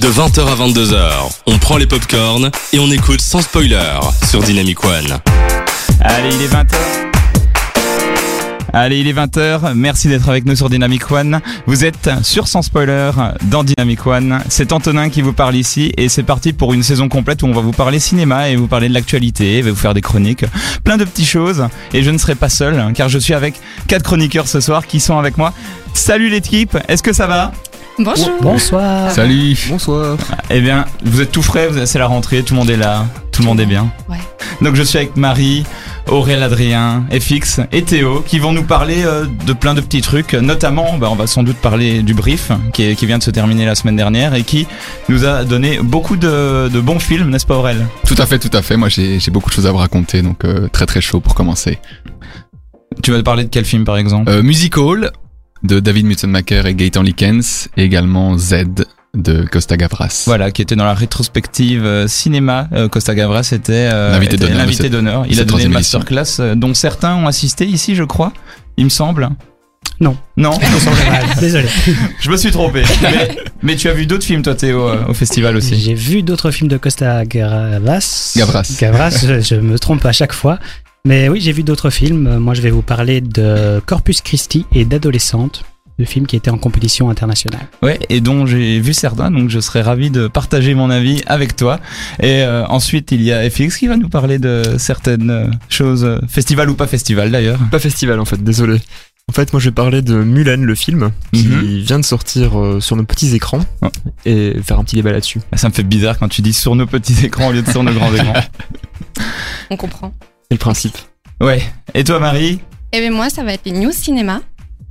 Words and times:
De 0.00 0.06
20h 0.06 0.46
à 0.46 0.54
22h, 0.54 1.10
on 1.46 1.58
prend 1.58 1.76
les 1.76 1.86
popcorns 1.86 2.50
et 2.72 2.78
on 2.78 2.88
écoute 2.88 3.20
sans 3.20 3.42
spoiler 3.42 3.98
sur 4.28 4.40
Dynamic 4.40 4.84
One. 4.84 5.18
Allez, 6.00 6.34
il 6.36 6.42
est 6.42 6.46
20h. 6.46 6.76
Allez, 8.72 9.00
il 9.00 9.08
est 9.08 9.12
20h. 9.12 9.72
Merci 9.74 10.06
d'être 10.06 10.28
avec 10.28 10.44
nous 10.44 10.54
sur 10.54 10.70
Dynamic 10.70 11.10
One. 11.10 11.40
Vous 11.66 11.84
êtes 11.84 12.10
sur 12.22 12.46
Sans 12.46 12.62
Spoiler 12.62 13.10
dans 13.50 13.64
Dynamic 13.64 14.06
One. 14.06 14.40
C'est 14.48 14.72
Antonin 14.72 15.08
qui 15.08 15.20
vous 15.20 15.32
parle 15.32 15.56
ici 15.56 15.92
et 15.96 16.08
c'est 16.08 16.22
parti 16.22 16.52
pour 16.52 16.74
une 16.74 16.84
saison 16.84 17.08
complète 17.08 17.42
où 17.42 17.46
on 17.46 17.52
va 17.52 17.60
vous 17.60 17.72
parler 17.72 17.98
cinéma 17.98 18.50
et 18.50 18.54
vous 18.56 18.68
parler 18.68 18.88
de 18.88 18.94
l'actualité, 18.94 19.62
vous 19.62 19.74
faire 19.74 19.94
des 19.94 20.00
chroniques, 20.00 20.44
plein 20.84 20.96
de 20.96 21.04
petites 21.04 21.26
choses. 21.26 21.66
Et 21.92 22.04
je 22.04 22.10
ne 22.10 22.18
serai 22.18 22.36
pas 22.36 22.48
seul 22.48 22.78
hein, 22.78 22.92
car 22.92 23.08
je 23.08 23.18
suis 23.18 23.34
avec 23.34 23.54
quatre 23.88 24.04
chroniqueurs 24.04 24.46
ce 24.46 24.60
soir 24.60 24.86
qui 24.86 25.00
sont 25.00 25.18
avec 25.18 25.38
moi. 25.38 25.52
Salut 25.92 26.28
l'équipe, 26.28 26.78
est-ce 26.86 27.02
que 27.02 27.12
ça 27.12 27.26
va? 27.26 27.50
Bonjour. 27.98 28.30
Bonsoir. 28.40 29.10
Salut. 29.10 29.56
Bonsoir. 29.68 30.16
Eh 30.50 30.60
bien, 30.60 30.84
vous 31.04 31.20
êtes 31.20 31.32
tout 31.32 31.42
frais, 31.42 31.68
vous- 31.68 31.84
c'est 31.84 31.98
la 31.98 32.06
rentrée, 32.06 32.42
tout 32.42 32.54
le 32.54 32.60
monde 32.60 32.70
est 32.70 32.76
là, 32.76 33.04
tout 33.32 33.42
le 33.42 33.48
monde 33.48 33.58
est 33.60 33.66
bien. 33.66 33.90
Ouais. 34.08 34.16
Donc 34.62 34.74
je 34.76 34.82
suis 34.82 34.98
avec 34.98 35.16
Marie, 35.16 35.64
Aurélien 36.06 36.42
Adrien, 36.42 37.04
FX 37.10 37.60
et 37.72 37.82
Théo 37.82 38.22
qui 38.26 38.38
vont 38.38 38.52
nous 38.52 38.62
parler 38.62 39.02
euh, 39.04 39.24
de 39.46 39.52
plein 39.52 39.74
de 39.74 39.80
petits 39.80 40.00
trucs. 40.00 40.34
Notamment, 40.34 40.96
bah, 40.98 41.08
on 41.10 41.16
va 41.16 41.26
sans 41.26 41.42
doute 41.42 41.56
parler 41.56 42.02
du 42.02 42.14
brief 42.14 42.50
qui, 42.72 42.84
est- 42.84 42.94
qui 42.94 43.06
vient 43.06 43.18
de 43.18 43.22
se 43.22 43.30
terminer 43.30 43.66
la 43.66 43.74
semaine 43.74 43.96
dernière 43.96 44.34
et 44.34 44.42
qui 44.44 44.66
nous 45.08 45.24
a 45.24 45.44
donné 45.44 45.78
beaucoup 45.82 46.16
de, 46.16 46.68
de 46.68 46.80
bons 46.80 46.98
films, 47.00 47.30
n'est-ce 47.30 47.46
pas 47.46 47.56
Aurel? 47.56 47.86
Tout 48.06 48.16
à 48.18 48.26
fait, 48.26 48.38
tout 48.38 48.50
à 48.56 48.62
fait. 48.62 48.76
Moi, 48.76 48.88
j'ai 48.88 49.18
j'ai 49.18 49.30
beaucoup 49.30 49.50
de 49.50 49.54
choses 49.54 49.66
à 49.66 49.72
vous 49.72 49.78
raconter, 49.78 50.22
donc 50.22 50.44
euh, 50.44 50.68
très 50.68 50.86
très 50.86 51.00
chaud 51.00 51.20
pour 51.20 51.34
commencer. 51.34 51.78
Tu 53.02 53.10
vas 53.12 53.22
parler 53.22 53.44
de 53.44 53.48
quel 53.50 53.64
film 53.64 53.84
par 53.84 53.96
exemple? 53.96 54.28
Euh, 54.30 54.42
Musical 54.42 55.12
de 55.62 55.80
David 55.80 56.06
Mutzenmacher 56.06 56.62
et 56.66 56.74
Gaëtan 56.74 57.02
Likens, 57.02 57.68
et 57.76 57.84
également 57.84 58.36
Z 58.38 58.64
de 59.14 59.44
Costa 59.50 59.76
Gavras. 59.76 60.24
Voilà, 60.26 60.50
qui 60.50 60.62
était 60.62 60.76
dans 60.76 60.84
la 60.84 60.94
rétrospective 60.94 61.84
euh, 61.84 62.06
cinéma. 62.06 62.68
Euh, 62.72 62.88
Costa 62.88 63.14
Gavras 63.14 63.50
était 63.52 63.88
euh, 63.92 64.12
L'invité 64.12 64.36
d'honneur. 64.90 65.24
Il 65.28 65.40
a 65.40 65.44
donné 65.44 65.64
une 65.64 65.72
édition. 65.72 65.98
masterclass 65.98 66.40
euh, 66.40 66.54
dont 66.54 66.74
certains 66.74 67.14
ont 67.16 67.26
assisté 67.26 67.64
ici, 67.66 67.94
je 67.94 68.04
crois. 68.04 68.32
Il 68.76 68.84
me 68.84 68.90
semble. 68.90 69.30
Non. 70.00 70.16
Non? 70.36 70.52
Désolé. 71.40 71.66
Je 72.20 72.30
me 72.30 72.36
suis 72.36 72.50
trompé. 72.50 72.82
mais, 73.02 73.36
mais 73.62 73.76
tu 73.76 73.88
as 73.88 73.94
vu 73.94 74.06
d'autres 74.06 74.24
films, 74.24 74.42
toi, 74.42 74.54
Théo, 74.54 74.88
euh, 74.88 75.06
au 75.08 75.14
festival 75.14 75.56
aussi. 75.56 75.76
J'ai 75.80 75.94
vu 75.94 76.22
d'autres 76.22 76.50
films 76.50 76.68
de 76.68 76.76
Costa 76.76 77.24
Gavras. 77.24 78.34
Gavras. 78.36 78.76
Gavras, 78.80 79.24
je, 79.26 79.40
je 79.40 79.54
me 79.56 79.78
trompe 79.78 80.04
à 80.04 80.12
chaque 80.12 80.32
fois. 80.32 80.58
Mais 81.04 81.28
oui, 81.28 81.40
j'ai 81.40 81.52
vu 81.52 81.62
d'autres 81.62 81.90
films. 81.90 82.36
Moi, 82.38 82.54
je 82.54 82.60
vais 82.60 82.70
vous 82.70 82.82
parler 82.82 83.20
de 83.20 83.80
Corpus 83.86 84.20
Christi 84.20 84.66
et 84.72 84.84
d'Adolescente, 84.84 85.64
le 85.98 86.04
film 86.04 86.26
qui 86.26 86.36
était 86.36 86.50
en 86.50 86.58
compétition 86.58 87.08
internationale. 87.08 87.66
Ouais, 87.82 87.98
et 88.08 88.20
dont 88.20 88.44
j'ai 88.46 88.78
vu 88.80 88.92
certains, 88.92 89.30
donc 89.30 89.48
je 89.48 89.58
serais 89.60 89.80
ravi 89.82 90.10
de 90.10 90.28
partager 90.28 90.74
mon 90.74 90.90
avis 90.90 91.22
avec 91.26 91.56
toi. 91.56 91.80
Et 92.20 92.42
euh, 92.42 92.66
ensuite, 92.66 93.10
il 93.12 93.22
y 93.22 93.32
a 93.32 93.48
FX 93.48 93.76
qui 93.78 93.86
va 93.88 93.96
nous 93.96 94.08
parler 94.08 94.38
de 94.38 94.62
certaines 94.78 95.58
choses, 95.68 96.20
festival 96.28 96.68
ou 96.70 96.74
pas 96.74 96.86
festival 96.86 97.30
d'ailleurs. 97.30 97.58
Pas 97.70 97.78
festival 97.80 98.20
en 98.20 98.24
fait, 98.24 98.42
désolé. 98.42 98.78
En 99.30 99.34
fait, 99.34 99.52
moi 99.52 99.60
je 99.60 99.68
vais 99.68 99.74
parler 99.74 100.00
de 100.00 100.14
Mulan, 100.14 100.56
le 100.62 100.74
film, 100.74 101.10
qui 101.34 101.46
Mhm. 101.48 101.60
vient 101.80 101.98
de 101.98 102.04
sortir 102.04 102.58
euh, 102.58 102.80
sur 102.80 102.96
nos 102.96 103.02
petits 103.04 103.34
écrans, 103.34 103.60
Oh. 103.82 103.88
et 104.24 104.54
faire 104.62 104.78
un 104.78 104.84
petit 104.84 104.96
débat 104.96 105.12
là-dessus. 105.12 105.40
Ça 105.54 105.68
me 105.68 105.74
fait 105.74 105.82
bizarre 105.82 106.18
quand 106.18 106.28
tu 106.28 106.40
dis 106.42 106.52
sur 106.54 106.74
nos 106.76 106.86
petits 106.86 107.16
écrans 107.26 107.48
au 107.48 107.52
lieu 107.52 107.60
de 107.62 107.70
sur 107.70 107.82
nos 107.82 107.92
grands 107.92 108.14
écrans. 108.14 108.32
On 109.70 109.76
comprend. 109.76 110.14
C'est 110.50 110.54
le 110.54 110.58
principe. 110.58 110.96
Ouais. 111.40 111.62
Et 111.94 112.04
toi, 112.04 112.18
Marie? 112.20 112.60
Et 112.92 113.00
bien 113.00 113.10
moi, 113.10 113.28
ça 113.28 113.44
va 113.44 113.52
être 113.52 113.66
les 113.66 113.72
news 113.72 113.92
cinéma. 113.92 114.40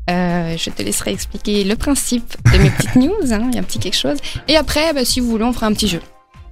Euh, 0.09 0.55
je 0.57 0.69
te 0.69 0.81
laisserai 0.83 1.11
expliquer 1.11 1.63
le 1.63 1.75
principe 1.75 2.35
de 2.53 2.57
mes 2.59 2.69
petites 2.69 2.95
news. 2.95 3.33
hein, 3.33 3.47
Il 3.49 3.55
y 3.55 3.57
a 3.57 3.61
un 3.61 3.63
petit 3.63 3.79
quelque 3.79 3.97
chose. 3.97 4.17
Et 4.47 4.55
après, 4.55 4.93
bah, 4.93 5.03
si 5.03 5.19
vous 5.19 5.29
voulez, 5.29 5.43
on 5.43 5.53
fera 5.53 5.65
un 5.65 5.73
petit 5.73 5.87
jeu. 5.87 6.01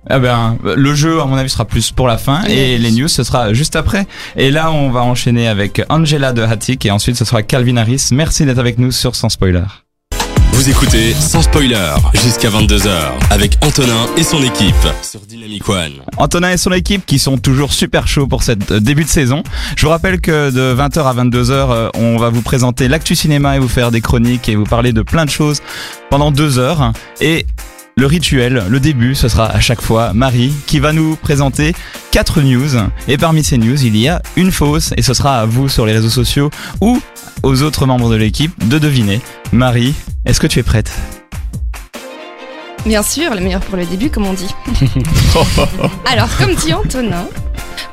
Ah 0.09 0.19
ben, 0.19 0.57
le 0.63 0.93
jeu, 0.93 1.21
à 1.21 1.25
mon 1.25 1.35
avis, 1.35 1.49
sera 1.49 1.65
plus 1.65 1.91
pour 1.91 2.07
la 2.07 2.17
fin 2.19 2.43
et 2.43 2.77
les 2.77 2.91
news, 2.91 3.07
ce 3.07 3.23
sera 3.23 3.53
juste 3.53 3.75
après. 3.75 4.05
Et 4.35 4.51
là, 4.51 4.71
on 4.71 4.91
va 4.91 5.01
enchaîner 5.01 5.47
avec 5.47 5.81
Angela 5.89 6.31
de 6.31 6.43
Hattic 6.43 6.85
et 6.85 6.91
ensuite, 6.91 7.15
ce 7.15 7.25
sera 7.25 7.41
Calvin 7.41 7.77
Harris. 7.77 8.09
Merci 8.11 8.45
d'être 8.45 8.59
avec 8.59 8.77
nous 8.77 8.91
sur 8.91 9.15
Sans 9.15 9.29
Spoiler. 9.29 9.63
Vous 10.55 10.69
écoutez 10.69 11.13
sans 11.13 11.41
spoiler 11.41 11.93
jusqu'à 12.13 12.49
22h 12.49 12.89
avec 13.29 13.57
Antonin 13.61 14.07
et 14.15 14.23
son 14.23 14.41
équipe 14.41 14.73
sur 15.03 15.19
Dynamic 15.19 15.67
One. 15.67 15.95
Antonin 16.15 16.51
et 16.51 16.57
son 16.57 16.71
équipe 16.71 17.05
qui 17.05 17.19
sont 17.19 17.37
toujours 17.37 17.73
super 17.73 18.07
chauds 18.07 18.25
pour 18.25 18.41
cette 18.41 18.71
euh, 18.71 18.79
début 18.79 19.03
de 19.03 19.09
saison. 19.09 19.43
Je 19.75 19.85
vous 19.85 19.89
rappelle 19.89 20.21
que 20.21 20.51
de 20.51 20.73
20h 20.73 21.03
à 21.03 21.13
22h, 21.13 21.51
euh, 21.51 21.89
on 21.95 22.15
va 22.15 22.29
vous 22.29 22.41
présenter 22.41 22.87
l'actu 22.87 23.17
cinéma 23.17 23.57
et 23.57 23.59
vous 23.59 23.67
faire 23.67 23.91
des 23.91 23.99
chroniques 23.99 24.47
et 24.47 24.55
vous 24.55 24.63
parler 24.63 24.93
de 24.93 25.01
plein 25.01 25.25
de 25.25 25.29
choses 25.29 25.61
pendant 26.09 26.31
deux 26.31 26.57
heures. 26.57 26.93
Et 27.19 27.45
le 27.97 28.07
rituel, 28.07 28.65
le 28.67 28.79
début, 28.81 29.15
ce 29.15 29.29
sera 29.29 29.47
à 29.47 29.61
chaque 29.61 29.81
fois 29.81 30.11
Marie 30.13 30.53
qui 30.67 30.79
va 30.79 30.91
nous 30.91 31.15
présenter 31.15 31.73
quatre 32.11 32.41
news. 32.41 32.71
Et 33.07 33.17
parmi 33.17 33.43
ces 33.43 33.57
news, 33.57 33.81
il 33.85 33.95
y 33.95 34.09
a 34.09 34.21
une 34.35 34.51
fausse 34.51 34.93
et 34.97 35.01
ce 35.01 35.13
sera 35.13 35.39
à 35.39 35.45
vous 35.45 35.69
sur 35.69 35.85
les 35.85 35.93
réseaux 35.93 36.09
sociaux 36.09 36.49
ou 36.81 36.99
aux 37.43 37.61
autres 37.61 37.85
membres 37.85 38.09
de 38.09 38.15
l'équipe 38.15 38.67
de 38.67 38.79
deviner. 38.79 39.21
Marie, 39.53 39.93
est-ce 40.25 40.41
que 40.41 40.47
tu 40.47 40.59
es 40.59 40.63
prête? 40.63 40.91
Bien 42.85 43.01
sûr, 43.01 43.33
le 43.33 43.39
meilleur 43.39 43.61
pour 43.61 43.77
le 43.77 43.85
début, 43.85 44.09
comme 44.09 44.27
on 44.27 44.33
dit. 44.33 44.53
Alors, 46.11 46.27
comme 46.37 46.53
dit 46.53 46.73
Antonin, 46.73 47.27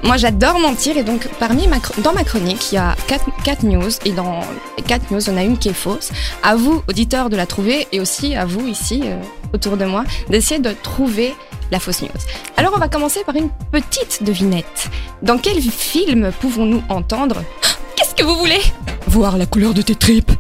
moi 0.03 0.17
j'adore 0.17 0.59
mentir 0.59 0.97
et 0.97 1.03
donc 1.05 1.29
parmi 1.39 1.67
ma, 1.69 1.77
dans 2.03 2.13
ma 2.13 2.25
chronique, 2.25 2.73
il 2.73 2.77
y 2.77 2.79
a 2.79 2.95
quatre, 3.07 3.27
quatre 3.45 3.63
news 3.65 3.91
et 4.05 4.13
dans 4.13 4.41
les 4.77 4.83
quatre 4.83 5.11
news, 5.11 5.21
il 5.21 5.29
y 5.29 5.35
en 5.35 5.37
a 5.39 5.43
une 5.43 5.59
qui 5.59 5.69
est 5.69 5.73
fausse. 5.75 6.11
À 6.43 6.57
vous, 6.57 6.83
auditeurs, 6.89 7.31
de 7.31 7.37
la 7.37 7.47
trouver 7.47 7.87
et 7.93 8.01
aussi 8.01 8.35
à 8.35 8.45
vous 8.45 8.67
ici, 8.67 9.03
euh, 9.05 9.17
autour 9.55 9.77
de 9.77 9.85
moi, 9.85 10.05
d'essayer 10.29 10.61
de 10.61 10.73
trouver 10.83 11.35
la 11.71 11.79
fausse 11.81 12.03
news. 12.03 12.09
Alors, 12.57 12.73
on 12.75 12.79
va 12.79 12.89
commencer 12.89 13.23
par 13.25 13.35
une 13.37 13.49
petite 13.71 14.23
devinette. 14.23 14.91
Dans 15.23 15.39
quel 15.39 15.61
film 15.61 16.31
pouvons-nous 16.41 16.83
entendre? 16.89 17.43
Qu'est-ce 17.97 18.15
que 18.15 18.25
vous 18.25 18.37
voulez? 18.37 18.61
Voir 19.07 19.37
la 19.39 19.47
couleur 19.47 19.73
de 19.75 19.83
tes 19.83 19.95
tripes. 19.95 20.33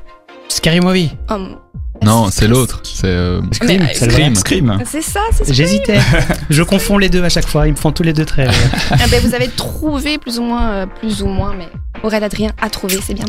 Scary 0.48 0.80
Movie. 0.80 1.10
Oh, 1.30 1.38
mon- 1.38 1.58
Non, 2.04 2.28
c'est 2.30 2.48
l'autre. 2.48 2.80
C'est 2.84 3.06
euh, 3.06 3.40
Scream, 3.52 3.82
euh, 3.82 3.94
Scream. 3.94 4.34
Scream. 4.34 4.78
C'est 4.84 5.02
ça, 5.02 5.20
c'est 5.32 5.44
ça. 5.44 5.52
J'hésitais. 5.52 5.98
Je 6.50 6.62
confonds 6.62 6.98
les 6.98 7.08
deux 7.08 7.22
à 7.22 7.28
chaque 7.28 7.48
fois. 7.48 7.66
Ils 7.66 7.72
me 7.72 7.76
font 7.76 7.92
tous 7.92 8.02
les 8.02 8.12
deux 8.12 8.24
très. 8.24 8.46
Ah 8.90 9.06
ben, 9.10 9.20
vous 9.20 9.34
avez 9.34 9.48
trouvé 9.48 10.18
plus 10.18 10.38
ou 10.38 10.42
moins, 10.42 10.72
euh, 10.72 10.86
plus 10.86 11.22
ou 11.22 11.26
moins, 11.26 11.54
mais 11.56 11.68
Aurélien 12.02 12.26
Adrien 12.26 12.50
a 12.60 12.68
trouvé, 12.68 12.98
c'est 13.04 13.14
bien. 13.14 13.24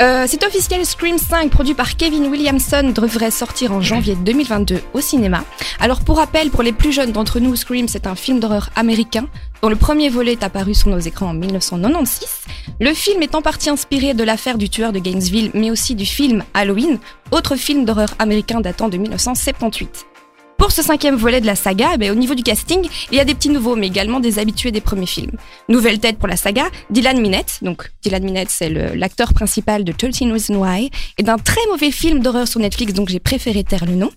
Euh, 0.00 0.24
c'est 0.26 0.44
officiel, 0.44 0.84
Scream 0.84 1.18
5, 1.18 1.50
produit 1.50 1.74
par 1.74 1.96
Kevin 1.96 2.26
Williamson, 2.26 2.92
devrait 2.94 3.30
sortir 3.30 3.72
en 3.72 3.80
janvier 3.80 4.14
2022 4.14 4.80
au 4.94 5.00
cinéma. 5.00 5.44
Alors 5.80 6.00
pour 6.00 6.16
rappel, 6.16 6.50
pour 6.50 6.62
les 6.62 6.72
plus 6.72 6.92
jeunes 6.92 7.12
d'entre 7.12 7.40
nous, 7.40 7.56
Scream, 7.56 7.88
c'est 7.88 8.06
un 8.06 8.14
film 8.14 8.40
d'horreur 8.40 8.70
américain 8.76 9.26
dont 9.62 9.68
le 9.68 9.76
premier 9.76 10.08
volet 10.08 10.32
est 10.32 10.42
apparu 10.42 10.74
sur 10.74 10.88
nos 10.88 10.98
écrans 10.98 11.30
en 11.30 11.34
1996. 11.34 12.28
Le 12.80 12.92
film 12.94 13.22
est 13.22 13.34
en 13.34 13.42
partie 13.42 13.70
inspiré 13.70 14.14
de 14.14 14.24
l'affaire 14.24 14.58
du 14.58 14.68
tueur 14.68 14.92
de 14.92 14.98
Gainesville, 14.98 15.50
mais 15.54 15.70
aussi 15.70 15.94
du 15.94 16.06
film 16.06 16.44
Halloween, 16.54 16.98
autre 17.30 17.56
film 17.56 17.84
d'horreur 17.84 18.14
américain 18.18 18.60
datant 18.60 18.88
de 18.88 18.96
1978. 18.96 20.06
Pour 20.58 20.72
ce 20.72 20.82
cinquième 20.82 21.16
volet 21.16 21.40
de 21.40 21.46
la 21.46 21.54
saga, 21.54 21.90
eh 21.94 21.98
ben, 21.98 22.10
au 22.10 22.14
niveau 22.14 22.34
du 22.34 22.42
casting, 22.42 22.88
il 23.12 23.16
y 23.16 23.20
a 23.20 23.24
des 23.24 23.34
petits 23.34 23.50
nouveaux, 23.50 23.76
mais 23.76 23.86
également 23.86 24.20
des 24.20 24.38
habitués 24.38 24.72
des 24.72 24.80
premiers 24.80 25.06
films. 25.06 25.32
Nouvelle 25.68 25.98
tête 25.98 26.18
pour 26.18 26.28
la 26.28 26.36
saga, 26.36 26.64
Dylan 26.90 27.20
Minette. 27.20 27.58
Donc, 27.62 27.92
Dylan 28.02 28.24
Minette, 28.24 28.50
c'est 28.50 28.70
l'acteur 28.70 29.34
principal 29.34 29.84
de 29.84 29.92
13 29.92 30.32
Reasons 30.32 30.62
Why, 30.62 30.90
et 31.18 31.22
d'un 31.22 31.36
très 31.36 31.60
mauvais 31.70 31.90
film 31.90 32.20
d'horreur 32.20 32.48
sur 32.48 32.60
Netflix, 32.60 32.94
donc 32.94 33.10
j'ai 33.10 33.20
préféré 33.20 33.64
taire 33.64 33.84
le 33.84 33.94
nom. 33.94 34.10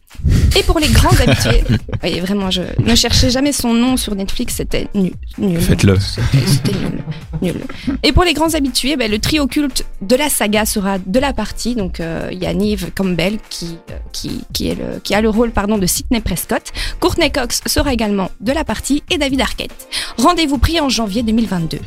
Et 0.58 0.64
pour 0.64 0.80
les 0.80 0.90
grands 0.90 1.16
habitués, 1.22 1.64
oui, 2.04 2.20
vraiment, 2.20 2.52
je 2.52 2.62
ne 2.80 2.96
cherchez 2.96 3.30
jamais 3.30 3.52
son 3.52 3.74
nom 3.74 3.96
sur 3.96 4.16
Netflix, 4.16 4.56
c'était 4.56 4.88
nul. 4.94 5.14
nul. 5.38 5.62
Faites-le. 5.62 5.98
C'était 6.00 6.72
nul, 6.72 7.04
nul. 7.42 7.62
Et 8.04 8.12
pour 8.12 8.24
les 8.24 8.34
grands 8.34 8.54
habitués, 8.54 8.98
ben, 8.98 9.10
le 9.10 9.20
trio 9.20 9.48
culte 9.48 9.86
de 10.02 10.16
la 10.16 10.30
saga 10.30 10.66
sera 10.66 10.98
de 11.00 11.20
la 11.20 11.34
partie. 11.34 11.76
Donc, 11.76 12.00
euh, 12.00 12.30
il 12.32 12.40
y 12.40 12.46
a 12.46 12.54
Neve 12.54 12.92
Campbell 12.96 13.38
qui, 13.50 13.78
euh, 13.92 13.98
qui, 14.12 14.42
qui, 14.54 14.70
est 14.70 14.76
le, 14.76 15.00
qui 15.00 15.14
a 15.14 15.22
le 15.22 15.30
rôle 15.30 15.52
pardon, 15.52 15.78
de 15.78 15.86
Sidney 15.86 16.22
Prescott. 16.22 16.64
Courtney 17.00 17.32
Cox 17.32 17.62
sera 17.66 17.94
également 17.94 18.32
de 18.42 18.52
la 18.52 18.64
partie 18.64 19.04
et 19.10 19.18
David 19.18 19.42
Arquette. 19.42 19.88
Rendez-vous 20.18 20.58
pris 20.58 20.80
en 20.80 20.90
janvier 20.90 21.24
2022. 21.24 21.80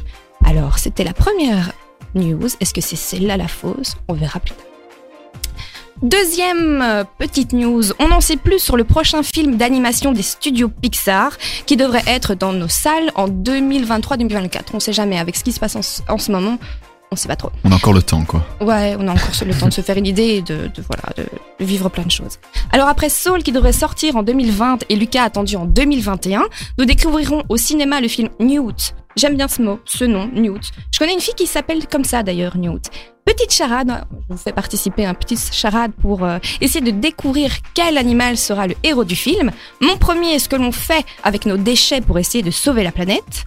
Alors, 0.45 0.79
c'était 0.79 1.05
la 1.05 1.13
première 1.13 1.73
news. 2.15 2.49
Est-ce 2.61 2.73
que 2.73 2.81
c'est 2.81 2.97
celle-là 2.97 3.37
la 3.37 3.49
fausse? 3.49 3.97
On 4.09 4.15
verra 4.15 4.41
plus 4.41 4.55
tard. 4.55 4.72
Deuxième 6.03 6.83
euh, 6.83 7.05
petite 7.19 7.53
news, 7.53 7.83
on 8.01 8.09
n'en 8.09 8.21
sait 8.21 8.37
plus 8.37 8.59
sur 8.59 8.77
le 8.77 8.83
prochain 8.83 9.23
film 9.23 9.57
d'animation 9.57 10.11
des 10.11 10.23
studios 10.23 10.69
Pixar 10.69 11.39
qui 11.65 11.77
devrait 11.77 12.03
être 12.09 12.35
dans 12.35 12.53
nos 12.53 12.67
salles 12.67 13.13
en 13.15 13.29
2023-2024. 13.29 14.51
On 14.75 14.81
sait 14.81 14.93
jamais, 14.93 15.19
avec 15.19 15.37
ce 15.37 15.45
qui 15.45 15.53
se 15.53 15.61
passe 15.61 15.77
en, 15.77 15.83
ce- 15.83 16.03
en 16.09 16.19
ce 16.19 16.33
moment, 16.33 16.59
on 17.13 17.17
sait 17.17 17.29
pas 17.29 17.37
trop. 17.37 17.51
on 17.63 17.71
a 17.71 17.77
encore 17.77 17.93
le 17.93 18.03
temps, 18.03 18.25
quoi. 18.25 18.43
Ouais, 18.61 18.97
on 18.99 19.07
a 19.07 19.13
encore 19.13 19.31
le 19.47 19.55
temps 19.55 19.69
de 19.69 19.73
se 19.73 19.81
faire 19.83 19.97
une 19.97 20.07
idée 20.07 20.23
et 20.39 20.43
de, 20.43 20.69
de, 20.75 20.83
voilà, 20.89 21.05
de, 21.17 21.23
de 21.61 21.65
vivre 21.65 21.89
plein 21.89 22.05
de 22.05 22.11
choses. 22.11 22.39
Alors 22.73 22.89
après 22.89 23.09
Soul 23.09 23.43
qui 23.45 23.53
devrait 23.53 23.73
sortir 23.73 24.17
en 24.17 24.23
2020 24.25 24.85
et 24.89 24.97
Lucas 24.97 25.23
attendu 25.23 25.55
en 25.57 25.67
2021, 25.67 26.43
nous 26.79 26.85
découvrirons 26.85 27.45
au 27.49 27.57
cinéma 27.57 28.01
le 28.01 28.09
film 28.09 28.29
Newt 28.41 28.95
J'aime 29.17 29.37
bien 29.37 29.49
ce 29.49 29.61
mot, 29.63 29.79
ce 29.85 30.05
nom, 30.05 30.29
Newt. 30.33 30.71
Je 30.93 30.99
connais 30.99 31.13
une 31.15 31.21
fille 31.21 31.35
qui 31.35 31.47
s'appelle 31.47 31.87
comme 31.87 32.05
ça 32.05 32.23
d'ailleurs, 32.23 32.57
Newt. 32.57 32.91
Petite 33.25 33.53
charade, 33.53 34.05
je 34.11 34.35
vous 34.35 34.37
fais 34.41 34.53
participer 34.53 35.05
à 35.05 35.11
un 35.11 35.15
petit 35.15 35.37
charade 35.37 35.93
pour 36.01 36.25
euh, 36.25 36.39
essayer 36.61 36.81
de 36.85 36.91
découvrir 36.91 37.53
quel 37.75 37.97
animal 37.99 38.37
sera 38.37 38.67
le 38.67 38.75
héros 38.83 39.05
du 39.05 39.15
film. 39.15 39.51
Mon 39.81 39.97
premier 39.97 40.35
est 40.35 40.39
ce 40.41 40.49
que 40.49 40.57
l'on 40.57 40.73
fait 40.73 41.05
avec 41.23 41.47
nos 41.47 41.57
déchets 41.57 42.01
pour 42.01 42.19
essayer 42.19 42.43
de 42.43 42.51
sauver 42.51 42.83
la 42.83 42.91
planète. 42.93 43.45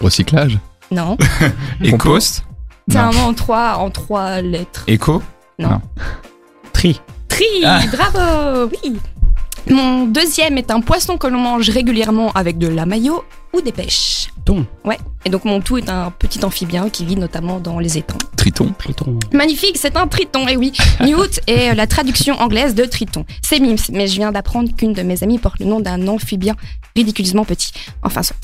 Recyclage 0.00 0.58
Non. 0.90 1.16
Compost 1.90 2.44
c'est 2.90 2.96
Non. 2.98 3.04
un 3.04 3.12
mot 3.12 3.20
en 3.28 3.34
trois, 3.34 3.76
en 3.76 3.90
trois 3.90 4.40
lettres. 4.40 4.84
Éco 4.86 5.22
Tri. 6.72 7.00
Tri, 7.28 7.44
Ah. 7.64 7.80
bravo, 7.92 8.70
oui. 8.84 8.96
Mon 9.70 10.06
deuxième 10.06 10.56
est 10.56 10.70
un 10.70 10.80
poisson 10.80 11.18
que 11.18 11.26
l'on 11.26 11.40
mange 11.40 11.68
régulièrement 11.68 12.32
avec 12.32 12.58
de 12.58 12.68
la 12.68 12.86
mayo 12.86 13.24
ou 13.52 13.60
des 13.60 13.72
pêches. 13.72 14.28
Thon. 14.44 14.66
Ouais. 14.84 14.96
Et 15.26 15.30
donc 15.30 15.44
mon 15.44 15.60
tout 15.60 15.76
est 15.76 15.90
un 15.90 16.10
petit 16.10 16.42
amphibien 16.42 16.88
qui 16.88 17.04
vit 17.04 17.16
notamment 17.16 17.60
dans 17.60 17.78
les 17.78 17.98
étangs. 17.98 18.16
Triton 18.36 18.72
Triton. 18.78 19.18
Magnifique, 19.32 19.76
c'est 19.76 19.96
un 19.96 20.06
triton, 20.06 20.48
et 20.48 20.56
oui. 20.56 20.72
Newt 21.00 21.40
est 21.46 21.74
la 21.74 21.86
traduction 21.86 22.40
anglaise 22.40 22.74
de 22.74 22.84
triton. 22.84 23.26
C'est 23.42 23.60
Mims, 23.60 23.76
mais 23.92 24.06
je 24.06 24.14
viens 24.14 24.32
d'apprendre 24.32 24.74
qu'une 24.74 24.94
de 24.94 25.02
mes 25.02 25.22
amies 25.22 25.38
porte 25.38 25.58
le 25.60 25.66
nom 25.66 25.80
d'un 25.80 26.08
amphibien 26.08 26.54
ridiculeusement 26.96 27.44
petit. 27.44 27.72
Enfin, 28.02 28.22
soit. 28.22 28.36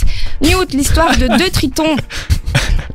Newt, 0.42 0.74
l'histoire 0.74 1.16
de 1.16 1.38
deux 1.38 1.50
tritons. 1.50 1.96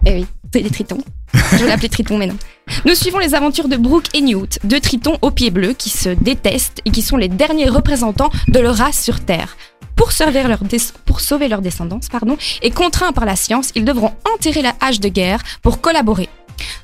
Eh 0.05 0.13
oui, 0.13 0.25
c'est 0.53 0.61
des 0.61 0.69
tritons. 0.69 0.99
Je 1.33 1.57
vais 1.57 1.67
l'appeler 1.67 1.89
triton, 1.89 2.17
mais 2.17 2.27
non. 2.27 2.37
Nous 2.85 2.95
suivons 2.95 3.19
les 3.19 3.35
aventures 3.35 3.67
de 3.67 3.77
Brooke 3.77 4.07
et 4.13 4.21
Newt, 4.21 4.59
deux 4.63 4.79
tritons 4.79 5.17
aux 5.21 5.31
pieds 5.31 5.51
bleus 5.51 5.73
qui 5.73 5.89
se 5.89 6.09
détestent 6.09 6.81
et 6.85 6.91
qui 6.91 7.01
sont 7.01 7.17
les 7.17 7.27
derniers 7.27 7.69
représentants 7.69 8.29
de 8.47 8.59
leur 8.59 8.75
race 8.75 9.03
sur 9.03 9.19
Terre. 9.19 9.57
Pour, 9.95 10.11
sauver 10.13 10.43
leur 10.43 10.59
des- 10.63 10.77
pour 11.05 11.19
sauver 11.19 11.47
leur 11.49 11.61
descendance, 11.61 12.07
pardon, 12.09 12.37
et 12.61 12.71
contraints 12.71 13.11
par 13.11 13.25
la 13.25 13.35
science, 13.35 13.71
ils 13.75 13.83
devront 13.83 14.13
enterrer 14.33 14.61
la 14.61 14.73
hache 14.79 14.99
de 15.01 15.09
guerre 15.09 15.41
pour 15.61 15.81
collaborer. 15.81 16.29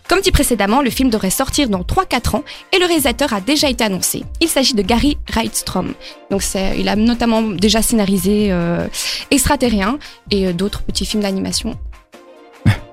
Comme 0.10 0.22
dit 0.22 0.32
précédemment, 0.32 0.82
le 0.82 0.90
film 0.90 1.10
devrait 1.10 1.30
sortir 1.30 1.68
dans 1.70 1.82
3-4 1.84 2.36
ans 2.36 2.44
et 2.74 2.78
le 2.80 2.86
réalisateur 2.86 3.34
a 3.34 3.42
déjà 3.42 3.70
été 3.70 3.84
annoncé. 3.84 4.24
Il 4.42 4.48
s'agit 4.48 4.74
de 4.74 4.82
Gary 4.82 5.18
Reitstrom. 5.34 5.94
Donc 6.30 6.44
il 6.78 6.88
a 6.90 6.96
notamment 6.96 7.42
déjà 7.42 7.82
scénarisé 7.82 8.50
euh, 8.52 8.88
Extraterrien 9.32 9.98
et 10.32 10.48
euh, 10.48 10.54
d'autres 10.54 10.82
petits 10.84 11.06
films 11.06 11.24
d'animation. 11.24 11.76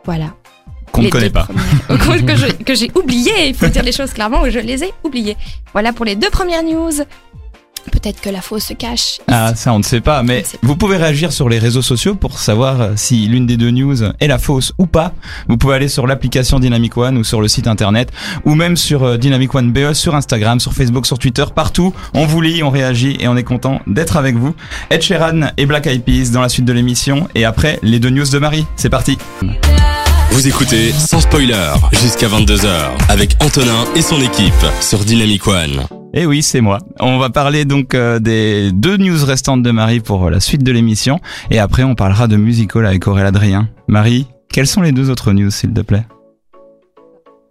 Voilà. 0.05 0.35
Qu'on 0.93 1.03
ne 1.03 1.09
connaît 1.09 1.31
pas. 1.31 1.49
premières. 1.89 2.65
que, 2.65 2.75
j'ai 2.75 2.91
oublié, 2.94 3.49
il 3.49 3.55
faut 3.55 3.67
dire 3.67 3.83
les 3.83 3.93
choses 3.93 4.12
clairement, 4.12 4.49
je 4.49 4.59
les 4.59 4.85
ai 4.85 4.93
oubliées. 5.05 5.37
Voilà 5.73 5.93
pour 5.93 6.05
les 6.05 6.17
deux 6.17 6.31
premières 6.31 6.62
news. 6.62 6.93
Peut-être 7.91 8.21
que 8.21 8.31
la 8.31 8.41
fausse 8.41 8.67
se 8.67 8.75
cache. 8.75 9.00
ici. 9.00 9.21
Ah, 9.27 9.55
ça 9.56 9.73
on 9.73 9.79
ne 9.79 9.83
sait 9.83 10.00
pas, 10.00 10.23
mais 10.23 10.44
vous 10.62 10.77
pouvez 10.77 10.97
réagir 10.97 11.33
sur 11.33 11.49
les 11.49 11.59
réseaux 11.59 11.83
sociaux 11.83 12.15
pour 12.15 12.39
savoir 12.39 12.81
euh, 12.81 12.93
si 12.97 13.27
l'une 13.27 13.47
des 13.47 13.56
deux 13.56 13.71
news 13.71 14.05
est 14.21 14.27
la 14.29 14.39
fausse 14.39 14.73
ou 14.79 14.87
pas. 14.87 15.12
Vous 15.49 15.56
pouvez 15.56 15.75
aller 15.75 15.89
sur 15.89 16.06
l'application 16.06 16.61
Dynamic 16.61 16.97
One 16.97 17.19
ou 17.19 17.25
sur 17.25 17.41
le 17.41 17.49
site 17.49 17.67
internet 17.67 18.11
ou 18.44 18.55
même 18.55 18.77
sur 18.77 19.03
euh, 19.03 19.17
Dynamic 19.17 19.55
One 19.55 19.73
BE 19.73 19.94
sur 19.94 20.15
Instagram, 20.15 20.61
sur 20.61 20.75
Facebook, 20.75 21.06
sur 21.06 21.19
Twitter, 21.19 21.44
partout. 21.55 21.93
On 22.15 22.25
vous 22.25 22.41
lit, 22.41 22.62
on 22.62 22.71
réagit 22.71 23.17
et 23.19 23.27
on 23.27 23.37
est 23.37 23.44
content 23.44 23.81
d'être 23.87 24.17
avec 24.17 24.37
vous. 24.37 24.55
Ed 24.91 25.03
Sheeran 25.03 25.49
et 25.56 25.67
Black 25.67 25.87
Eyed 25.87 26.05
Peas 26.05 26.31
dans 26.33 26.43
la 26.43 26.49
suite 26.49 26.65
de 26.65 26.73
l'émission 26.73 27.29
et 27.35 27.44
après 27.44 27.81
les 27.83 27.99
deux 27.99 28.11
news 28.11 28.27
de 28.27 28.39
Marie. 28.39 28.65
C'est 28.77 28.91
parti. 28.91 29.19
Vous 30.32 30.49
écoutez 30.49 30.93
sans 30.93 31.20
spoiler 31.20 31.75
jusqu'à 31.93 32.26
22h 32.26 32.67
avec 33.11 33.37
Antonin 33.44 33.84
et 33.94 34.00
son 34.00 34.19
équipe 34.23 34.52
sur 34.81 35.00
Dynamic 35.00 35.46
One. 35.46 35.87
Et 36.14 36.25
oui, 36.25 36.43
c'est 36.43 36.62
moi. 36.62 36.79
On 37.00 37.19
va 37.19 37.29
parler 37.29 37.67
donc 37.67 37.94
euh, 37.94 38.19
des 38.19 38.73
deux 38.73 38.96
news 38.96 39.23
restantes 39.26 39.62
de 39.62 39.70
Marie 39.70 40.00
pour 40.00 40.25
euh, 40.25 40.31
la 40.31 40.40
suite 40.40 40.62
de 40.62 40.73
l'émission 40.73 41.20
et 41.50 41.58
après 41.58 41.82
on 41.82 41.94
parlera 41.94 42.29
de 42.29 42.37
musical 42.37 42.87
avec 42.87 43.06
Aurélien 43.06 43.29
Adrien. 43.29 43.69
Marie, 43.88 44.26
quelles 44.50 44.67
sont 44.67 44.81
les 44.81 44.93
deux 44.93 45.11
autres 45.11 45.32
news 45.32 45.50
s'il 45.50 45.75
te 45.75 45.82
plaît? 45.82 46.06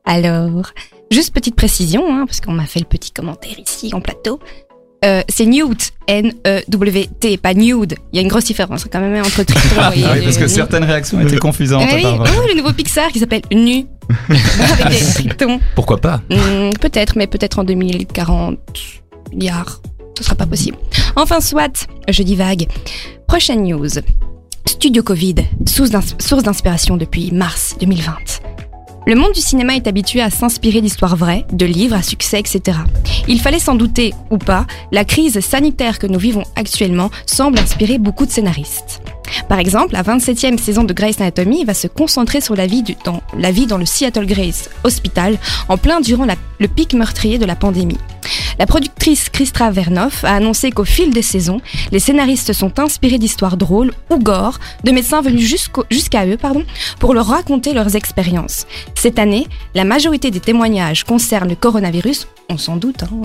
Alors, 0.04 0.72
juste 1.12 1.36
petite 1.36 1.56
précision, 1.56 2.04
hein, 2.12 2.26
parce 2.26 2.42
qu'on 2.42 2.54
m'a 2.54 2.66
fait 2.66 2.80
le 2.80 2.86
petit 2.86 3.12
commentaire 3.12 3.60
ici 3.60 3.92
en 3.94 4.02
plateau. 4.02 4.40
Euh, 5.04 5.24
c'est 5.30 5.48
Newt, 5.48 5.94
N-E-W-T, 6.08 7.38
pas 7.38 7.56
Nude. 7.56 7.96
Il 8.14 8.18
y 8.18 8.20
a 8.20 8.22
une 8.22 8.28
grosse 8.28 8.44
différence 8.44 8.86
quand 8.86 9.00
même 9.00 9.16
hein, 9.16 9.24
entre 9.26 9.42
triton 9.42 9.76
Ah 9.80 9.92
et... 9.96 10.04
oui, 10.04 10.22
parce 10.24 10.38
que 10.38 10.48
certaines 10.48 10.84
réactions 10.84 11.20
étaient 11.22 11.38
confusantes. 11.38 11.88
Oui, 11.92 12.04
oh, 12.06 12.48
le 12.48 12.56
nouveau 12.56 12.72
Pixar 12.72 13.12
qui 13.12 13.18
s'appelle 13.18 13.42
Nu, 13.52 13.88
avec 14.30 14.90
des 14.90 15.14
tritons. 15.14 15.60
Pourquoi 15.74 15.98
pas 15.98 16.22
Hmm, 16.30 16.70
peut-être, 16.80 17.18
mais 17.18 17.26
peut-être 17.26 17.58
en 17.58 17.64
2040 17.64 18.60
milliards. 19.34 19.82
Ce 20.20 20.24
sera 20.24 20.36
pas 20.36 20.46
possible. 20.46 20.78
Enfin, 21.16 21.42
soit, 21.42 21.88
je 22.08 22.22
divague. 22.22 22.68
Prochaine 23.28 23.64
news. 23.64 23.90
Studio 24.68 25.02
Covid, 25.02 25.36
source 25.66 26.44
d'inspiration 26.44 26.96
depuis 26.96 27.32
mars 27.32 27.76
2020. 27.80 28.14
Le 29.12 29.18
monde 29.18 29.34
du 29.34 29.42
cinéma 29.42 29.76
est 29.76 29.88
habitué 29.88 30.22
à 30.22 30.30
s'inspirer 30.30 30.80
d'histoires 30.80 31.18
vraies, 31.18 31.46
de 31.52 31.66
livres 31.66 31.98
à 31.98 32.02
succès, 32.02 32.40
etc. 32.40 32.78
Il 33.28 33.42
fallait 33.42 33.60
s'en 33.60 33.76
douter 33.76 34.14
ou 34.30 34.38
pas, 34.38 34.66
la 34.94 35.04
crise 35.04 35.42
sanitaire 35.42 36.00
que 36.00 36.08
nous 36.08 36.18
vivons 36.18 36.44
actuellement 36.56 37.12
semble 37.26 37.60
inspirer 37.60 37.98
beaucoup 37.98 38.26
de 38.26 38.32
scénaristes. 38.32 39.02
Par 39.50 39.60
exemple, 39.60 39.96
la 39.96 40.04
27e 40.04 40.58
saison 40.58 40.86
de 40.86 40.94
Grey's 40.94 41.20
Anatomy 41.20 41.66
va 41.66 41.74
se 41.74 41.88
concentrer 41.88 42.40
sur 42.40 42.56
la 42.56 42.68
vie, 42.68 42.84
dans, 43.04 43.78
le 43.78 43.86
Seattle 43.86 44.26
Grace 44.26 44.70
Hospital, 44.86 45.38
en 45.68 45.78
plein 45.78 46.00
durant 46.00 46.26
le 46.60 46.68
pic 46.70 46.94
meurtrier 46.94 47.38
de 47.38 47.46
la 47.46 47.58
pandémie. 47.58 48.00
La 48.60 48.66
productrice 48.66 49.30
Christa 49.30 49.72
Vernoff 49.72 50.24
a 50.24 50.36
annoncé 50.36 50.72
qu'au 50.72 50.86
fil 50.86 51.12
des 51.12 51.22
saisons, 51.22 51.62
les 51.92 52.00
scénaristes 52.00 52.54
sont 52.54 52.80
inspirés 52.80 53.18
d'histoires 53.18 53.58
drôles 53.58 53.92
ou 54.10 54.18
gore 54.18 54.60
de 54.84 54.92
médecins 54.92 55.22
venus 55.22 55.48
jusqu'à 55.90 56.26
eux 56.26 56.38
pardon, 56.38 56.64
pour 57.00 57.14
leur 57.14 57.28
raconter 57.28 57.74
leurs 57.74 57.96
expériences. 57.96 58.66
Cette 58.96 59.20
année, 59.20 59.48
la 59.76 59.84
majorité 59.84 60.32
des 60.32 60.40
témoignages 60.40 61.04
concernent 61.04 61.50
le 61.50 61.56
coronavirus, 61.56 62.28
on 62.50 62.58
s'en 62.58 62.76
doute. 62.76 63.04
Hein, 63.04 63.22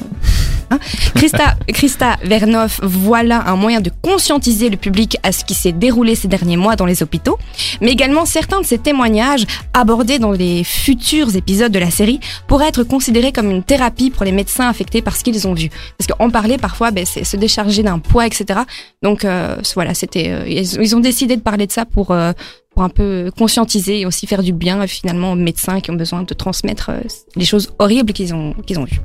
Hein? 0.70 0.78
Christa, 1.14 1.56
Christa 1.68 2.16
Vernoff, 2.24 2.80
voilà 2.82 3.48
un 3.48 3.56
moyen 3.56 3.80
de 3.80 3.90
conscientiser 4.02 4.68
le 4.68 4.76
public 4.76 5.16
à 5.22 5.30
ce 5.30 5.44
qui 5.44 5.54
s'est 5.54 5.72
déroulé 5.72 6.14
ces 6.14 6.28
derniers 6.28 6.56
mois 6.56 6.76
dans 6.76 6.86
les 6.86 7.02
hôpitaux, 7.02 7.38
mais 7.80 7.92
également 7.92 8.24
certains 8.24 8.60
de 8.60 8.66
ces 8.66 8.78
témoignages 8.78 9.46
abordés 9.72 10.18
dans 10.18 10.32
les 10.32 10.64
futurs 10.64 11.36
épisodes 11.36 11.70
de 11.70 11.78
la 11.78 11.90
série 11.90 12.20
pourraient 12.48 12.68
être 12.68 12.82
considérés 12.82 13.32
comme 13.32 13.50
une 13.50 13.62
thérapie 13.62 14.10
pour 14.10 14.24
les 14.24 14.32
médecins 14.32 14.68
affectés 14.68 15.02
par 15.02 15.15
ce 15.16 15.24
qu'ils 15.24 15.48
ont 15.48 15.54
vu. 15.54 15.70
Parce 15.98 16.06
qu'en 16.06 16.30
parler 16.30 16.58
parfois, 16.58 16.90
ben, 16.90 17.04
c'est 17.04 17.24
se 17.24 17.36
décharger 17.36 17.82
d'un 17.82 17.98
poids, 17.98 18.26
etc. 18.26 18.60
Donc 19.02 19.24
euh, 19.24 19.56
voilà, 19.74 19.94
c'était, 19.94 20.30
euh, 20.30 20.46
ils, 20.48 20.94
ont 20.96 21.00
décidé 21.00 21.36
de 21.36 21.42
parler 21.42 21.66
de 21.66 21.72
ça 21.72 21.84
pour 21.84 22.10
euh, 22.12 22.32
pour 22.74 22.84
un 22.84 22.88
peu 22.88 23.30
conscientiser 23.36 24.00
et 24.00 24.06
aussi 24.06 24.26
faire 24.26 24.42
du 24.42 24.52
bien 24.52 24.86
finalement 24.86 25.32
aux 25.32 25.36
médecins 25.36 25.80
qui 25.80 25.90
ont 25.90 25.94
besoin 25.94 26.22
de 26.22 26.34
transmettre 26.34 26.90
les 27.34 27.44
choses 27.44 27.72
horribles 27.78 28.12
qu'ils 28.12 28.34
ont 28.34 28.52
qu'ils 28.66 28.78
ont 28.78 28.84
vues. 28.84 29.00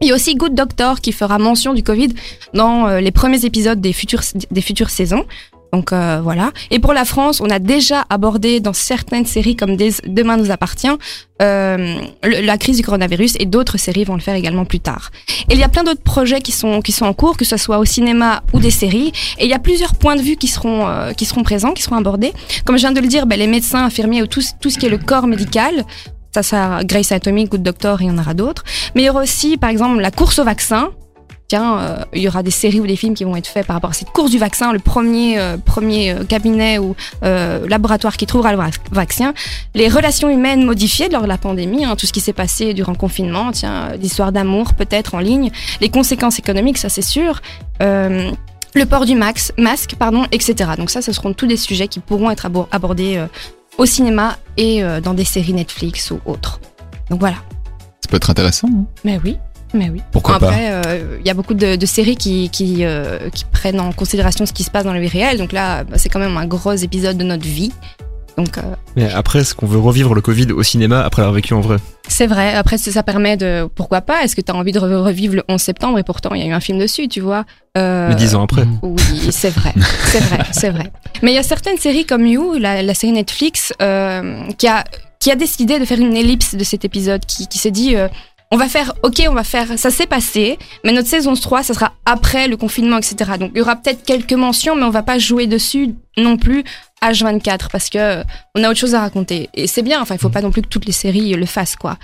Il 0.00 0.08
y 0.08 0.12
a 0.12 0.14
aussi 0.14 0.34
Good 0.34 0.54
Doctor 0.54 1.02
qui 1.02 1.12
fera 1.12 1.38
mention 1.38 1.74
du 1.74 1.82
Covid 1.82 2.08
dans 2.54 2.88
les 2.96 3.10
premiers 3.10 3.44
épisodes 3.44 3.78
des 3.78 3.92
futures, 3.92 4.22
des 4.50 4.62
futures 4.62 4.88
saisons. 4.88 5.26
Donc 5.72 5.92
euh, 5.92 6.20
voilà. 6.22 6.50
Et 6.70 6.78
pour 6.80 6.92
la 6.92 7.04
France, 7.04 7.40
on 7.40 7.48
a 7.50 7.58
déjà 7.60 8.04
abordé 8.10 8.58
dans 8.60 8.72
certaines 8.72 9.26
séries 9.26 9.54
comme 9.56 9.76
Des- 9.76 9.94
Demain 10.06 10.36
nous 10.36 10.50
appartient 10.50 10.88
euh, 11.42 11.94
la 12.22 12.58
crise 12.58 12.76
du 12.78 12.82
coronavirus 12.82 13.36
et 13.38 13.46
d'autres 13.46 13.78
séries 13.78 14.04
vont 14.04 14.14
le 14.14 14.20
faire 14.20 14.34
également 14.34 14.64
plus 14.64 14.80
tard. 14.80 15.10
Et 15.48 15.54
il 15.54 15.58
y 15.58 15.62
a 15.62 15.68
plein 15.68 15.84
d'autres 15.84 16.02
projets 16.02 16.40
qui 16.40 16.52
sont 16.52 16.80
qui 16.82 16.92
sont 16.92 17.06
en 17.06 17.12
cours, 17.12 17.36
que 17.36 17.44
ce 17.44 17.56
soit 17.56 17.78
au 17.78 17.84
cinéma 17.84 18.42
ou 18.52 18.58
des 18.58 18.70
séries. 18.70 19.12
Et 19.38 19.44
il 19.44 19.50
y 19.50 19.54
a 19.54 19.58
plusieurs 19.60 19.94
points 19.94 20.16
de 20.16 20.22
vue 20.22 20.36
qui 20.36 20.48
seront 20.48 20.88
euh, 20.88 21.12
qui 21.12 21.24
seront 21.24 21.42
présents, 21.44 21.72
qui 21.72 21.82
seront 21.82 21.96
abordés. 21.96 22.32
Comme 22.64 22.76
je 22.76 22.80
viens 22.82 22.92
de 22.92 23.00
le 23.00 23.06
dire, 23.06 23.26
ben, 23.26 23.38
les 23.38 23.46
médecins, 23.46 23.84
infirmiers 23.84 24.22
ou 24.22 24.26
tout, 24.26 24.42
tout 24.60 24.70
ce 24.70 24.78
qui 24.78 24.86
est 24.86 24.90
le 24.90 24.98
corps 24.98 25.26
médical. 25.26 25.84
Ça, 26.34 26.44
ça, 26.44 26.80
Grace 26.84 27.10
Anatomy, 27.10 27.46
Good 27.46 27.62
Doctor, 27.64 28.02
il 28.02 28.06
y 28.06 28.10
en 28.10 28.16
aura 28.18 28.34
d'autres. 28.34 28.62
Mais 28.94 29.02
il 29.02 29.06
y 29.06 29.10
aura 29.10 29.22
aussi, 29.22 29.56
par 29.56 29.68
exemple, 29.70 30.00
la 30.00 30.10
course 30.12 30.38
au 30.38 30.44
vaccin. 30.44 30.90
Tiens, 31.50 31.78
euh, 31.80 31.96
il 32.14 32.22
y 32.22 32.28
aura 32.28 32.44
des 32.44 32.52
séries 32.52 32.78
ou 32.78 32.86
des 32.86 32.94
films 32.94 33.14
qui 33.14 33.24
vont 33.24 33.34
être 33.34 33.48
faits 33.48 33.66
par 33.66 33.74
rapport 33.74 33.90
à 33.90 33.92
cette 33.92 34.10
course 34.10 34.30
du 34.30 34.38
vaccin, 34.38 34.72
le 34.72 34.78
premier, 34.78 35.36
euh, 35.36 35.56
premier 35.56 36.12
euh, 36.12 36.22
cabinet 36.22 36.78
ou 36.78 36.94
laboratoire 37.22 38.16
qui 38.16 38.24
trouvera 38.24 38.52
le 38.52 38.58
vac- 38.58 38.78
vaccin. 38.92 39.34
Les 39.74 39.88
relations 39.88 40.28
humaines 40.30 40.64
modifiées 40.64 41.08
lors 41.08 41.22
de 41.22 41.26
la 41.26 41.38
pandémie, 41.38 41.84
hein, 41.84 41.96
tout 41.96 42.06
ce 42.06 42.12
qui 42.12 42.20
s'est 42.20 42.32
passé 42.32 42.72
durant 42.72 42.92
le 42.92 42.98
confinement, 42.98 43.50
tiens, 43.50 43.88
l'histoire 44.00 44.30
d'amour 44.30 44.74
peut-être 44.74 45.16
en 45.16 45.18
ligne, 45.18 45.50
les 45.80 45.88
conséquences 45.88 46.38
économiques, 46.38 46.78
ça 46.78 46.88
c'est 46.88 47.02
sûr. 47.02 47.40
Le 47.80 48.84
port 48.88 49.04
du 49.04 49.16
max, 49.16 49.52
masque, 49.58 49.96
pardon, 49.98 50.26
etc. 50.30 50.70
Donc 50.78 50.90
ça, 50.90 51.02
ce 51.02 51.10
seront 51.10 51.32
tous 51.32 51.48
des 51.48 51.56
sujets 51.56 51.88
qui 51.88 51.98
pourront 51.98 52.30
être 52.30 52.46
abo- 52.46 52.68
abordés 52.70 53.16
euh, 53.16 53.26
au 53.78 53.86
cinéma 53.86 54.36
et 54.56 54.84
euh, 54.84 55.00
dans 55.00 55.14
des 55.14 55.24
séries 55.24 55.52
Netflix 55.54 56.12
ou 56.12 56.20
autres. 56.24 56.60
Donc 57.10 57.18
voilà. 57.18 57.38
Ça 58.00 58.08
peut 58.08 58.16
être 58.18 58.30
intéressant. 58.30 58.68
hein. 58.72 58.84
Mais 59.04 59.18
oui, 59.24 59.36
mais 59.74 59.90
oui. 59.90 60.00
Pourquoi 60.12 60.38
pas 60.38 60.48
Après, 60.48 60.70
euh, 60.72 61.18
il 61.20 61.26
y 61.26 61.30
a 61.30 61.34
beaucoup 61.34 61.54
de, 61.54 61.76
de 61.76 61.86
séries 61.86 62.16
qui, 62.16 62.48
qui, 62.50 62.84
euh, 62.84 63.28
qui 63.30 63.44
prennent 63.44 63.80
en 63.80 63.92
considération 63.92 64.44
ce 64.46 64.52
qui 64.52 64.64
se 64.64 64.70
passe 64.70 64.84
dans 64.84 64.92
la 64.92 65.00
vie 65.00 65.08
réelle. 65.08 65.38
Donc 65.38 65.52
là, 65.52 65.84
bah, 65.84 65.96
c'est 65.98 66.08
quand 66.08 66.18
même 66.18 66.36
un 66.36 66.46
gros 66.46 66.72
épisode 66.74 67.16
de 67.18 67.24
notre 67.24 67.44
vie. 67.44 67.72
Donc 68.36 68.58
euh, 68.58 68.62
Mais 68.96 69.10
après, 69.12 69.40
est-ce 69.40 69.54
qu'on 69.54 69.66
veut 69.66 69.78
revivre 69.78 70.14
le 70.14 70.20
Covid 70.20 70.52
au 70.52 70.62
cinéma 70.62 71.00
après 71.02 71.20
l'avoir 71.22 71.34
vécu 71.34 71.52
en 71.52 71.60
vrai? 71.60 71.76
C'est 72.08 72.26
vrai. 72.26 72.54
Après, 72.54 72.78
ça 72.78 73.02
permet 73.02 73.36
de. 73.36 73.68
Pourquoi 73.74 74.00
pas? 74.00 74.22
Est-ce 74.22 74.34
que 74.34 74.40
tu 74.40 74.50
as 74.50 74.54
envie 74.54 74.72
de 74.72 74.80
re- 74.80 75.02
revivre 75.02 75.34
le 75.34 75.42
11 75.48 75.60
septembre 75.60 75.98
et 75.98 76.02
pourtant 76.04 76.34
il 76.34 76.40
y 76.40 76.44
a 76.44 76.46
eu 76.46 76.52
un 76.52 76.60
film 76.60 76.78
dessus, 76.78 77.08
tu 77.08 77.20
vois? 77.20 77.44
Mais 77.76 78.14
dix 78.14 78.34
ans 78.34 78.42
après. 78.44 78.64
Oui, 78.82 78.96
c'est 79.30 79.50
vrai, 79.50 79.74
c'est 80.04 80.20
vrai, 80.20 80.38
c'est 80.52 80.70
vrai. 80.70 80.90
Mais 81.22 81.32
il 81.32 81.34
y 81.34 81.38
a 81.38 81.42
certaines 81.42 81.76
séries 81.78 82.04
comme 82.06 82.26
You, 82.26 82.54
la, 82.58 82.82
la 82.82 82.94
série 82.94 83.12
Netflix, 83.12 83.72
qui 84.58 84.66
a 84.68 84.84
qui 85.18 85.30
a 85.30 85.36
décidé 85.36 85.78
de 85.78 85.84
faire 85.84 85.98
une 86.00 86.16
ellipse 86.16 86.54
de 86.54 86.64
cet 86.64 86.84
épisode, 86.86 87.26
qui, 87.26 87.46
qui 87.46 87.58
s'est 87.58 87.70
dit. 87.70 87.94
Euh, 88.52 88.54
on 88.54 88.56
va 88.56 88.68
faire, 88.68 88.94
ok, 89.02 89.22
on 89.28 89.34
va 89.34 89.44
faire, 89.44 89.78
ça 89.78 89.90
s'est 89.90 90.06
passé, 90.06 90.58
mais 90.84 90.92
notre 90.92 91.08
saison 91.08 91.34
3, 91.34 91.62
ça 91.62 91.74
sera 91.74 91.92
après 92.04 92.48
le 92.48 92.56
confinement, 92.56 92.98
etc. 92.98 93.32
Donc 93.38 93.52
il 93.54 93.58
y 93.58 93.60
aura 93.60 93.76
peut-être 93.76 94.04
quelques 94.04 94.32
mentions, 94.32 94.76
mais 94.76 94.84
on 94.84 94.90
va 94.90 95.02
pas 95.02 95.18
jouer 95.18 95.46
dessus 95.46 95.94
non 96.16 96.36
plus 96.36 96.64
H24 97.02 97.68
parce 97.70 97.88
que 97.88 97.98
euh, 97.98 98.24
on 98.54 98.64
a 98.64 98.70
autre 98.70 98.78
chose 98.78 98.94
à 98.94 99.00
raconter. 99.00 99.48
Et 99.54 99.66
c'est 99.66 99.82
bien, 99.82 100.00
enfin, 100.00 100.14
il 100.14 100.20
faut 100.20 100.30
pas 100.30 100.42
non 100.42 100.50
plus 100.50 100.62
que 100.62 100.68
toutes 100.68 100.86
les 100.86 100.92
séries 100.92 101.34
le 101.34 101.46
fassent, 101.46 101.76
quoi. 101.76 101.96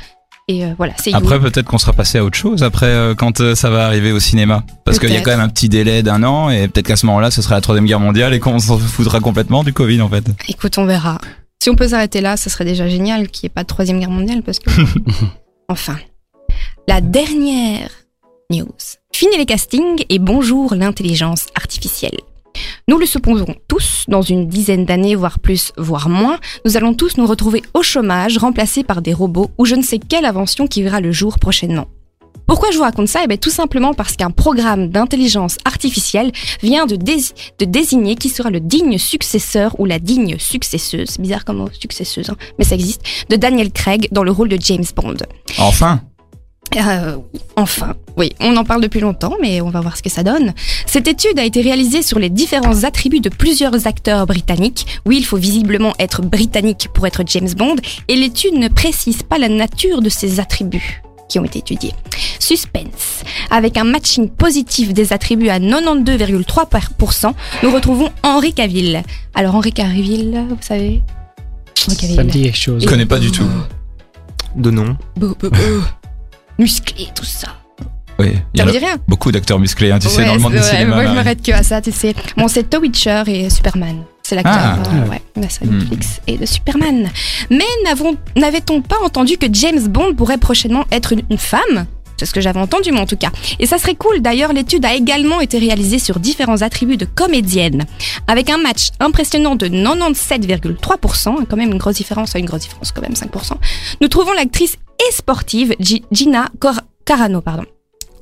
Et 0.48 0.64
euh, 0.64 0.74
voilà, 0.76 0.92
c'est. 0.96 1.12
Après, 1.12 1.40
peut-être 1.40 1.66
qu'on 1.66 1.78
sera 1.78 1.92
passé 1.92 2.18
à 2.18 2.24
autre 2.24 2.38
chose 2.38 2.62
après 2.62 2.86
euh, 2.86 3.16
quand 3.16 3.40
euh, 3.40 3.56
ça 3.56 3.68
va 3.68 3.86
arriver 3.86 4.12
au 4.12 4.20
cinéma. 4.20 4.62
Parce 4.84 5.00
qu'il 5.00 5.10
y 5.10 5.16
a 5.16 5.20
quand 5.20 5.32
même 5.32 5.40
un 5.40 5.48
petit 5.48 5.68
délai 5.68 6.04
d'un 6.04 6.22
an 6.22 6.50
et 6.50 6.68
peut-être 6.68 6.86
qu'à 6.86 6.96
ce 6.96 7.04
moment-là, 7.06 7.32
ce 7.32 7.42
sera 7.42 7.56
la 7.56 7.60
troisième 7.60 7.84
guerre 7.84 7.98
mondiale 7.98 8.32
et 8.32 8.38
qu'on 8.38 8.60
s'en 8.60 8.78
foutra 8.78 9.18
complètement 9.18 9.64
du 9.64 9.72
Covid 9.72 10.00
en 10.02 10.08
fait. 10.08 10.24
Écoute, 10.48 10.78
on 10.78 10.86
verra. 10.86 11.18
Si 11.60 11.68
on 11.68 11.74
peut 11.74 11.88
s'arrêter 11.88 12.20
là, 12.20 12.36
ce 12.36 12.48
serait 12.48 12.64
déjà 12.64 12.86
génial 12.86 13.28
qu'il 13.28 13.46
n'y 13.46 13.46
ait 13.48 13.54
pas 13.54 13.62
de 13.62 13.66
troisième 13.66 13.98
guerre 13.98 14.10
mondiale 14.10 14.42
parce 14.42 14.60
que. 14.60 14.70
enfin. 15.68 15.96
La 16.88 17.00
dernière 17.00 17.90
news. 18.50 18.66
Fini 19.12 19.36
les 19.36 19.46
castings 19.46 20.04
et 20.08 20.18
bonjour 20.18 20.74
l'intelligence 20.74 21.46
artificielle. 21.54 22.18
Nous 22.88 22.98
le 22.98 23.06
supposons 23.06 23.54
tous, 23.68 24.04
dans 24.08 24.22
une 24.22 24.46
dizaine 24.46 24.84
d'années, 24.84 25.14
voire 25.14 25.38
plus, 25.38 25.72
voire 25.76 26.08
moins, 26.08 26.38
nous 26.64 26.76
allons 26.76 26.94
tous 26.94 27.16
nous 27.16 27.26
retrouver 27.26 27.62
au 27.74 27.82
chômage, 27.82 28.38
remplacés 28.38 28.84
par 28.84 29.02
des 29.02 29.12
robots 29.12 29.50
ou 29.58 29.64
je 29.64 29.74
ne 29.74 29.82
sais 29.82 29.98
quelle 29.98 30.24
invention 30.24 30.66
qui 30.66 30.82
verra 30.82 31.00
le 31.00 31.12
jour 31.12 31.38
prochainement. 31.38 31.88
Pourquoi 32.46 32.70
je 32.70 32.76
vous 32.76 32.84
raconte 32.84 33.08
ça? 33.08 33.22
Eh 33.24 33.26
bien, 33.26 33.38
tout 33.38 33.50
simplement 33.50 33.92
parce 33.92 34.14
qu'un 34.14 34.30
programme 34.30 34.88
d'intelligence 34.88 35.58
artificielle 35.64 36.30
vient 36.62 36.86
de, 36.86 36.94
dés- 36.94 37.34
de 37.58 37.64
désigner 37.64 38.14
qui 38.14 38.28
sera 38.28 38.50
le 38.50 38.60
digne 38.60 38.98
successeur 38.98 39.74
ou 39.80 39.84
la 39.84 39.98
digne 39.98 40.38
successeuse, 40.38 41.18
bizarre 41.18 41.44
comme 41.44 41.56
mot, 41.56 41.70
successeuse, 41.72 42.30
hein, 42.30 42.36
mais 42.58 42.64
ça 42.64 42.76
existe, 42.76 43.02
de 43.28 43.34
Daniel 43.34 43.72
Craig 43.72 44.08
dans 44.12 44.22
le 44.22 44.30
rôle 44.30 44.48
de 44.48 44.58
James 44.60 44.84
Bond. 44.94 45.16
Enfin 45.58 46.02
Euh, 46.76 47.16
enfin, 47.56 47.94
oui, 48.16 48.32
on 48.40 48.56
en 48.56 48.64
parle 48.64 48.82
depuis 48.82 49.00
longtemps, 49.00 49.36
mais 49.40 49.60
on 49.60 49.70
va 49.70 49.80
voir 49.80 49.96
ce 49.96 50.02
que 50.02 50.10
ça 50.10 50.22
donne. 50.22 50.52
Cette 50.86 51.08
étude 51.08 51.38
a 51.38 51.44
été 51.44 51.60
réalisée 51.60 52.02
sur 52.02 52.18
les 52.18 52.30
différents 52.30 52.84
attributs 52.84 53.20
de 53.20 53.28
plusieurs 53.28 53.86
acteurs 53.86 54.26
britanniques. 54.26 54.86
Oui, 55.06 55.16
il 55.18 55.24
faut 55.24 55.36
visiblement 55.36 55.94
être 55.98 56.22
britannique 56.22 56.88
pour 56.92 57.06
être 57.06 57.22
James 57.26 57.52
Bond, 57.56 57.76
et 58.08 58.16
l'étude 58.16 58.54
ne 58.54 58.68
précise 58.68 59.22
pas 59.22 59.38
la 59.38 59.48
nature 59.48 60.02
de 60.02 60.08
ces 60.08 60.40
attributs 60.40 61.02
qui 61.28 61.38
ont 61.38 61.44
été 61.44 61.58
étudiés. 61.58 61.92
Suspense. 62.38 63.24
Avec 63.50 63.76
un 63.76 63.84
matching 63.84 64.28
positif 64.28 64.92
des 64.92 65.12
attributs 65.12 65.48
à 65.48 65.58
92,3%, 65.58 67.32
nous 67.62 67.70
retrouvons 67.70 68.10
Henri 68.22 68.52
Cavill. 68.52 69.02
Alors 69.34 69.54
Henri 69.54 69.72
Cavill, 69.72 70.46
vous 70.48 70.56
savez? 70.60 71.02
Henri 71.88 71.96
Cavill. 71.96 72.16
Ça 72.16 72.24
me 72.24 72.30
dit 72.30 72.42
quelque 72.42 72.56
chose. 72.56 72.82
Je 72.82 72.88
connais 72.88 73.06
pas 73.06 73.18
du 73.18 73.30
tout. 73.30 73.48
De 74.54 74.70
nom. 74.70 74.96
Musclé, 76.58 77.08
tout 77.14 77.24
ça. 77.24 77.48
Oui, 78.18 78.32
il 78.54 78.58
y 78.58 78.62
a 78.62 78.64
rien 78.64 78.96
beaucoup 79.06 79.30
d'acteurs 79.30 79.58
musclés, 79.58 79.90
hein, 79.90 79.98
tu 79.98 80.08
sais, 80.08 80.24
dans 80.24 80.34
le 80.34 80.40
monde 80.40 80.54
du 80.54 80.62
cinéma. 80.62 80.94
Moi, 80.94 81.06
je 81.06 81.12
m'arrête 81.12 81.42
que 81.42 81.52
à 81.52 81.62
ça, 81.62 81.82
tu 81.82 81.92
sais. 81.92 82.14
Bon, 82.38 82.48
c'est 82.48 82.70
The 82.70 82.78
Witcher 82.80 83.24
et 83.26 83.50
Superman. 83.50 84.04
C'est 84.22 84.34
l'acteur 84.36 84.54
Ah. 84.56 84.78
euh, 84.94 85.08
ouais, 85.10 85.20
de 85.36 85.42
la 85.42 85.48
série 85.50 85.66
Hmm. 85.68 85.78
Netflix 85.80 86.20
et 86.26 86.38
de 86.38 86.46
Superman. 86.46 87.10
Mais 87.50 87.64
n'avait-on 88.34 88.80
pas 88.80 88.96
entendu 89.04 89.36
que 89.36 89.46
James 89.52 89.86
Bond 89.88 90.14
pourrait 90.14 90.38
prochainement 90.38 90.84
être 90.90 91.12
une, 91.12 91.22
une 91.30 91.36
femme? 91.38 91.86
C'est 92.16 92.26
ce 92.26 92.32
que 92.32 92.40
j'avais 92.40 92.60
entendu, 92.60 92.92
moi 92.92 93.02
en 93.02 93.06
tout 93.06 93.16
cas. 93.16 93.30
Et 93.58 93.66
ça 93.66 93.78
serait 93.78 93.94
cool. 93.94 94.20
D'ailleurs, 94.20 94.52
l'étude 94.52 94.84
a 94.84 94.94
également 94.94 95.40
été 95.40 95.58
réalisée 95.58 95.98
sur 95.98 96.18
différents 96.18 96.62
attributs 96.62 96.96
de 96.96 97.04
comédienne. 97.04 97.84
Avec 98.26 98.50
un 98.50 98.58
match 98.58 98.88
impressionnant 99.00 99.56
de 99.56 99.66
97,3%, 99.68 101.46
quand 101.48 101.56
même 101.56 101.72
une 101.72 101.78
grosse 101.78 101.96
différence, 101.96 102.34
une 102.34 102.46
grosse 102.46 102.62
différence 102.62 102.92
quand 102.92 103.02
même, 103.02 103.12
5%. 103.14 103.52
Nous 104.00 104.08
trouvons 104.08 104.32
l'actrice 104.32 104.76
et 105.08 105.12
sportive 105.12 105.74
Gi- 105.80 106.04
Gina 106.12 106.48
Cor- 106.58 106.80
Carano, 107.04 107.40
pardon. 107.40 107.64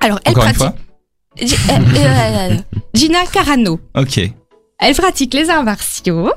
Alors, 0.00 0.18
elle 0.24 0.32
Encore 0.32 0.46
une 0.46 0.54
pratique. 0.54 0.76
fois 0.76 1.46
Gi- 1.46 1.56
euh, 1.70 2.50
euh, 2.52 2.56
Gina 2.94 3.24
Carano. 3.32 3.80
Ok. 3.96 4.20
Elle 4.80 4.94
pratique 4.94 5.32
les 5.34 5.50
arts 5.50 5.62
martiaux. 5.62 6.30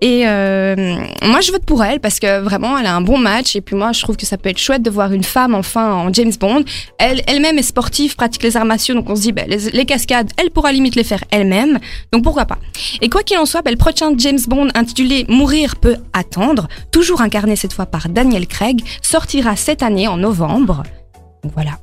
Et 0.00 0.26
euh, 0.26 0.96
moi, 1.22 1.40
je 1.40 1.52
vote 1.52 1.64
pour 1.64 1.82
elle 1.84 2.00
parce 2.00 2.18
que 2.18 2.40
vraiment, 2.40 2.76
elle 2.76 2.86
a 2.86 2.94
un 2.94 3.00
bon 3.00 3.18
match. 3.18 3.56
Et 3.56 3.60
puis 3.60 3.76
moi, 3.76 3.92
je 3.92 4.02
trouve 4.02 4.16
que 4.16 4.26
ça 4.26 4.36
peut 4.36 4.48
être 4.48 4.58
chouette 4.58 4.82
de 4.82 4.90
voir 4.90 5.12
une 5.12 5.24
femme 5.24 5.54
enfin 5.54 5.92
en 5.92 6.12
James 6.12 6.32
Bond. 6.38 6.64
Elle, 6.98 7.22
elle-même 7.26 7.58
est 7.58 7.62
sportive, 7.62 8.16
pratique 8.16 8.42
les 8.42 8.56
arts 8.56 8.64
martiaux. 8.64 8.94
Donc 8.94 9.08
on 9.08 9.16
se 9.16 9.22
dit, 9.22 9.32
ben, 9.32 9.48
les, 9.48 9.86
cascades, 9.86 10.30
elle 10.36 10.50
pourra 10.50 10.72
limite 10.72 10.96
les 10.96 11.04
faire 11.04 11.22
elle-même. 11.30 11.78
Donc 12.12 12.24
pourquoi 12.24 12.46
pas? 12.46 12.58
Et 13.00 13.08
quoi 13.08 13.22
qu'il 13.22 13.38
en 13.38 13.46
soit, 13.46 13.62
ben, 13.62 13.70
le 13.70 13.76
prochain 13.76 14.12
James 14.18 14.40
Bond 14.46 14.68
intitulé 14.74 15.24
Mourir 15.28 15.76
peut 15.76 15.96
attendre, 16.12 16.68
toujours 16.90 17.20
incarné 17.20 17.56
cette 17.56 17.72
fois 17.72 17.86
par 17.86 18.08
Daniel 18.08 18.46
Craig, 18.46 18.82
sortira 19.02 19.56
cette 19.56 19.82
année 19.82 20.08
en 20.08 20.16
novembre. 20.16 20.82
Donc 21.42 21.52
voilà. 21.54 21.78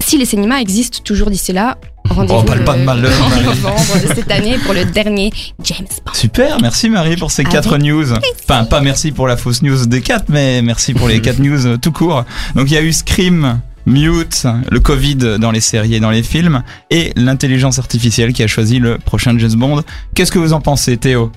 Si 0.00 0.18
les 0.18 0.24
cinémas 0.24 0.60
existent 0.60 1.00
toujours 1.02 1.30
d'ici 1.30 1.52
là, 1.52 1.78
rendez-vous 2.08 2.40
Oh, 2.40 2.42
parle 2.42 2.64
pas 2.64 2.74
de 2.74 2.78
le- 2.80 2.84
malheur, 2.84 3.12
en 3.24 3.28
Marie. 3.28 3.44
novembre 3.44 3.94
de 4.02 4.14
cette 4.14 4.30
année 4.30 4.58
pour 4.64 4.74
le 4.74 4.84
dernier 4.84 5.32
James 5.64 5.86
Bond. 6.04 6.12
Super, 6.14 6.60
merci 6.60 6.88
Marie 6.90 7.16
pour 7.16 7.30
ces 7.30 7.42
Avec 7.42 7.52
quatre 7.52 7.78
news. 7.78 8.06
Enfin, 8.48 8.64
pas 8.64 8.80
merci 8.80 9.12
pour 9.12 9.26
la 9.28 9.36
fausse 9.36 9.62
news 9.62 9.86
des 9.86 10.00
quatre, 10.00 10.26
mais 10.28 10.62
merci 10.62 10.94
pour 10.94 11.08
les 11.08 11.20
quatre 11.20 11.38
news 11.40 11.66
euh, 11.66 11.76
tout 11.76 11.92
court. 11.92 12.24
Donc 12.54 12.70
il 12.70 12.74
y 12.74 12.76
a 12.76 12.82
eu 12.82 12.92
Scream, 12.92 13.60
Mute, 13.86 14.46
le 14.70 14.80
Covid 14.80 15.38
dans 15.38 15.50
les 15.50 15.60
séries 15.60 15.94
et 15.94 16.00
dans 16.00 16.10
les 16.10 16.22
films, 16.22 16.62
et 16.90 17.12
l'intelligence 17.16 17.78
artificielle 17.78 18.32
qui 18.32 18.42
a 18.42 18.46
choisi 18.46 18.78
le 18.78 18.98
prochain 18.98 19.36
James 19.38 19.54
Bond. 19.54 19.82
Qu'est-ce 20.14 20.32
que 20.32 20.38
vous 20.38 20.52
en 20.52 20.60
pensez, 20.60 20.96
Théo? 20.96 21.30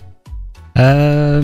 Euh, 0.77 1.41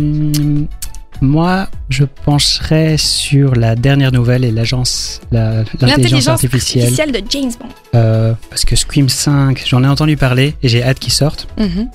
moi, 1.22 1.68
je 1.90 2.04
pencherais 2.06 2.98
sur 2.98 3.56
la 3.56 3.76
dernière 3.76 4.12
nouvelle 4.12 4.44
et 4.46 4.52
l'agence, 4.52 5.22
la- 5.32 5.64
l'intelligence 5.82 6.28
artificielle. 6.28 7.12
de 7.12 7.22
James 7.30 7.52
Bond. 7.60 7.68
euh, 7.96 8.34
parce 8.50 8.66
que 8.66 8.76
Scream 8.76 9.10
5, 9.10 9.64
j'en 9.66 9.84
ai 9.84 9.88
entendu 9.88 10.18
parler 10.18 10.56
et 10.64 10.68
j'ai 10.68 10.84
hâte 10.84 11.00
qu'il 11.00 11.14
sorte. 11.14 11.48
Mhm. 11.58 11.90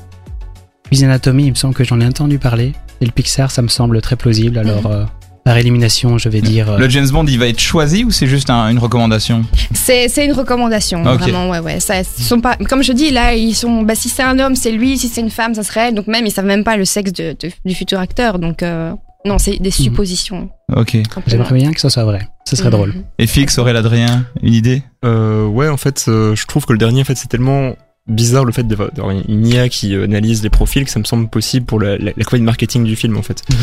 Grey's 0.87 1.03
Anatomy, 1.05 1.47
il 1.47 1.51
me 1.51 1.55
semble 1.55 1.75
que 1.75 1.85
j'en 1.85 2.01
ai 2.01 2.07
entendu 2.07 2.39
parler. 2.39 2.73
Et 3.01 3.07
le 3.07 3.13
Pixar, 3.13 3.51
ça 3.51 3.63
me 3.63 3.69
semble 3.69 4.01
très 4.03 4.17
plausible. 4.17 4.59
Alors, 4.59 4.87
euh, 4.87 5.05
par 5.45 5.57
élimination, 5.57 6.19
je 6.19 6.29
vais 6.29 6.43
dire. 6.43 6.71
euh, 6.73 6.79
Le 6.79 6.89
James 6.89 7.09
Bond, 7.09 7.25
il 7.27 7.39
va 7.39 7.47
être 7.49 7.61
choisi 7.61 8.05
ou 8.05 8.11
c'est 8.11 8.27
juste 8.27 8.51
un- 8.51 8.69
une 8.69 8.79
recommandation? 8.79 9.43
C'est 9.73 10.09
c'est 10.09 10.27
une 10.27 10.33
recommandation, 10.33 11.03
Ok. 11.05 11.21
vraiment, 11.21 11.49
ouais, 11.49 11.61
ouais. 11.61 11.81
Ça, 11.81 12.05
sont 12.05 12.41
pas, 12.41 12.57
comme 12.69 12.83
je 12.83 12.93
dis, 12.93 13.11
là, 13.11 13.35
ils 13.35 13.55
sont, 13.55 13.83
bah, 13.83 13.95
si 13.95 14.09
c'est 14.11 14.23
un 14.23 14.39
homme, 14.39 14.55
c'est 14.55 14.71
lui, 14.71 14.99
si 14.99 15.09
c'est 15.09 15.23
une 15.23 15.31
femme, 15.31 15.55
ça 15.55 15.63
serait 15.63 15.89
elle. 15.89 15.95
Donc 15.95 16.09
même, 16.09 16.27
ils 16.27 16.31
savent 16.31 16.45
même 16.45 16.65
pas 16.65 16.77
le 16.77 16.85
sexe 16.85 17.13
de, 17.13 17.35
de- 17.41 17.51
du 17.65 17.75
futur 17.75 17.99
acteur. 18.01 18.39
Donc, 18.39 18.63
euh, 18.63 18.93
non, 19.27 19.39
c'est 19.39 19.59
des 19.59 19.71
suppositions. 19.71 20.49
Ok. 20.75 20.97
J'aimerais 21.27 21.55
bien 21.55 21.73
que 21.73 21.81
ça 21.81 21.91
soit 21.91 22.05
vrai. 22.05 22.29
Ce 22.47 22.57
serait 22.57 22.69
Mhm. 22.69 22.73
drôle. 22.75 22.95
Et 23.19 23.27
Fix, 23.27 23.59
Aurélien 23.59 23.81
Adrien, 23.81 24.25
une 24.43 24.55
idée 24.55 24.83
Euh, 25.05 25.47
ouais, 25.47 25.69
en 25.69 25.77
fait, 25.77 26.05
euh, 26.09 26.35
je 26.35 26.47
trouve 26.47 26.67
que 26.67 26.73
le 26.73 26.79
dernier, 26.79 27.01
en 27.03 27.05
fait, 27.05 27.15
c'est 27.17 27.29
tellement 27.29 27.75
bizarre 28.07 28.45
le 28.45 28.53
fait 28.53 28.67
d'avoir 28.67 29.11
une 29.11 29.47
IA 29.47 29.69
qui 29.69 29.95
analyse 29.95 30.43
les 30.43 30.51
profils 30.51 30.85
que 30.85 30.91
ça 30.91 30.99
me 30.99 31.05
semble 31.05 31.29
possible 31.29 31.65
pour 31.67 31.81
la, 31.81 31.97
la, 31.97 32.13
la 32.17 32.25
campagne 32.25 32.43
marketing 32.43 32.85
du 32.85 32.97
film, 32.97 33.17
en 33.17 33.23
fait. 33.23 33.43
Mhm. 33.51 33.57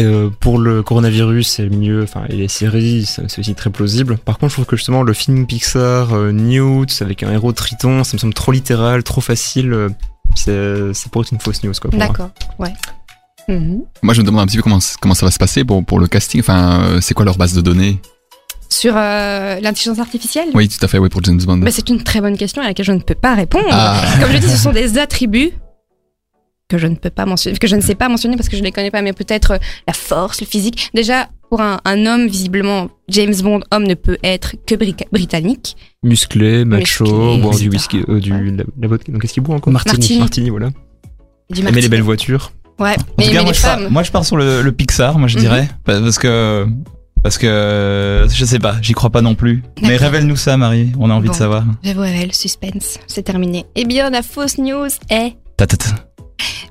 Euh, 0.00 0.28
pour 0.40 0.58
le 0.58 0.82
coronavirus 0.82 1.60
et 1.60 1.62
le 1.64 1.68
milieu, 1.70 2.02
enfin, 2.02 2.24
et 2.28 2.34
les 2.34 2.48
séries, 2.48 3.06
c'est 3.06 3.38
aussi 3.38 3.54
très 3.54 3.70
plausible. 3.70 4.16
Par 4.18 4.38
contre, 4.38 4.50
je 4.50 4.54
trouve 4.56 4.66
que 4.66 4.76
justement, 4.76 5.02
le 5.02 5.12
film 5.12 5.46
Pixar, 5.46 6.12
euh, 6.14 6.32
Newt, 6.32 7.00
avec 7.00 7.22
un 7.22 7.30
héros 7.30 7.52
triton, 7.52 8.02
ça 8.04 8.16
me 8.16 8.18
semble 8.18 8.34
trop 8.34 8.52
littéral, 8.52 9.02
trop 9.04 9.20
facile. 9.20 9.72
euh, 9.72 9.88
c'est- 10.34 10.92
ça 10.94 11.08
pourrait 11.10 11.24
être 11.26 11.32
une 11.32 11.38
fausse 11.40 11.62
news, 11.62 11.72
quoi. 11.80 11.90
D'accord, 11.92 12.30
ouais. 12.58 12.72
Mhm. 13.48 13.82
Moi, 14.02 14.14
je 14.14 14.20
me 14.22 14.26
demande 14.26 14.42
un 14.42 14.46
petit 14.46 14.56
peu 14.56 14.62
comment, 14.62 14.78
comment 15.00 15.14
ça 15.14 15.26
va 15.26 15.32
se 15.32 15.38
passer 15.38 15.64
pour, 15.64 15.84
pour 15.84 15.98
le 16.00 16.06
casting. 16.06 16.40
Enfin, 16.40 16.80
euh, 16.84 17.00
c'est 17.00 17.14
quoi 17.14 17.24
leur 17.24 17.36
base 17.36 17.52
de 17.54 17.60
données? 17.60 17.98
Sur 18.70 18.94
euh, 18.96 19.60
l'intelligence 19.60 19.98
artificielle? 19.98 20.48
Oui, 20.54 20.68
tout 20.68 20.82
à 20.84 20.88
fait, 20.88 20.98
oui, 20.98 21.08
pour 21.08 21.22
James 21.22 21.40
Bond. 21.44 21.58
Bah, 21.58 21.70
C'est 21.70 21.88
une 21.90 22.02
très 22.02 22.20
bonne 22.20 22.36
question 22.36 22.62
à 22.62 22.64
laquelle 22.66 22.86
je 22.86 22.92
ne 22.92 22.98
peux 23.00 23.14
pas 23.14 23.34
répondre. 23.34 23.68
Ah. 23.70 24.02
Comme 24.20 24.32
je 24.32 24.38
dis, 24.38 24.48
ce 24.48 24.56
sont 24.56 24.72
des 24.72 24.98
attributs 24.98 25.52
que 26.68 26.78
je 26.78 26.86
ne 26.86 26.96
peux 26.96 27.10
pas 27.10 27.26
mentionner, 27.26 27.58
que 27.58 27.66
je 27.68 27.76
ne 27.76 27.82
sais 27.82 27.94
pas 27.94 28.08
mentionner 28.08 28.36
parce 28.36 28.48
que 28.48 28.56
je 28.56 28.62
ne 28.62 28.66
les 28.66 28.72
connais 28.72 28.90
pas, 28.90 29.02
mais 29.02 29.12
peut-être 29.12 29.50
euh, 29.52 29.58
la 29.86 29.92
force, 29.92 30.40
le 30.40 30.46
physique. 30.46 30.90
Déjà, 30.94 31.28
pour 31.50 31.60
un, 31.60 31.78
un 31.84 32.06
homme, 32.06 32.26
visiblement, 32.26 32.88
James 33.08 33.34
Bond, 33.42 33.60
homme 33.70 33.84
ne 33.84 33.94
peut 33.94 34.16
être 34.24 34.56
que 34.66 34.74
bri- 34.74 34.96
britannique. 35.12 35.76
Musclé, 36.02 36.64
macho, 36.64 37.04
Musclé, 37.04 37.42
boire 37.42 37.56
du 37.58 37.68
whisky, 37.68 38.00
euh, 38.08 38.18
du, 38.18 38.30
la, 38.50 38.64
la 38.80 38.88
vodka. 38.88 39.12
Donc, 39.12 39.20
qu'est-ce 39.20 39.34
qu'il 39.34 39.42
boit 39.42 39.54
encore? 39.56 39.72
Martini. 39.72 39.98
Martini. 39.98 40.18
Martini, 40.20 40.50
voilà. 40.50 40.70
Du 41.50 41.60
Aimer 41.60 41.82
les 41.82 41.88
belles 41.90 42.02
voitures. 42.02 42.50
Ouais, 42.78 42.90
En 42.98 43.02
mais, 43.18 43.26
tout 43.26 43.30
cas, 43.32 43.36
mais 43.38 43.42
moi, 43.42 43.52
les 43.52 43.54
je 43.54 43.62
pars, 43.62 43.78
moi, 43.90 44.02
je 44.02 44.10
pars 44.10 44.24
sur 44.24 44.36
le, 44.36 44.62
le 44.62 44.72
Pixar, 44.72 45.18
moi 45.18 45.28
je 45.28 45.36
Mhm. 45.36 45.40
dirais, 45.42 45.68
parce 45.84 46.18
que 46.18 46.66
parce 47.22 47.38
que 47.38 48.26
je 48.28 48.44
sais 48.44 48.58
pas, 48.58 48.76
j'y 48.82 48.92
crois 48.92 49.10
pas 49.10 49.22
non 49.22 49.34
plus. 49.34 49.62
Mais 49.82 49.96
révèle-nous 49.96 50.36
ça, 50.36 50.56
Marie. 50.56 50.92
On 50.98 51.08
a 51.10 51.14
envie 51.14 51.28
de 51.30 51.34
savoir. 51.34 51.64
J'avoue, 51.82 52.00
ouais, 52.00 52.26
le 52.26 52.32
suspense, 52.32 52.98
c'est 53.06 53.22
terminé. 53.22 53.64
Eh 53.76 53.84
bien, 53.86 54.10
la 54.10 54.22
fausse 54.22 54.58
news 54.58 54.88
est 55.08 55.36
Ta, 55.56 55.66
ta, 55.66 55.76
ta. 55.76 55.90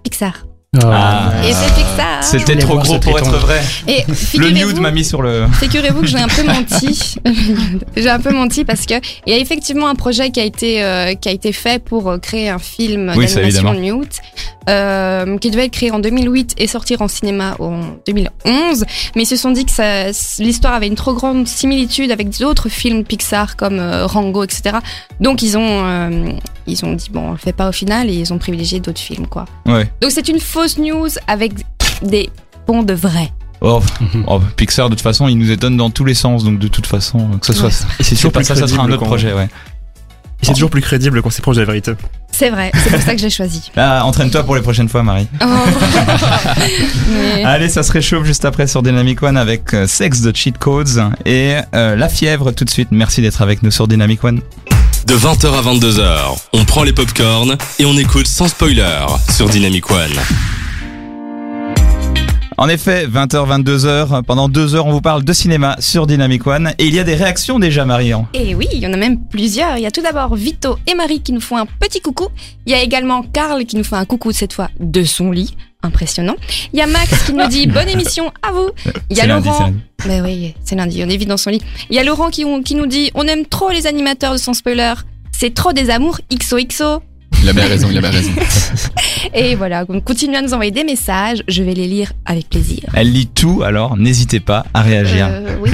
Pixar. 0.04 0.46
Ah. 0.82 1.32
Et 1.46 1.54
c'est 1.54 1.74
Pixar. 1.76 2.24
C'était 2.24 2.56
trop 2.58 2.80
gros 2.80 2.98
pour 2.98 3.20
être 3.20 3.38
vrai. 3.38 3.62
Et 3.88 4.04
Le 4.38 4.50
nude 4.50 4.80
m'a 4.80 4.92
mis 4.92 5.06
sur 5.06 5.22
le. 5.22 5.46
Figurez-vous 5.60 6.02
que 6.02 6.08
j'ai 6.08 6.18
un 6.18 6.28
peu 6.28 6.44
menti. 6.48 7.16
j'ai 7.96 8.10
un 8.10 8.20
peu 8.20 8.32
menti 8.32 8.66
parce 8.66 8.86
que 8.86 8.96
il 9.28 9.34
y 9.34 9.36
a 9.36 9.40
effectivement 9.40 9.88
un 9.88 9.96
projet 9.96 10.32
qui 10.32 10.40
a 10.40 10.44
été 10.44 10.84
euh, 10.84 11.14
qui 11.14 11.30
a 11.30 11.32
été 11.32 11.54
fait 11.54 11.84
pour 11.84 12.10
euh, 12.10 12.18
créer 12.18 12.50
un 12.50 12.60
film 12.60 13.14
Oui, 13.16 13.28
d'animation 13.28 13.74
mute 13.74 14.22
euh, 14.70 15.38
qui 15.38 15.52
devait 15.52 15.66
être 15.66 15.74
créé 15.74 15.92
en 15.92 16.00
2008 16.00 16.56
et 16.58 16.68
sortir 16.68 17.02
en 17.02 17.08
cinéma 17.08 17.56
en 17.60 17.82
2011. 18.08 18.86
Mais 19.16 19.24
ils 19.24 19.26
se 19.26 19.36
sont 19.36 19.52
dit 19.52 19.66
que 19.66 20.42
l'histoire 20.42 20.74
avait 20.74 20.88
une 20.88 20.96
trop 20.96 21.14
grande 21.14 21.48
similitude 21.48 22.12
avec 22.12 22.30
d'autres 22.40 22.70
films 22.70 23.04
Pixar 23.04 23.58
comme 23.58 23.80
euh, 23.80 24.06
Rango, 24.06 24.44
etc. 24.44 24.78
Donc 25.20 25.42
ils 25.42 25.58
ont 25.58 25.86
euh, 25.86 26.30
ils 26.68 26.84
ont 26.86 26.94
dit 26.94 27.10
bon 27.12 27.30
on 27.30 27.32
le 27.32 27.38
fait 27.38 27.54
pas 27.54 27.70
au 27.70 27.72
final 27.72 28.10
et 28.10 28.14
ils 28.14 28.34
ont 28.34 28.38
privilégié 28.38 28.80
d'autres 28.80 29.00
films 29.02 29.28
quoi. 29.28 29.46
Ouais. 29.66 29.92
Donc 30.02 30.12
c'est 30.12 30.28
une 30.28 30.40
fausse 30.40 30.78
news 30.78 31.08
avec 31.28 31.54
des 32.02 32.30
ponts 32.66 32.84
de 32.84 32.94
vrai. 32.94 33.32
Oh, 33.66 33.82
oh, 34.28 34.42
Pixar, 34.58 34.90
de 34.90 34.96
toute 34.96 35.02
façon, 35.04 35.30
il 35.30 35.38
nous 35.38 35.50
étonne 35.50 35.78
dans 35.78 35.90
tous 35.90 36.04
les 36.04 36.14
sens, 36.16 36.44
donc 36.44 36.60
de 36.60 36.68
toute 36.68 36.86
façon, 36.86 37.30
que 37.40 37.46
ce 37.46 37.54
soit 37.54 37.70
Ouais. 37.70 37.74
c'est 38.02 38.16
toujours 38.16 38.34
pas 38.34 38.40
plus 38.42 38.46
ça, 38.48 38.56
ça 38.58 38.68
sera 38.68 38.84
un 38.84 38.92
autre 38.92 39.06
projet, 39.06 39.32
ouais. 39.32 39.46
Et 40.42 40.46
c'est 40.48 40.52
toujours 40.54 40.70
plus 40.70 40.82
crédible 40.82 41.22
quand 41.22 41.30
c'est 41.30 41.42
proche 41.42 41.56
de 41.56 41.62
la 41.62 41.68
vérité. 41.68 41.94
C'est 42.30 42.50
vrai, 42.50 42.72
c'est 42.76 42.90
pour 42.90 43.00
ça 43.02 43.14
que 43.16 43.22
j'ai 43.22 43.30
choisi. 43.30 43.72
Là, 43.78 44.04
entraîne-toi 44.04 44.44
pour 44.44 44.56
les 44.58 44.62
prochaines 44.62 44.90
fois, 44.90 45.02
Marie. 45.02 45.28
Oh. 45.42 45.46
Mais- 47.38 47.46
Allez, 47.46 47.70
ça 47.70 47.84
se 47.84 47.92
réchauffe 47.92 48.26
juste 48.26 48.44
après 48.44 48.68
sur 48.68 48.82
Dynamic 48.84 49.22
One 49.24 49.38
avec 49.38 49.74
euh, 49.74 49.88
Sex 49.88 50.22
de 50.22 50.36
Cheat 50.36 50.58
Codes 50.58 51.02
et 51.26 51.56
euh, 51.74 51.96
La 51.96 52.10
Fièvre 52.10 52.52
tout 52.52 52.66
de 52.66 52.70
suite. 52.70 52.90
Merci 52.92 53.22
d'être 53.22 53.42
avec 53.42 53.64
nous 53.64 53.72
sur 53.72 53.88
Dynamic 53.88 54.24
One. 54.24 54.42
De 55.06 55.16
20h 55.16 55.54
à 55.54 55.62
22h, 55.62 56.38
on 56.54 56.64
prend 56.64 56.84
les 56.84 56.94
popcorns 56.94 57.58
et 57.78 57.86
on 57.86 57.98
écoute 57.98 58.28
sans 58.28 58.48
spoiler 58.48 59.06
sur 59.30 59.50
Dynamic 59.50 59.92
One. 59.92 60.14
En 62.58 62.70
effet, 62.70 63.08
20h, 63.08 63.64
22h, 63.64 64.24
pendant 64.24 64.48
deux 64.48 64.76
heures, 64.76 64.86
on 64.86 64.92
vous 64.92 65.02
parle 65.02 65.24
de 65.24 65.34
cinéma 65.34 65.76
sur 65.80 66.06
Dynamic 66.06 66.46
One 66.46 66.74
et 66.78 66.86
il 66.86 66.94
y 66.94 67.00
a 67.00 67.04
des 67.04 67.16
réactions 67.16 67.58
déjà, 67.58 67.86
Marion. 67.86 68.28
Et 68.34 68.54
oui, 68.54 68.68
il 68.74 68.80
y 68.80 68.88
en 68.88 68.94
a 68.94 68.98
même 68.98 69.20
plusieurs. 69.28 69.78
Il 69.78 69.84
y 69.84 69.86
a 69.86 69.92
tout 69.92 70.02
d'abord 70.02 70.36
Vito 70.36 70.78
et 70.88 70.94
Marie 70.94 71.22
qui 71.22 71.34
nous 71.34 71.42
font 71.42 71.58
un 71.58 71.66
petit 71.66 72.00
coucou. 72.00 72.28
Il 72.66 72.72
y 72.72 72.76
a 72.76 72.82
également 72.84 73.24
Karl 73.24 73.66
qui 73.66 73.76
nous 73.76 73.84
fait 73.84 73.96
un 73.96 74.06
coucou 74.06 74.32
cette 74.32 74.54
fois 74.54 74.70
de 74.80 75.04
son 75.04 75.32
lit. 75.32 75.56
Impressionnant. 75.86 76.36
Il 76.72 76.80
y 76.80 76.82
a 76.82 76.88
Max 76.88 77.26
qui 77.26 77.34
nous 77.34 77.46
dit 77.48 77.68
bonne 77.68 77.90
émission 77.90 78.32
à 78.42 78.54
vous. 78.54 78.70
Il 79.10 79.18
y 79.18 79.20
a 79.22 79.28
Laurent. 79.28 79.60
lundi. 79.66 79.78
Mais 80.08 80.22
oui, 80.22 80.54
c'est 80.64 80.76
lundi, 80.76 81.04
on 81.06 81.10
est 81.10 81.18
vite 81.18 81.28
dans 81.28 81.36
son 81.36 81.50
lit. 81.50 81.62
Il 81.90 81.96
y 81.96 82.00
a 82.00 82.04
Laurent 82.04 82.30
qui, 82.30 82.46
qui 82.64 82.76
nous 82.76 82.86
dit 82.86 83.12
on 83.16 83.24
aime 83.28 83.46
trop 83.46 83.70
les 83.70 83.86
animateurs 83.86 84.32
de 84.32 84.38
son 84.38 84.54
spoiler. 84.54 84.94
C'est 85.34 85.54
trop 85.54 85.74
des 85.74 85.90
amours 85.90 86.22
XOXO. 86.32 87.02
Il 87.42 87.50
a 87.50 87.54
bien 87.54 87.66
raison, 87.68 87.90
il 87.92 87.98
a 87.98 88.02
bien 88.02 88.12
raison. 88.12 88.32
Et 89.34 89.56
voilà, 89.56 89.86
continuez 90.06 90.38
à 90.38 90.42
nous 90.42 90.54
envoyer 90.54 90.72
des 90.72 90.84
messages. 90.84 91.44
Je 91.48 91.64
vais 91.64 91.74
les 91.74 91.88
lire 91.88 92.14
avec 92.26 92.50
plaisir. 92.50 92.84
Elle 92.94 93.12
lit 93.12 93.28
tout, 93.28 93.64
alors 93.64 93.98
n'hésitez 93.98 94.40
pas 94.40 94.66
à 94.74 94.82
réagir. 94.82 95.28
Euh, 95.30 95.58
oui. 95.62 95.72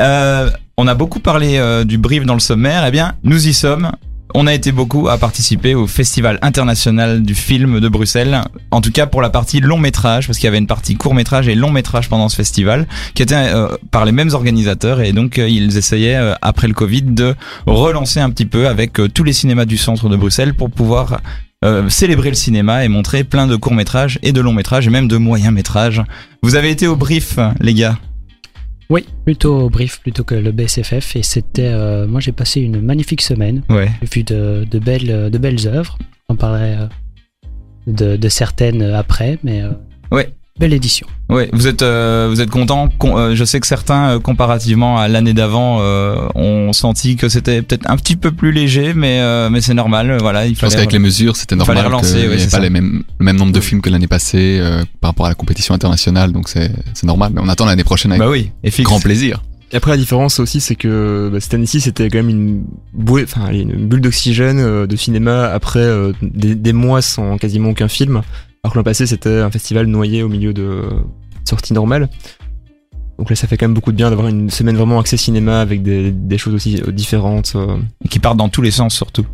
Euh, 0.00 0.50
on 0.76 0.86
a 0.86 0.94
beaucoup 0.94 1.20
parlé 1.20 1.58
euh, 1.58 1.84
du 1.84 1.98
brief 1.98 2.24
dans 2.24 2.34
le 2.34 2.40
sommaire. 2.40 2.84
Eh 2.86 2.90
bien, 2.90 3.14
nous 3.24 3.46
y 3.46 3.52
sommes. 3.52 3.92
On 4.34 4.46
a 4.46 4.54
été 4.54 4.72
beaucoup 4.72 5.08
à 5.08 5.18
participer 5.18 5.74
au 5.74 5.86
Festival 5.86 6.38
international 6.40 7.22
du 7.22 7.34
film 7.34 7.80
de 7.80 7.88
Bruxelles. 7.88 8.40
En 8.70 8.80
tout 8.80 8.90
cas 8.90 9.04
pour 9.04 9.20
la 9.20 9.28
partie 9.28 9.60
long 9.60 9.76
métrage, 9.76 10.26
parce 10.26 10.38
qu'il 10.38 10.46
y 10.46 10.48
avait 10.48 10.58
une 10.58 10.66
partie 10.66 10.94
court 10.94 11.14
métrage 11.14 11.48
et 11.48 11.54
long 11.54 11.70
métrage 11.70 12.08
pendant 12.08 12.30
ce 12.30 12.36
festival, 12.36 12.86
qui 13.14 13.22
était 13.22 13.34
euh, 13.34 13.68
par 13.90 14.06
les 14.06 14.12
mêmes 14.12 14.30
organisateurs. 14.32 15.02
Et 15.02 15.12
donc 15.12 15.38
euh, 15.38 15.48
ils 15.48 15.76
essayaient 15.76 16.16
euh, 16.16 16.34
après 16.40 16.66
le 16.66 16.72
Covid 16.72 17.02
de 17.02 17.34
relancer 17.66 18.20
un 18.20 18.30
petit 18.30 18.46
peu 18.46 18.68
avec 18.68 18.98
tous 19.12 19.24
les 19.24 19.34
cinémas 19.34 19.66
du 19.66 19.76
centre 19.76 20.08
de 20.08 20.16
Bruxelles 20.16 20.54
pour 20.54 20.70
pouvoir 20.70 21.20
euh, 21.64 21.88
célébrer 21.88 22.28
le 22.30 22.34
cinéma 22.34 22.84
et 22.84 22.88
montrer 22.88 23.24
plein 23.24 23.46
de 23.46 23.56
courts 23.56 23.74
métrages 23.74 24.18
et 24.22 24.32
de 24.32 24.40
longs 24.40 24.52
métrages 24.52 24.86
et 24.86 24.90
même 24.90 25.08
de 25.08 25.16
moyens 25.16 25.52
métrages. 25.52 26.02
Vous 26.42 26.54
avez 26.56 26.70
été 26.70 26.86
au 26.86 26.96
brief, 26.96 27.38
les 27.60 27.74
gars? 27.74 27.98
Oui, 28.90 29.06
plutôt 29.24 29.54
au 29.58 29.70
brief 29.70 30.00
plutôt 30.00 30.22
que 30.24 30.34
le 30.34 30.52
BSFF. 30.52 31.16
Et 31.16 31.22
c'était. 31.22 31.70
euh, 31.72 32.06
moi, 32.06 32.20
j'ai 32.20 32.32
passé 32.32 32.60
une 32.60 32.80
magnifique 32.82 33.22
semaine. 33.22 33.62
Ouais. 33.70 33.90
J'ai 34.02 34.08
vu 34.20 34.22
de, 34.24 34.66
de 34.70 34.78
belles, 34.78 35.30
de 35.30 35.38
belles 35.38 35.66
œuvres. 35.66 35.96
On 36.28 36.36
parlerait 36.36 36.76
euh, 36.78 36.86
de, 37.86 38.16
de 38.16 38.28
certaines 38.28 38.82
après, 38.82 39.38
mais. 39.44 39.62
euh, 39.62 39.70
Ouais. 40.10 40.34
Belle 40.60 40.74
édition. 40.74 41.06
Oui, 41.30 41.44
vous 41.54 41.66
êtes 41.66 41.80
euh, 41.80 42.26
vous 42.30 42.42
êtes 42.42 42.50
content? 42.50 42.88
Con- 42.98 43.16
euh, 43.16 43.34
je 43.34 43.42
sais 43.44 43.58
que 43.58 43.66
certains, 43.66 44.10
euh, 44.10 44.18
comparativement 44.20 44.98
à 44.98 45.08
l'année 45.08 45.32
d'avant, 45.32 45.78
euh, 45.80 46.16
ont 46.34 46.74
senti 46.74 47.16
que 47.16 47.30
c'était 47.30 47.62
peut-être 47.62 47.88
un 47.90 47.96
petit 47.96 48.16
peu 48.16 48.32
plus 48.32 48.52
léger, 48.52 48.92
mais 48.92 49.20
euh, 49.22 49.48
mais 49.48 49.62
c'est 49.62 49.72
normal. 49.72 50.18
Voilà, 50.20 50.44
il 50.46 50.54
Je 50.54 50.60
fallait. 50.60 50.74
qu'avec 50.74 50.92
les 50.92 50.98
mesures, 50.98 51.36
c'était 51.36 51.54
il 51.54 51.64
fallait 51.64 51.80
normal 51.80 51.86
relancer, 52.00 52.12
qu'il 52.16 52.22
n'y 52.24 52.28
ouais, 52.28 52.34
ait 52.34 52.38
c'est 52.38 52.44
pas 52.50 52.58
ça. 52.58 52.62
les 52.62 52.68
mêmes, 52.70 53.02
le 53.18 53.24
même 53.24 53.36
nombre 53.36 53.52
de 53.52 53.60
films 53.60 53.80
que 53.80 53.88
l'année 53.88 54.06
passée 54.08 54.58
euh, 54.60 54.84
par 55.00 55.10
rapport 55.12 55.24
à 55.24 55.30
la 55.30 55.34
compétition 55.34 55.74
internationale, 55.74 56.32
donc 56.32 56.48
c'est 56.50 56.70
c'est 56.92 57.06
normal. 57.06 57.32
Mais 57.34 57.40
on 57.42 57.48
attend 57.48 57.64
l'année 57.64 57.82
prochaine 57.84 58.12
avec 58.12 58.20
Bah 58.22 58.28
oui, 58.30 58.50
et 58.62 58.70
fixe. 58.70 58.84
grand 58.86 59.00
plaisir. 59.00 59.42
Et 59.72 59.76
après, 59.76 59.92
la 59.92 59.96
différence 59.96 60.38
aussi, 60.38 60.60
c'est 60.60 60.74
que 60.74 61.30
bah, 61.32 61.40
cette 61.40 61.54
année-ci, 61.54 61.80
c'était 61.80 62.10
quand 62.10 62.18
même 62.18 62.28
une, 62.28 62.64
bouée, 62.92 63.24
une 63.50 63.86
bulle 63.88 64.02
d'oxygène 64.02 64.58
euh, 64.60 64.86
de 64.86 64.96
cinéma 64.96 65.44
après 65.46 65.78
euh, 65.80 66.12
des, 66.20 66.54
des 66.54 66.72
mois 66.74 67.00
sans 67.00 67.38
quasiment 67.38 67.70
aucun 67.70 67.88
film. 67.88 68.20
Alors 68.64 68.74
que 68.74 68.78
l'an 68.78 68.84
passé, 68.84 69.06
c'était 69.06 69.40
un 69.40 69.50
festival 69.50 69.86
noyé 69.86 70.22
au 70.22 70.28
milieu 70.28 70.52
de 70.52 70.84
sorties 71.44 71.72
normales. 71.72 72.08
Donc 73.18 73.28
là, 73.28 73.34
ça 73.34 73.48
fait 73.48 73.56
quand 73.56 73.66
même 73.66 73.74
beaucoup 73.74 73.90
de 73.90 73.96
bien 73.96 74.08
d'avoir 74.08 74.28
une 74.28 74.50
semaine 74.50 74.76
vraiment 74.76 75.00
axée 75.00 75.16
cinéma 75.16 75.60
avec 75.60 75.82
des, 75.82 76.38
choses 76.38 76.54
aussi 76.54 76.80
euh, 76.80 76.92
différentes. 76.92 77.54
euh. 77.56 77.78
Qui 78.08 78.20
partent 78.20 78.36
dans 78.36 78.48
tous 78.48 78.62
les 78.62 78.70
sens 78.70 78.94
surtout. 78.94 79.26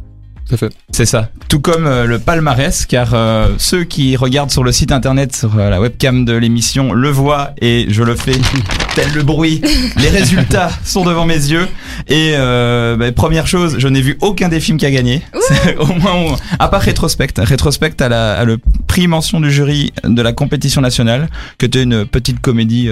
Tout 0.49 0.55
à 0.55 0.59
fait. 0.59 0.71
C'est 0.93 1.05
ça. 1.05 1.29
Tout 1.49 1.61
comme 1.61 1.87
euh, 1.87 2.07
le 2.07 2.19
palmarès, 2.19 2.87
car 2.87 3.11
euh, 3.13 3.49
ceux 3.59 3.85
qui 3.85 4.17
regardent 4.17 4.51
sur 4.51 4.65
le 4.65 4.73
site 4.73 4.93
internet, 4.93 5.37
sur 5.37 5.59
euh, 5.59 5.69
la 5.69 5.79
webcam 5.79 6.25
de 6.25 6.33
l'émission, 6.33 6.93
le 6.95 7.11
voient 7.11 7.51
et 7.61 7.87
je 7.91 8.03
le 8.03 8.15
fais 8.17 8.33
tel 8.95 9.13
le 9.13 9.23
bruit. 9.23 9.61
Les 9.99 10.09
résultats 10.09 10.71
sont 10.85 11.05
devant 11.05 11.27
mes 11.27 11.35
yeux. 11.35 11.67
Et 12.09 12.33
euh, 12.35 12.97
bah, 12.97 13.13
première 13.13 13.47
chose, 13.47 13.77
je 13.79 13.89
n'ai 13.89 14.01
vu 14.01 14.17
aucun 14.23 14.49
des 14.49 14.61
films 14.61 14.79
qui 14.79 14.87
a 14.87 14.91
gagné. 14.91 15.23
C'est 15.49 15.77
Au 15.77 15.87
moins, 15.87 16.15
on- 16.15 16.37
à 16.59 16.69
part 16.69 16.81
Rétrospect. 16.81 17.29
Rétrospect 17.39 18.01
a, 18.03 18.09
la, 18.09 18.45
le 18.45 18.59
prix 18.87 19.07
mention 19.07 19.41
du 19.41 19.51
jury 19.51 19.93
de 20.05 20.23
la 20.23 20.33
compétition 20.33 20.81
nationale, 20.81 21.29
que 21.59 21.67
était 21.67 21.83
une 21.83 22.07
petite 22.07 22.41
comédie. 22.41 22.89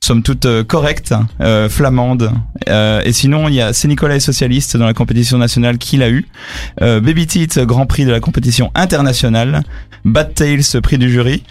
Somme 0.00 0.22
toute 0.22 0.46
euh, 0.46 0.64
correcte, 0.64 1.14
euh, 1.40 1.68
flamande. 1.68 2.32
Euh, 2.68 3.02
et 3.04 3.12
sinon, 3.12 3.48
il 3.48 3.54
y 3.54 3.60
a 3.60 3.72
C'est 3.72 3.88
Nicolas 3.88 4.16
et 4.16 4.20
Socialiste 4.20 4.76
dans 4.76 4.86
la 4.86 4.94
compétition 4.94 5.38
nationale 5.38 5.78
qui 5.78 5.96
l'a 5.96 6.08
eu. 6.10 6.26
Euh, 6.82 7.00
Baby 7.00 7.26
Teeth, 7.26 7.58
grand 7.60 7.86
prix 7.86 8.04
de 8.04 8.10
la 8.10 8.20
compétition 8.20 8.70
internationale. 8.74 9.62
Bad 10.04 10.34
Tales, 10.34 10.80
prix 10.82 10.98
du 10.98 11.10
jury. 11.10 11.42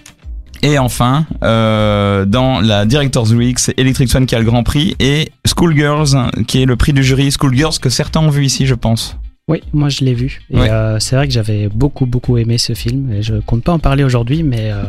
Et 0.63 0.79
enfin, 0.79 1.27
euh, 1.43 2.25
dans 2.25 2.61
la 2.61 2.85
Director's 2.85 3.31
Week, 3.31 3.59
c'est 3.59 3.77
Electric 3.77 4.09
Swan 4.09 4.25
qui 4.25 4.33
a 4.33 4.39
le 4.39 4.45
grand 4.45 4.63
prix. 4.63 4.95
Et 4.99 5.29
Schoolgirls, 5.45 6.31
qui 6.47 6.63
est 6.63 6.65
le 6.65 6.75
prix 6.75 6.93
du 6.93 7.03
jury. 7.03 7.29
Schoolgirls 7.31 7.77
que 7.79 7.89
certains 7.89 8.21
ont 8.21 8.29
vu 8.31 8.43
ici, 8.45 8.65
je 8.65 8.73
pense. 8.73 9.17
Oui, 9.49 9.61
moi 9.71 9.89
je 9.89 10.03
l'ai 10.03 10.13
vu. 10.15 10.41
Et 10.49 10.57
Ouais. 10.57 10.69
euh, 10.69 10.97
c'est 10.99 11.15
vrai 11.15 11.27
que 11.27 11.33
j'avais 11.33 11.69
beaucoup, 11.69 12.05
beaucoup 12.07 12.37
aimé 12.37 12.57
ce 12.57 12.73
film. 12.73 13.11
Et 13.13 13.21
je 13.21 13.35
compte 13.35 13.63
pas 13.63 13.71
en 13.71 13.79
parler 13.79 14.03
aujourd'hui, 14.03 14.41
mais 14.43 14.71
euh, 14.71 14.83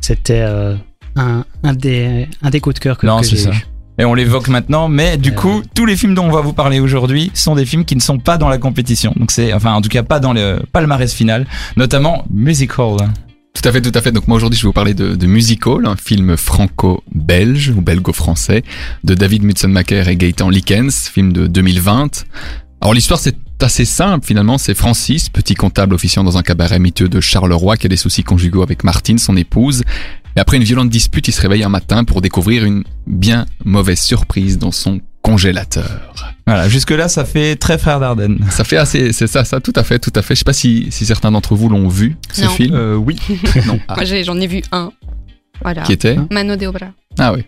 c'était 0.00 0.40
un, 1.18 1.44
un, 1.62 1.74
des, 1.74 2.28
un 2.42 2.50
des 2.50 2.60
coups 2.60 2.74
de 2.76 2.80
cœur 2.80 2.96
que, 2.98 3.06
Non, 3.06 3.20
que 3.20 3.26
j'ai 3.26 3.36
ça. 3.36 3.50
eu. 3.50 3.66
Et 4.00 4.04
on 4.04 4.14
l'évoque 4.14 4.46
maintenant, 4.48 4.88
mais 4.88 5.16
du 5.18 5.30
Euh, 5.30 5.34
coup, 5.34 5.62
tous 5.74 5.84
les 5.84 5.96
films 5.96 6.14
dont 6.14 6.24
on 6.24 6.30
va 6.30 6.40
vous 6.40 6.52
parler 6.52 6.78
aujourd'hui 6.78 7.32
sont 7.34 7.56
des 7.56 7.66
films 7.66 7.84
qui 7.84 7.96
ne 7.96 8.00
sont 8.00 8.18
pas 8.18 8.38
dans 8.38 8.48
la 8.48 8.58
compétition. 8.58 9.12
Donc 9.16 9.32
c'est, 9.32 9.52
enfin, 9.52 9.72
en 9.72 9.80
tout 9.80 9.88
cas, 9.88 10.04
pas 10.04 10.20
dans 10.20 10.32
le 10.32 10.60
palmarès 10.72 11.12
final, 11.12 11.46
notamment 11.76 12.24
Musical. 12.30 12.96
Tout 13.60 13.68
à 13.68 13.72
fait, 13.72 13.80
tout 13.82 13.90
à 13.92 14.00
fait. 14.00 14.12
Donc 14.12 14.28
moi 14.28 14.36
aujourd'hui 14.36 14.56
je 14.56 14.62
vais 14.62 14.68
vous 14.68 14.72
parler 14.72 14.94
de, 14.94 15.16
de 15.16 15.26
Musical, 15.26 15.84
un 15.84 15.96
film 15.96 16.36
franco-belge 16.36 17.70
ou 17.76 17.80
belgo-français 17.80 18.62
de 19.04 19.14
David 19.14 19.42
Mutzenmacher 19.42 20.04
et 20.08 20.16
Gaëtan 20.16 20.48
Likens, 20.48 21.08
film 21.12 21.32
de 21.32 21.46
2020. 21.46 22.24
Alors 22.80 22.94
l'histoire 22.94 23.18
c'est 23.18 23.36
assez 23.60 23.84
simple 23.84 24.24
finalement, 24.24 24.58
c'est 24.58 24.74
Francis, 24.74 25.28
petit 25.28 25.54
comptable 25.56 25.94
officiant 25.94 26.22
dans 26.22 26.38
un 26.38 26.42
cabaret 26.42 26.78
miteux 26.78 27.08
de 27.08 27.20
Charleroi 27.20 27.76
qui 27.76 27.86
a 27.86 27.88
des 27.88 27.96
soucis 27.96 28.22
conjugaux 28.22 28.62
avec 28.62 28.84
Martine, 28.84 29.18
son 29.18 29.36
épouse. 29.36 29.82
Et 30.38 30.40
après 30.40 30.56
une 30.56 30.62
violente 30.62 30.88
dispute, 30.88 31.26
il 31.26 31.32
se 31.32 31.40
réveille 31.40 31.64
un 31.64 31.68
matin 31.68 32.04
pour 32.04 32.22
découvrir 32.22 32.64
une 32.64 32.84
bien 33.08 33.44
mauvaise 33.64 33.98
surprise 34.00 34.56
dans 34.56 34.70
son 34.70 35.00
congélateur. 35.20 36.12
Voilà, 36.46 36.68
jusque 36.68 36.92
là, 36.92 37.08
ça 37.08 37.24
fait 37.24 37.56
très 37.56 37.76
frère 37.76 37.98
d'Ardenne. 37.98 38.38
Ça 38.48 38.62
fait 38.62 38.76
assez, 38.76 39.12
c'est 39.12 39.26
ça, 39.26 39.44
ça, 39.44 39.58
tout 39.58 39.72
à 39.74 39.82
fait, 39.82 39.98
tout 39.98 40.12
à 40.14 40.22
fait. 40.22 40.36
Je 40.36 40.38
sais 40.38 40.44
pas 40.44 40.52
si, 40.52 40.86
si 40.92 41.06
certains 41.06 41.32
d'entre 41.32 41.56
vous 41.56 41.68
l'ont 41.68 41.88
vu, 41.88 42.16
ce 42.32 42.42
Non. 42.42 42.50
film. 42.50 42.72
Euh, 42.72 42.94
oui. 42.94 43.16
non. 43.66 43.80
Ah, 43.88 43.96
Moi, 43.96 44.04
j'en 44.22 44.38
ai 44.38 44.46
vu 44.46 44.62
un. 44.70 44.92
Voilà. 45.60 45.82
qui 45.82 45.90
était? 45.92 46.16
Mano 46.30 46.54
de 46.54 46.68
Obra. 46.68 46.86
Ah 47.18 47.32
oui. 47.32 47.42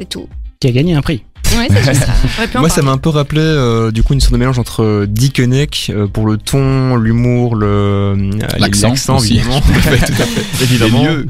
C'est 0.00 0.08
tout. 0.08 0.28
Qui 0.58 0.66
a 0.66 0.72
gagné 0.72 0.96
un 0.96 1.02
prix. 1.02 1.22
Ouais, 1.56 1.68
c'est 1.70 1.84
juste 1.84 2.04
ça. 2.04 2.58
Moi, 2.58 2.68
ça 2.68 2.82
m'a 2.82 2.90
un 2.90 2.98
peu 2.98 3.10
rappelé 3.10 3.42
euh, 3.42 3.92
du 3.92 4.02
coup 4.02 4.14
une 4.14 4.20
sorte 4.20 4.32
de 4.32 4.38
mélange 4.38 4.58
entre 4.58 4.82
euh, 4.82 5.06
Dick 5.08 5.38
Henneck 5.38 5.92
euh, 5.94 6.08
pour 6.08 6.26
le 6.26 6.36
ton, 6.36 6.96
l'humour, 6.96 7.54
le 7.54 7.66
euh, 7.68 8.30
L'accent 8.58 9.18
évidemment, 9.18 9.60
Tout 9.60 9.70
à 9.72 9.80
fait, 9.82 10.06
tout 10.06 10.20
à 10.20 10.26
fait. 10.26 10.64
évidemment. 10.64 11.04
Les 11.04 11.08
lieux. 11.14 11.28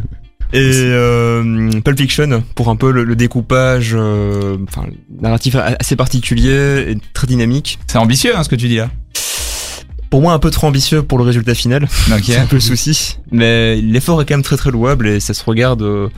Et 0.53 0.59
euh, 0.61 1.71
Pulp 1.85 1.99
Fiction 1.99 2.43
pour 2.55 2.69
un 2.69 2.77
peu 2.77 2.91
le, 2.93 3.05
le 3.05 3.17
découpage, 3.17 3.93
euh, 3.95 4.57
enfin 4.69 4.87
narratif 5.21 5.55
assez 5.57 5.97
particulier 5.97 6.87
et 6.91 6.99
très 7.15 7.27
dynamique. 7.27 7.79
C'est 7.87 7.99
ambitieux, 7.99 8.37
hein, 8.37 8.43
ce 8.45 8.49
que 8.51 8.57
tu 8.57 8.69
dis 8.69 8.77
là. 8.77 8.91
pour 10.11 10.21
moi 10.21 10.35
un 10.35 10.39
peu 10.39 10.51
trop 10.51 10.67
ambitieux 10.67 11.03
pour 11.03 11.17
le 11.19 11.25
résultat 11.25 11.55
final. 11.55 11.85
Ok. 12.13 12.21
C'est 12.25 12.37
un 12.39 12.47
peu 12.47 12.57
le 12.57 12.61
souci. 12.61 13.17
Mais 13.31 13.77
l'effort 13.77 14.21
est 14.21 14.27
quand 14.27 14.35
même 14.35 14.43
très 14.43 14.57
très 14.59 14.71
louable 14.71 15.09
et 15.09 15.21
ça 15.21 15.33
se 15.33 15.43
regarde 15.45 15.83
euh, 15.83 16.09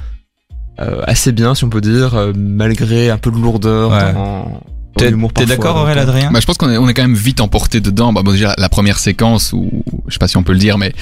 assez 1.04 1.30
bien, 1.30 1.54
si 1.54 1.62
on 1.64 1.68
peut 1.70 1.80
dire, 1.80 2.16
euh, 2.16 2.32
malgré 2.36 3.10
un 3.10 3.18
peu 3.18 3.30
de 3.30 3.36
lourdeur 3.38 3.90
Ouais. 3.92 4.12
dans 4.12 4.60
T'es 4.96 5.10
l'humour 5.10 5.32
t'es 5.32 5.46
parfois. 5.46 5.56
d'accord, 5.56 5.76
Aurélien 5.82 6.04
Donc, 6.04 6.14
Adrien 6.14 6.30
Bah, 6.30 6.40
je 6.40 6.46
pense 6.46 6.56
qu'on 6.56 6.70
est, 6.70 6.78
on 6.78 6.88
est 6.88 6.94
quand 6.94 7.02
même 7.02 7.14
vite 7.14 7.40
emporté 7.40 7.80
dedans. 7.80 8.12
Bah, 8.12 8.22
bon, 8.24 8.32
déjà, 8.32 8.54
la 8.58 8.68
première 8.68 8.98
séquence 8.98 9.52
où, 9.52 9.70
je 10.06 10.12
sais 10.12 10.18
pas 10.18 10.28
si 10.28 10.36
on 10.36 10.42
peut 10.42 10.52
le 10.52 10.58
dire, 10.58 10.78
mais 10.78 10.92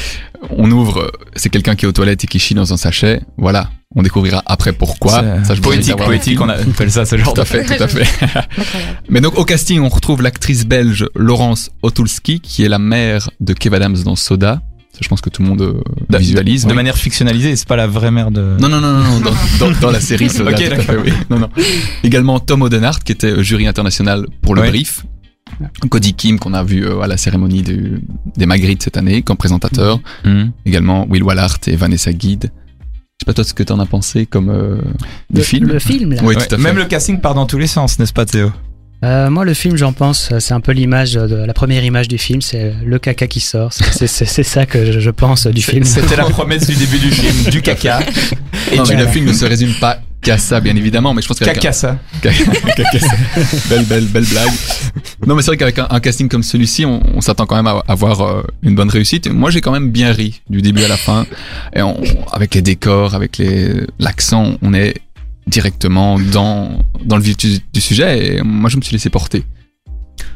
on 0.50 0.70
ouvre, 0.70 1.00
euh, 1.00 1.10
c'est 1.36 1.50
quelqu'un 1.50 1.74
qui 1.74 1.84
est 1.84 1.88
aux 1.88 1.92
toilettes 1.92 2.24
et 2.24 2.26
qui 2.26 2.38
chie 2.38 2.54
dans 2.54 2.72
un 2.72 2.76
sachet. 2.76 3.20
Voilà. 3.36 3.70
On 3.94 4.02
découvrira 4.02 4.42
après 4.46 4.72
pourquoi. 4.72 5.22
C'est 5.40 5.48
Ça, 5.48 5.54
je 5.54 5.60
poétique, 5.60 5.96
poétique, 5.96 6.40
on 6.40 6.48
appelle 6.48 6.90
ça 6.90 7.04
ce 7.04 7.16
genre 7.18 7.34
Tout 7.34 7.36
de 7.36 7.40
à 7.40 7.44
fait, 7.44 7.64
tout 7.64 7.82
à 7.82 7.88
fait. 7.88 8.06
Mais 9.10 9.20
donc, 9.20 9.38
au 9.38 9.44
casting, 9.44 9.80
on 9.80 9.90
retrouve 9.90 10.22
l'actrice 10.22 10.64
belge 10.64 11.06
Laurence 11.14 11.70
Otulski, 11.82 12.40
qui 12.40 12.64
est 12.64 12.70
la 12.70 12.78
mère 12.78 13.28
de 13.40 13.52
Kev 13.52 13.76
Adams 13.76 13.98
dans 14.04 14.16
Soda. 14.16 14.62
Je 15.02 15.08
pense 15.08 15.20
que 15.20 15.28
tout 15.30 15.42
le 15.42 15.48
monde 15.48 15.62
euh, 15.62 15.80
visualise. 16.18 16.64
De 16.64 16.70
oui. 16.70 16.76
manière 16.76 16.96
fictionnalisée, 16.96 17.54
c'est 17.56 17.68
pas 17.68 17.76
la 17.76 17.86
vraie 17.86 18.10
mère 18.10 18.30
de. 18.30 18.56
Non, 18.60 18.68
non, 18.68 18.80
non, 18.80 18.92
non, 18.92 19.02
non, 19.04 19.20
dans, 19.20 19.32
dans, 19.70 19.80
dans 19.80 19.90
la 19.90 20.00
série 20.00 20.30
Soda. 20.30 20.50
Ok, 20.52 20.56
tout 20.56 20.62
à 20.62 20.76
fait, 20.76 20.76
d'accord. 20.86 21.02
oui. 21.04 21.12
Non, 21.30 21.38
non. 21.40 21.48
Également 22.04 22.38
Tom 22.40 22.62
Odenhart, 22.62 23.00
qui 23.04 23.12
était 23.12 23.26
euh, 23.32 23.42
jury 23.42 23.66
international 23.66 24.26
pour 24.42 24.54
le 24.54 24.62
Ouais. 24.62 24.68
brief. 24.70 25.04
Cody 25.90 26.14
Kim, 26.14 26.38
qu'on 26.38 26.54
a 26.54 26.64
vu 26.64 26.84
euh, 26.86 27.00
à 27.02 27.06
la 27.06 27.16
cérémonie 27.16 27.62
du- 27.62 28.00
des 28.36 28.46
Magritte 28.46 28.82
cette 28.82 28.96
année, 28.96 29.22
comme 29.22 29.36
présentateur. 29.36 30.00
Hmm. 30.24 30.46
Également 30.64 31.06
Will 31.08 31.22
Wallart 31.22 31.58
et 31.66 31.76
Vanessa 31.76 32.12
Guide. 32.12 32.50
Je 32.50 33.24
sais 33.24 33.26
pas 33.26 33.34
toi 33.34 33.44
ce 33.44 33.54
que 33.54 33.62
t'en 33.62 33.78
as 33.78 33.86
pensé 33.86 34.26
comme 34.26 34.48
euh, 34.50 34.78
du 35.30 35.38
Le- 35.38 35.42
film? 35.42 35.66
Le 35.68 35.78
film, 35.78 36.12
là. 36.14 36.20
Oui, 36.22 36.34
Ouais, 36.34 36.46
tout 36.46 36.54
à 36.54 36.58
fait. 36.58 36.62
Même 36.62 36.76
le 36.78 36.86
casting 36.86 37.20
part 37.20 37.34
dans 37.34 37.46
tous 37.46 37.58
les 37.58 37.66
sens, 37.68 37.98
n'est-ce 37.98 38.12
pas, 38.12 38.24
Théo? 38.24 38.50
Euh, 39.04 39.30
moi, 39.30 39.44
le 39.44 39.52
film, 39.54 39.76
j'en 39.76 39.92
pense, 39.92 40.30
euh, 40.30 40.38
c'est 40.38 40.54
un 40.54 40.60
peu 40.60 40.70
l'image 40.72 41.14
de 41.14 41.34
la 41.34 41.52
première 41.52 41.84
image 41.84 42.06
du 42.06 42.18
film, 42.18 42.40
c'est 42.40 42.72
le 42.84 42.98
caca 43.00 43.26
qui 43.26 43.40
sort. 43.40 43.72
C'est- 43.72 43.90
C'est 43.92 44.06
c'est- 44.06 44.24
c'est 44.26 44.42
ça 44.44 44.64
que 44.64 44.92
je, 44.92 45.00
je 45.00 45.10
pense 45.10 45.46
du 45.48 45.60
film. 45.60 45.82
C'était 45.84 46.14
la 46.16 46.24
promesse 46.30 46.66
du 46.68 46.76
début 46.76 46.98
du 46.98 47.10
film, 47.10 47.50
du 47.50 47.62
caca. 47.62 48.00
Et 48.70 48.76
Non, 48.76 48.84
le 48.84 49.06
film 49.08 49.26
ne 49.26 49.32
se 49.32 49.44
résume 49.44 49.74
pas 49.80 49.98
qu'à 50.20 50.38
ça, 50.38 50.60
bien 50.60 50.76
évidemment, 50.76 51.14
mais 51.14 51.22
je 51.22 51.26
pense 51.26 51.38
qu'avec 51.40 51.56
un- 51.56 51.60
caca, 51.60 51.72
ça. 51.72 51.98
belle, 53.68 53.84
belle, 53.86 54.04
belle 54.06 54.24
blague. 54.24 54.48
Non, 55.26 55.34
mais 55.34 55.42
c'est 55.42 55.48
vrai 55.48 55.56
qu'avec 55.56 55.78
un, 55.80 55.88
un 55.90 55.98
casting 56.00 56.28
comme 56.28 56.44
celui-ci, 56.44 56.84
on, 56.86 57.00
on 57.16 57.20
s'attend 57.20 57.46
quand 57.46 57.56
même 57.56 57.66
à 57.66 57.82
avoir 57.88 58.20
euh, 58.20 58.42
une 58.62 58.76
bonne 58.76 58.88
réussite. 58.90 59.28
Moi, 59.28 59.50
j'ai 59.50 59.60
quand 59.60 59.72
même 59.72 59.90
bien 59.90 60.12
ri 60.12 60.42
du 60.48 60.62
début 60.62 60.84
à 60.84 60.88
la 60.88 60.96
fin. 60.96 61.26
Et 61.74 61.82
on, 61.82 62.00
avec 62.32 62.54
les 62.54 62.62
décors, 62.62 63.16
avec 63.16 63.38
les 63.38 63.72
l'accent, 63.98 64.54
on 64.62 64.72
est 64.74 64.94
directement 65.52 66.18
dans 66.18 66.82
dans 67.04 67.16
le 67.16 67.22
vif 67.22 67.36
du, 67.36 67.80
sujet. 67.80 68.36
Et 68.36 68.42
moi, 68.42 68.70
je 68.70 68.76
me 68.76 68.82
suis 68.82 68.92
laissé 68.92 69.10
porter. 69.10 69.44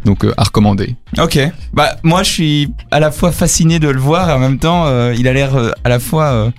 Donc, 0.05 0.25
euh, 0.25 0.33
à 0.37 0.45
recommander. 0.45 0.95
Ok. 1.19 1.39
Bah 1.73 1.97
moi 2.03 2.23
je 2.23 2.31
suis 2.31 2.73
à 2.91 3.01
la 3.01 3.11
fois 3.11 3.33
fasciné 3.33 3.79
de 3.79 3.89
le 3.89 3.99
voir 3.99 4.31
et 4.31 4.33
en 4.33 4.39
même 4.39 4.59
temps 4.59 4.87
euh, 4.87 5.15
il 5.17 5.27
a 5.29 5.33
l'air 5.33 5.57
euh, 5.57 5.71
à 5.85 5.89
la 5.89 5.99
fois 5.99 6.53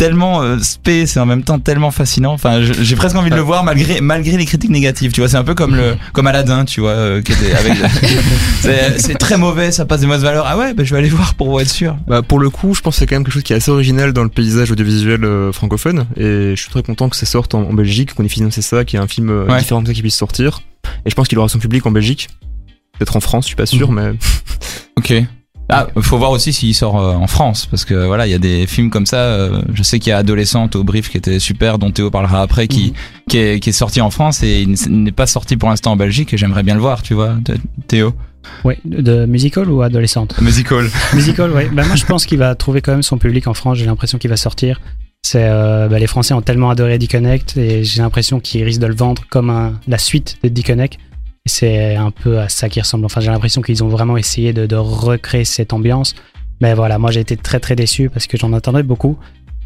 tellement 0.00 0.40
euh, 0.40 0.56
space 0.60 1.18
et 1.18 1.20
en 1.20 1.26
même 1.26 1.42
temps 1.42 1.58
tellement 1.58 1.90
fascinant. 1.90 2.32
Enfin 2.32 2.62
j'ai 2.62 2.96
presque 2.96 3.16
envie 3.16 3.28
de 3.28 3.34
le 3.34 3.42
voir 3.42 3.64
malgré 3.64 4.00
malgré 4.00 4.38
les 4.38 4.46
critiques 4.46 4.70
négatives. 4.70 5.12
Tu 5.12 5.20
vois 5.20 5.28
c'est 5.28 5.36
un 5.36 5.44
peu 5.44 5.54
comme 5.54 5.76
le 5.76 5.94
comme 6.14 6.26
Aladdin 6.26 6.64
tu 6.64 6.80
vois 6.80 6.92
euh, 6.92 7.20
qui 7.20 7.32
était 7.32 7.52
avec. 7.52 7.74
c'est 8.96 9.18
très 9.18 9.36
mauvais 9.36 9.70
ça 9.72 9.84
passe 9.84 10.00
des 10.00 10.06
mauvaises 10.06 10.22
valeurs. 10.22 10.46
Ah 10.48 10.56
ouais 10.56 10.72
bah 10.72 10.84
je 10.84 10.94
vais 10.94 10.98
aller 10.98 11.10
voir 11.10 11.34
pour 11.34 11.60
être 11.60 11.68
sûr. 11.68 11.98
Bah, 12.08 12.22
pour 12.22 12.38
le 12.38 12.48
coup, 12.48 12.74
je 12.74 12.80
pense 12.80 12.94
que 12.94 13.00
c'est 13.00 13.06
quand 13.06 13.16
même 13.16 13.24
quelque 13.24 13.34
chose 13.34 13.42
qui 13.42 13.52
est 13.52 13.56
assez 13.56 13.70
original 13.70 14.14
dans 14.14 14.22
le 14.22 14.30
paysage 14.30 14.70
audiovisuel 14.70 15.22
euh, 15.24 15.52
francophone. 15.52 16.06
Et 16.16 16.54
je 16.56 16.60
suis 16.60 16.70
très 16.70 16.82
content 16.82 17.10
que 17.10 17.16
ça 17.16 17.26
sorte 17.26 17.54
en, 17.54 17.62
en 17.64 17.74
Belgique, 17.74 18.14
qu'on 18.14 18.24
ait 18.24 18.28
financé 18.28 18.62
ça, 18.62 18.86
qu'il 18.86 18.98
y 18.98 19.00
ait 19.02 19.04
un 19.04 19.08
film 19.08 19.28
euh, 19.28 19.44
Ouais. 19.46 19.58
différent 19.58 19.82
de 19.82 19.88
ça 19.88 19.92
qui 19.92 20.00
puisse 20.00 20.16
sortir. 20.16 20.62
Et 21.04 21.10
je 21.10 21.14
pense 21.14 21.28
qu'il 21.28 21.38
aura 21.38 21.48
son 21.48 21.58
public 21.58 21.84
en 21.84 21.90
Belgique. 21.90 22.28
Peut-être 22.98 23.16
en 23.16 23.20
France, 23.20 23.44
je 23.44 23.48
suis 23.48 23.56
pas 23.56 23.66
sûr, 23.66 23.92
mais 23.92 24.12
Ok. 24.96 25.12
Ah, 25.70 25.86
faut 26.00 26.18
voir 26.18 26.30
aussi 26.32 26.52
s'il 26.52 26.74
sort 26.74 26.98
euh, 27.00 27.14
en 27.14 27.26
France, 27.26 27.66
parce 27.66 27.84
que 27.84 27.94
voilà, 28.06 28.26
il 28.26 28.30
y 28.30 28.34
a 28.34 28.38
des 28.38 28.66
films 28.66 28.90
comme 28.90 29.06
ça. 29.06 29.16
euh, 29.18 29.62
je 29.72 29.82
sais 29.82 29.98
qu'il 29.98 30.10
y 30.10 30.12
a 30.12 30.18
Adolescente 30.18 30.74
au 30.76 30.84
brief 30.84 31.08
qui 31.10 31.16
était 31.16 31.38
super, 31.38 31.78
dont 31.78 31.90
Théo 31.90 32.10
parlera 32.10 32.42
après, 32.42 32.66
qui, 32.68 32.92
qui, 33.28 33.38
est, 33.38 33.60
qui 33.60 33.70
est 33.70 33.72
sorti 33.72 34.00
en 34.00 34.10
France 34.10 34.42
et 34.42 34.62
il 34.62 34.74
n'est 35.02 35.12
pas 35.12 35.26
sorti 35.26 35.56
pour 35.56 35.68
l'instant 35.68 35.92
en 35.92 35.96
Belgique 35.96 36.34
et 36.34 36.36
j'aimerais 36.36 36.62
bien 36.62 36.74
le 36.74 36.80
voir, 36.80 37.02
tu 37.02 37.14
vois, 37.14 37.34
Th- 37.44 37.56
Théo. 37.88 38.12
Oui, 38.64 38.74
de 38.84 39.26
musical 39.26 39.68
ou 39.70 39.82
adolescente? 39.82 40.40
Musical. 40.40 40.88
Musical, 41.14 41.50
oui. 41.54 41.64
Bah, 41.72 41.84
moi, 41.86 41.94
je 41.94 42.04
pense 42.06 42.24
qu'il 42.26 42.38
va 42.38 42.54
trouver 42.54 42.80
quand 42.80 42.92
même 42.92 43.02
son 43.02 43.18
public 43.18 43.46
en 43.46 43.54
France. 43.54 43.76
J'ai 43.78 43.84
l'impression 43.86 44.16
qu'il 44.18 44.30
va 44.30 44.36
sortir. 44.38 44.80
C'est 45.22 45.44
euh, 45.44 45.88
bah, 45.88 45.98
les 45.98 46.06
Français 46.06 46.32
ont 46.32 46.40
tellement 46.40 46.70
adoré 46.70 46.96
Disconnect 46.96 47.58
et 47.58 47.84
j'ai 47.84 48.00
l'impression 48.00 48.40
qu'ils 48.40 48.64
risquent 48.64 48.80
de 48.80 48.86
le 48.86 48.94
vendre 48.94 49.24
comme 49.28 49.50
un- 49.50 49.74
la 49.86 49.98
suite 49.98 50.38
de 50.42 50.48
Disconnect. 50.48 50.98
C'est 51.46 51.96
un 51.96 52.10
peu 52.10 52.38
à 52.38 52.48
ça 52.48 52.68
qui 52.68 52.80
ressemble. 52.80 53.04
Enfin, 53.04 53.20
j'ai 53.20 53.30
l'impression 53.30 53.62
qu'ils 53.62 53.82
ont 53.82 53.88
vraiment 53.88 54.16
essayé 54.16 54.52
de, 54.52 54.66
de 54.66 54.76
recréer 54.76 55.44
cette 55.44 55.72
ambiance. 55.72 56.14
Mais 56.60 56.74
voilà, 56.74 56.98
moi 56.98 57.10
j'ai 57.10 57.20
été 57.20 57.36
très 57.36 57.58
très 57.58 57.74
déçu 57.74 58.10
parce 58.10 58.26
que 58.26 58.36
j'en 58.36 58.52
attendais 58.52 58.82
beaucoup 58.82 59.18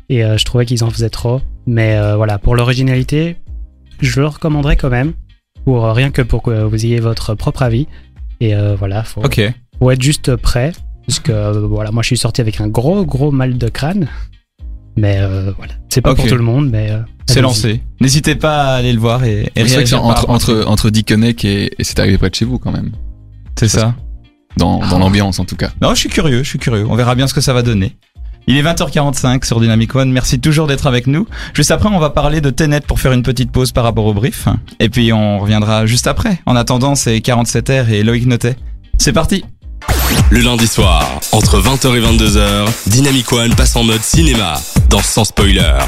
et 0.09 0.25
euh, 0.25 0.37
je 0.37 0.45
trouvais 0.45 0.67
qu'ils 0.67 0.85
en 0.85 0.91
faisaient 0.91 1.11
trop. 1.11 1.41
Mais 1.67 1.97
euh, 1.97 2.17
voilà, 2.17 2.39
pour 2.39 2.55
l'originalité, 2.57 3.37
je 4.01 4.21
le 4.21 4.27
recommanderais 4.27 4.77
quand 4.77 4.91
même. 4.91 5.13
Pour 5.65 5.87
euh, 5.87 5.93
rien 5.93 6.11
que 6.11 6.23
pour 6.23 6.43
que 6.43 6.63
vous 6.63 6.85
ayez 6.85 7.01
votre 7.01 7.35
propre 7.35 7.63
avis. 7.63 7.89
Et 8.41 8.55
voilà, 8.79 9.05
faut, 9.05 9.23
faut 9.79 9.91
être 9.91 10.03
juste 10.03 10.37
prêt. 10.37 10.73
Parce 11.07 11.21
que 11.21 11.59
voilà, 11.59 11.93
moi 11.93 12.03
je 12.03 12.09
suis 12.09 12.17
sorti 12.19 12.41
avec 12.43 12.61
un 12.61 12.69
gros 12.69 13.07
gros 13.07 13.31
mal 13.31 13.57
de 13.57 13.69
crâne. 13.69 14.09
Mais 14.97 15.19
voilà, 15.57 15.73
c'est 15.95 16.01
pas 16.01 16.17
pour 16.17 16.27
tout 16.27 16.35
le 16.35 16.43
monde, 16.43 16.71
mais 16.71 16.91
euh, 16.91 16.99
C'est 17.27 17.41
lancé. 17.41 17.81
N'hésitez 18.01 18.35
pas 18.35 18.65
à 18.65 18.75
aller 18.75 18.93
le 18.93 18.99
voir 18.99 19.23
et, 19.23 19.43
et 19.43 19.51
C'est 19.55 19.61
vrai 19.61 19.69
que 19.71 19.75
réagir 19.77 20.05
entre, 20.05 20.29
entre, 20.29 20.65
entre 20.67 20.91
Dickeneck 20.91 21.45
et, 21.45 21.73
et 21.79 21.85
c'est 21.85 22.01
arrivé 22.01 22.19
près 22.19 22.31
de 22.31 22.35
chez 22.35 22.45
vous 22.45 22.59
quand 22.59 22.73
même. 22.73 22.91
C'est 23.57 23.69
ça. 23.69 23.95
Dans, 24.57 24.85
dans 24.89 24.99
l'ambiance 24.99 25.39
en 25.39 25.45
tout 25.45 25.55
cas. 25.55 25.71
Non, 25.81 25.91
je 25.95 26.01
suis 26.01 26.09
curieux, 26.09 26.43
je 26.43 26.49
suis 26.49 26.59
curieux. 26.59 26.85
On 26.89 26.97
verra 26.97 27.15
bien 27.15 27.29
ce 27.29 27.35
que 27.35 27.41
ça 27.41 27.53
va 27.53 27.63
donner. 27.63 27.97
Il 28.49 28.57
est 28.57 28.63
20h45 28.65 29.45
sur 29.47 29.61
Dynamic 29.61 29.95
One. 29.95 30.11
Merci 30.11 30.41
toujours 30.41 30.67
d'être 30.67 30.89
avec 30.89 31.07
nous. 31.07 31.29
Juste 31.55 31.71
après, 31.71 31.89
on 31.89 32.01
va 32.01 32.11
parler 32.11 32.41
de 32.41 32.51
Tenet 32.51 32.81
pour 32.81 32.99
faire 32.99 33.13
une 33.13 33.23
petite 33.23 33.53
pause 33.53 33.71
par 33.71 33.85
rapport 33.85 34.05
au 34.05 34.15
brief. 34.15 34.49
Et 34.81 34.89
puis, 34.89 35.13
on 35.13 35.39
reviendra 35.39 35.87
juste 35.87 36.09
après. 36.09 36.41
En 36.45 36.57
attendant, 36.57 36.97
c'est 36.97 37.17
47R 37.19 37.89
et 37.91 38.03
Loïc 38.03 38.27
Notet. 38.27 38.57
C'est 38.99 39.13
parti. 39.13 39.45
Le 40.31 40.41
lundi 40.41 40.67
soir, 40.67 41.21
entre 41.33 41.61
20h 41.61 41.97
et 41.97 42.01
22h, 42.01 42.69
Dynamic 42.87 43.33
One 43.33 43.55
passe 43.55 43.77
en 43.77 43.85
mode 43.85 44.03
cinéma, 44.03 44.55
dans 44.89 45.03
Sans 45.03 45.25
Spoiler. 45.25 45.79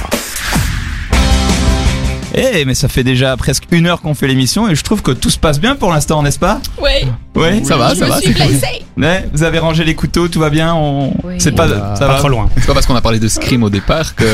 Eh, 2.37 2.65
mais 2.67 2.75
ça 2.75 2.89
fait 2.89 3.03
déjà 3.05 3.37
presque 3.37 3.65
une 3.71 3.87
heure 3.87 4.01
qu'on 4.03 4.15
fait 4.15 4.27
l'émission 4.27 4.69
et 4.69 4.75
je 4.75 4.83
trouve 4.85 5.01
que 5.03 5.11
tout 5.11 5.31
se 5.31 5.39
passe 5.39 5.59
bien 5.59 5.75
pour 5.75 5.91
l'instant, 5.93 6.23
n'est-ce 6.23 6.39
pas? 6.39 6.61
Ouais. 6.81 7.07
Oui. 7.35 7.65
Ça 7.65 7.77
va, 7.77 7.95
je 7.95 8.01
ça 8.01 8.05
me 8.07 8.11
va. 8.11 8.19
suis. 8.21 8.35
Ouais, 8.99 9.29
vous 9.33 9.43
avez 9.43 9.59
rangé 9.59 9.85
les 9.85 9.95
couteaux, 9.95 10.29
tout 10.29 10.41
va 10.41 10.49
bien. 10.51 10.75
On... 10.75 11.15
Oui. 11.25 11.35
C'est 11.39 11.53
pas, 11.53 11.69
ça 11.69 11.77
pas 11.99 12.07
va. 12.09 12.15
trop 12.19 12.29
loin. 12.29 12.49
C'est 12.57 12.67
pas 12.67 12.75
parce 12.75 12.87
qu'on 12.87 12.95
a 12.97 13.01
parlé 13.01 13.19
de 13.19 13.29
Scream 13.29 13.63
au 13.63 13.71
départ 13.71 14.15
que 14.15 14.25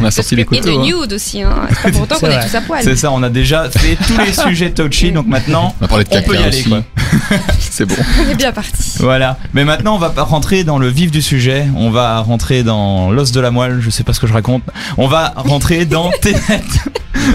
on 0.00 0.04
a 0.04 0.10
sorti 0.10 0.34
les 0.36 0.42
Et 0.42 0.44
de 0.44 0.48
couteaux. 0.48 0.80
hein. 0.80 0.84
nude 0.84 1.12
aussi, 1.12 1.42
hein. 1.42 1.54
C'est 1.70 1.82
pas 1.82 1.90
pour 1.92 2.02
autant 2.02 2.18
qu'on 2.18 2.26
est 2.28 2.40
tous 2.40 2.54
à 2.54 2.60
poil. 2.60 2.80
C'est 2.82 2.96
ça, 2.96 3.10
on 3.12 3.22
a 3.22 3.28
déjà 3.28 3.68
fait 3.70 3.96
tous 3.96 4.18
les 4.18 4.32
sujets 4.48 4.70
touchy, 4.70 5.12
donc 5.12 5.26
maintenant, 5.26 5.74
On 5.80 5.84
a 5.84 5.88
parlé 5.88 6.04
de 6.04 6.08
on 6.10 6.14
caca 6.14 6.26
peut 6.28 6.34
y 6.34 6.42
aller. 6.42 6.64
C'est 7.58 7.84
bon. 7.84 7.94
On 8.26 8.30
est 8.30 8.34
bien 8.34 8.52
parti. 8.52 8.94
Voilà. 8.98 9.36
Mais 9.54 9.64
maintenant, 9.64 9.94
on 9.94 9.98
va 9.98 10.10
pas 10.10 10.22
rentrer 10.22 10.64
dans 10.64 10.78
le 10.78 10.88
vif 10.88 11.10
du 11.10 11.22
sujet. 11.22 11.66
On 11.76 11.90
va 11.90 12.20
rentrer 12.20 12.62
dans 12.62 13.10
l'os 13.10 13.32
de 13.32 13.40
la 13.40 13.50
moelle. 13.50 13.80
Je 13.80 13.90
sais 13.90 14.02
pas 14.04 14.12
ce 14.12 14.20
que 14.20 14.26
je 14.26 14.32
raconte. 14.32 14.62
On 14.98 15.06
va 15.08 15.32
rentrer 15.36 15.84
dans 15.84 16.10
Tenet. 16.20 16.40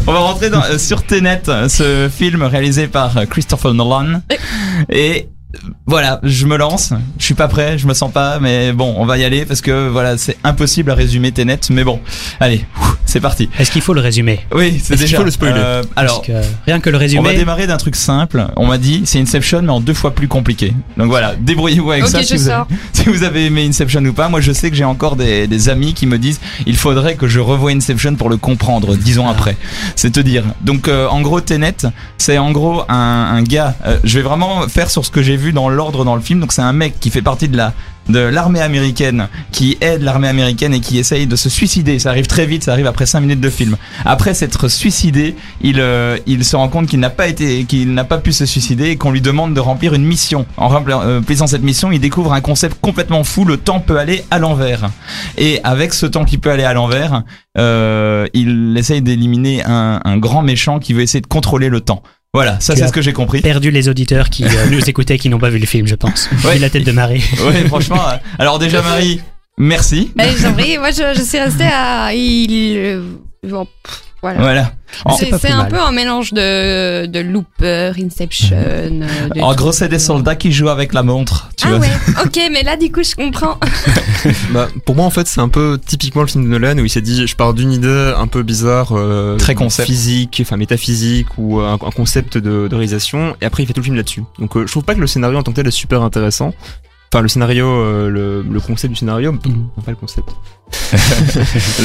On 0.08 0.14
va 0.14 0.20
rentrer 0.20 0.50
dans, 0.50 0.62
euh, 0.64 0.78
sur 0.78 1.04
Tenet, 1.04 1.42
ce 1.68 2.10
film 2.12 2.44
réalisé 2.44 2.88
par 2.88 3.18
euh, 3.18 3.26
Christopher 3.26 3.74
Nolan. 3.74 4.22
Et 4.90 5.28
euh, 5.56 5.70
voilà, 5.86 6.20
je 6.24 6.46
me 6.46 6.58
lance. 6.58 6.94
Je 7.18 7.26
suis 7.26 7.34
pas 7.34 7.48
prêt, 7.48 7.78
je 7.78 7.88
me 7.88 7.94
sens 7.94 8.12
pas, 8.12 8.40
mais 8.40 8.72
bon, 8.72 8.94
on 8.98 9.06
va 9.06 9.18
y 9.18 9.24
aller 9.24 9.46
parce 9.46 9.62
que 9.62 9.88
voilà, 9.90 10.18
c'est 10.18 10.38
impossible 10.44 10.92
à 10.92 10.96
résumer 10.96 11.32
Tenet. 11.32 11.60
Mais 11.72 11.84
bon, 11.84 12.00
allez, 12.40 12.66
c'est 13.16 13.22
parti. 13.22 13.48
Est-ce 13.58 13.72
qu'il 13.72 13.82
faut 13.82 13.94
le 13.94 14.02
résumer 14.02 14.42
Oui, 14.54 14.78
c'est 14.84 14.98
déjà. 14.98 15.16
faut 15.18 15.24
le 15.24 15.32
spoiler 15.32 15.54
euh, 15.58 15.84
alors, 15.96 16.22
que 16.22 16.34
rien 16.66 16.82
que 16.82 16.90
le 16.90 16.98
on 16.98 17.00
va 17.00 17.04
résumé. 17.04 17.34
démarrer 17.36 17.66
d'un 17.66 17.78
truc 17.78 17.96
simple. 17.96 18.46
On 18.58 18.68
m'a 18.68 18.78
dit, 18.78 19.04
c'est 19.06 19.22
Inception, 19.22 19.62
mais 19.62 19.70
en 19.72 19.80
deux 19.80 19.94
fois 19.94 20.12
plus 20.12 20.28
compliqué. 20.28 20.74
Donc 20.98 21.08
voilà, 21.08 21.34
débrouillez-vous 21.40 21.92
avec 21.92 22.04
Ok, 22.04 22.10
ça. 22.10 22.22
je 22.22 22.26
Si 22.26 22.36
vous, 22.36 22.50
avez, 22.50 22.58
sors. 22.58 22.68
si 22.94 23.04
vous 23.10 23.24
avez 23.24 23.46
aimé 23.46 23.66
Inception 23.66 24.04
ou 24.04 24.12
pas. 24.12 24.28
Moi, 24.28 24.42
je 24.42 24.52
sais 24.52 24.70
que 24.70 24.76
j'ai 24.76 24.84
encore 24.84 25.16
des, 25.16 25.48
des 25.48 25.70
amis 25.70 25.94
qui 25.94 26.08
me 26.08 26.18
disent, 26.18 26.42
il 26.66 26.76
faudrait 26.76 27.16
que 27.16 27.28
je 27.30 27.40
revoie 27.40 27.72
Inception 27.72 28.16
pour 28.16 28.28
le 28.30 28.36
comprendre 28.36 28.98
dix 28.98 29.18
ans 29.18 29.28
Ah. 29.30 29.32
après. 29.32 29.56
C'est 29.96 30.12
te 30.12 30.20
dire. 30.20 30.44
Donc, 30.62 30.90
euh, 30.90 31.08
en 31.08 31.22
gros, 31.22 31.40
Tenet, 31.40 31.78
c'est 32.18 32.38
en 32.38 32.52
gros 32.52 32.84
un, 32.90 32.96
un 33.38 33.42
gars. 33.44 33.76
euh, 33.86 33.98
je 34.04 34.18
vais 34.20 34.24
vraiment 34.24 34.68
faire 34.68 34.90
sur 34.90 35.06
ce 35.06 35.10
que 35.12 35.22
j'ai 35.22 35.38
vu 35.38 35.54
dans 35.54 35.70
l'ordre 35.70 36.04
dans 36.04 36.16
le 36.16 36.22
film. 36.22 36.42
Donc, 36.42 36.52
c'est 36.52 36.62
un 36.64 36.74
mec 36.74 37.00
qui 37.00 37.12
fait 37.12 37.22
partie 37.22 37.48
de 37.48 37.56
la 37.56 37.72
de 38.10 38.20
l'armée 38.20 38.62
américaine 38.62 39.28
qui 39.52 39.78
aide 39.82 40.02
l'armée 40.02 40.28
américaine 40.28 40.74
et 40.74 40.80
qui 40.80 41.00
essaye 41.00 41.28
de 41.28 41.36
se 41.36 41.50
suicider. 41.50 42.00
Ça 42.00 42.10
arrive 42.10 42.28
très 42.28 42.46
vite, 42.46 42.64
ça 42.64 42.72
arrive 42.72 42.88
après 42.88 43.06
5 43.06 43.22
minutes 43.22 43.42
de 43.42 43.50
film. 43.50 43.78
Après 44.06 44.34
s'être 44.34 44.68
suicidé, 44.68 45.36
il, 45.62 45.80
euh, 45.80 46.18
il 46.28 46.44
se 46.46 46.56
rend 46.56 46.68
compte 46.70 46.88
qu'il 46.88 47.00
n'a 47.00 47.10
pas 47.10 47.28
été, 47.28 47.66
qu'il 47.66 47.94
n'a 47.94 48.04
pas 48.04 48.18
pu 48.18 48.34
se 48.34 48.46
suicider 48.46 48.90
et 48.90 48.96
qu'on 48.98 49.12
lui 49.12 49.22
demande 49.22 49.54
de 49.54 49.60
remplir 49.60 49.94
une 49.94 50.06
mission. 50.06 50.46
En 50.58 50.68
remplissant 50.68 51.48
cette 51.48 51.64
mission, 51.64 51.92
il 51.92 52.00
découvre 52.00 52.34
un 52.34 52.42
concept 52.42 52.78
complètement 52.82 53.24
fou. 53.24 53.46
Le 53.46 53.58
temps 53.58 53.80
peut 53.80 53.98
aller 53.98 54.24
à 54.32 54.40
l'envers. 54.40 54.90
Et 55.38 55.60
avec 55.64 55.94
ce 55.94 56.06
temps 56.06 56.26
qui 56.26 56.38
peut 56.38 56.52
aller 56.52 56.64
à 56.64 56.74
l'envers, 56.74 57.24
euh, 57.58 58.28
il 58.34 58.76
essaye 58.78 59.02
d'éliminer 59.02 59.64
un, 59.66 60.02
un 60.04 60.18
grand 60.18 60.42
méchant 60.42 60.80
qui 60.80 60.94
veut 60.94 61.02
essayer 61.02 61.22
de 61.22 61.28
contrôler 61.28 61.70
le 61.70 61.82
temps. 61.82 62.04
Voilà, 62.36 62.60
ça 62.60 62.76
c'est 62.76 62.86
ce 62.86 62.92
que 62.92 63.02
j'ai 63.02 63.14
compris. 63.14 63.40
Perdu 63.42 63.72
les 63.72 63.88
auditeurs 63.88 64.30
qui 64.30 64.44
euh, 64.44 64.70
nous 64.70 64.90
écoutaient 64.90 65.18
qui 65.18 65.30
n'ont 65.30 65.40
pas 65.40 65.50
vu 65.50 65.58
le 65.58 65.66
film, 65.66 65.88
je 65.88 65.96
pense. 65.96 66.30
Ouais. 66.44 66.56
Vu 66.56 66.60
la 66.60 66.70
tête 66.70 66.84
de 66.84 66.92
Marie. 66.92 67.24
Ouais, 67.46 67.66
franchement. 67.68 68.02
euh, 68.10 68.18
Alors 68.38 68.60
déjà 68.60 68.82
Marie, 68.82 69.22
merci. 69.58 70.12
Bah, 70.18 70.26
j'en 70.42 70.52
prie, 70.54 70.78
moi 70.78 70.92
je, 70.92 71.14
je 71.18 71.22
suis 71.24 71.40
restée 71.40 71.64
à. 71.72 72.14
Il, 72.14 72.78
euh, 72.78 73.02
bon, 73.48 73.66
pff, 73.84 74.02
voilà. 74.34 74.40
Voilà. 74.42 74.72
En, 75.04 75.16
c'est 75.18 75.52
un 75.52 75.58
mal. 75.64 75.68
peu 75.68 75.80
un 75.80 75.92
mélange 75.92 76.32
de, 76.34 77.06
de 77.06 77.20
Looper, 77.20 77.92
Inception. 78.02 78.50
euh, 78.56 78.90
de 79.30 79.42
en 79.42 79.52
tout. 79.52 79.58
gros, 79.58 79.72
c'est 79.72 79.90
des 79.90 80.00
soldats 80.00 80.36
qui 80.36 80.52
jouent 80.52 80.70
avec 80.70 80.94
la 80.94 81.04
montre. 81.04 81.50
Tu 81.58 81.68
Ah 81.68 81.72
vois. 81.72 81.80
ouais, 81.80 81.90
ok, 82.26 82.40
mais 82.52 82.64
là 82.64 82.78
du 82.78 82.92
coup 82.92 83.04
je 83.04 83.16
comprends. 83.16 83.60
Bah, 84.52 84.68
pour 84.86 84.96
moi, 84.96 85.06
en 85.06 85.10
fait, 85.12 85.28
c'est 85.28 85.40
un 85.42 85.50
peu 85.50 85.80
typiquement 85.86 86.22
le 86.22 86.28
film 86.28 86.44
de 86.46 86.50
Nolan 86.50 86.78
où 86.80 86.86
il 86.86 86.90
s'est 86.90 87.02
dit 87.02 87.28
je 87.28 87.36
pars 87.36 87.54
d'une 87.54 87.72
idée 87.72 88.14
un 88.18 88.26
peu 88.28 88.42
bizarre, 88.42 88.90
euh, 88.94 89.38
Très 89.38 89.54
concept. 89.54 89.88
physique, 89.88 90.40
enfin 90.42 90.58
métaphysique 90.58 91.28
ou 91.38 91.60
un, 91.60 91.74
un 91.74 91.78
concept 91.78 92.38
de, 92.40 92.68
de 92.68 92.76
réalisation, 92.76 93.36
et 93.42 93.46
après 93.46 93.62
il 93.64 93.68
fait 93.68 93.74
tout 93.74 93.82
le 93.82 93.86
film 93.86 93.96
là-dessus. 93.96 94.24
Donc, 94.40 94.56
euh, 94.58 94.66
je 94.66 94.72
trouve 94.72 94.84
pas 94.84 94.96
que 94.96 95.00
le 95.02 95.06
scénario 95.08 95.38
en 95.38 95.44
tant 95.44 95.52
que 95.52 95.58
tel 95.58 95.68
est 95.68 95.72
super 95.72 96.02
intéressant. 96.02 96.54
Enfin, 97.16 97.22
le 97.22 97.30
scénario, 97.30 97.66
euh, 97.66 98.10
le, 98.10 98.42
le 98.42 98.60
concept 98.60 98.92
du 98.92 98.98
scénario, 99.00 99.32
Mhm. 99.32 99.40
pas 99.86 99.92
le 99.92 99.96
concept. 99.96 100.28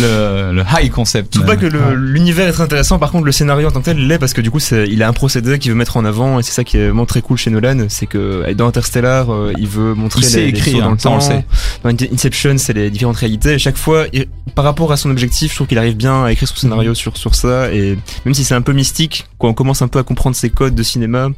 Le, 0.00 0.52
le 0.52 0.62
high 0.76 0.90
concept. 0.90 1.34
Je 1.34 1.38
trouve 1.40 1.46
pas 1.46 1.56
que 1.56 1.66
l'univers 1.94 2.48
est 2.48 2.52
très 2.52 2.64
intéressant. 2.64 2.98
Par 2.98 3.12
contre, 3.12 3.26
le 3.26 3.32
scénario 3.32 3.68
en 3.68 3.70
tant 3.70 3.80
que 3.80 3.84
tel 3.84 4.06
l'est 4.08 4.18
parce 4.18 4.32
que 4.32 4.40
du 4.40 4.50
coup, 4.50 4.58
c'est, 4.58 4.88
il 4.88 5.02
a 5.02 5.08
un 5.08 5.12
procédé 5.12 5.58
qu'il 5.60 5.70
veut 5.70 5.76
mettre 5.76 5.96
en 5.96 6.04
avant 6.04 6.38
et 6.40 6.42
c'est 6.42 6.50
ça 6.52 6.64
qui 6.64 6.78
est 6.78 6.86
vraiment 6.86 7.06
très 7.06 7.22
cool 7.22 7.36
chez 7.38 7.50
Nolan. 7.50 7.86
C'est 7.88 8.06
que 8.06 8.52
dans 8.54 8.66
Interstellar, 8.66 9.32
euh, 9.32 9.52
il 9.58 9.68
veut 9.68 9.94
montrer 9.94 10.20
Il 10.22 10.24
sait 10.26 10.38
les, 10.40 10.50
les 10.52 10.58
écrire, 10.58 10.72
sauts 10.74 10.80
dans 10.80 10.86
hein, 10.88 10.90
le 10.92 10.98
temps. 10.98 11.14
le 11.16 11.20
sait. 11.20 11.44
Dans 11.84 11.90
Inception, 12.12 12.58
c'est 12.58 12.72
les 12.72 12.90
différentes 12.90 13.16
réalités. 13.18 13.52
Et 13.54 13.58
chaque 13.58 13.76
fois, 13.76 14.06
il- 14.12 14.26
par 14.56 14.64
rapport 14.64 14.90
à 14.90 14.96
son 14.96 15.10
objectif, 15.10 15.50
je 15.50 15.56
trouve 15.56 15.66
qu'il 15.68 15.78
arrive 15.78 15.96
bien 15.96 16.24
à 16.24 16.32
écrire 16.32 16.48
son 16.48 16.56
scénario 16.56 16.94
sur 16.94 17.16
sur 17.16 17.34
ça. 17.36 17.72
Et 17.72 17.96
même 18.24 18.34
si 18.34 18.42
c'est 18.42 18.54
un 18.54 18.62
peu 18.62 18.72
mystique, 18.72 19.26
quand 19.38 19.48
on 19.48 19.54
commence 19.54 19.82
un 19.82 19.88
peu 19.88 20.00
à 20.00 20.02
comprendre 20.02 20.34
ses 20.34 20.50
codes 20.50 20.74
de 20.74 20.82
cinéma, 20.82 21.28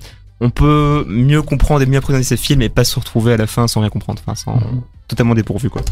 on 0.42 0.50
peut 0.50 1.04
mieux 1.08 1.40
comprendre 1.42 1.82
et 1.82 1.86
mieux 1.86 1.98
appréhender 1.98 2.24
ses 2.24 2.36
films 2.36 2.62
et 2.62 2.68
pas 2.68 2.84
se 2.84 2.98
retrouver 2.98 3.32
à 3.32 3.36
la 3.36 3.46
fin 3.46 3.66
sans 3.68 3.80
rien 3.80 3.90
comprendre, 3.90 4.20
enfin 4.26 4.34
sans 4.34 4.60
totalement 5.08 5.34
dépourvu 5.34 5.70
quoi. 5.70 5.82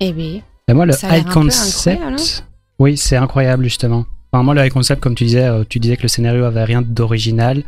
Eh 0.00 0.12
oui. 0.12 0.42
Et 0.68 0.72
moi, 0.72 0.86
le 0.86 0.94
high 1.02 1.24
concept. 1.26 2.00
incroyable, 2.00 2.22
Oui, 2.78 2.96
c'est 2.96 3.16
incroyable, 3.16 3.64
justement. 3.64 4.06
Enfin, 4.32 4.42
moi, 4.42 4.54
le 4.54 4.64
high 4.64 4.72
concept, 4.72 5.02
comme 5.02 5.14
tu 5.14 5.24
disais, 5.24 5.44
euh, 5.44 5.64
tu 5.68 5.78
disais 5.78 5.96
que 5.96 6.02
le 6.02 6.08
scénario 6.08 6.44
avait 6.44 6.64
rien 6.64 6.82
d'original. 6.82 7.62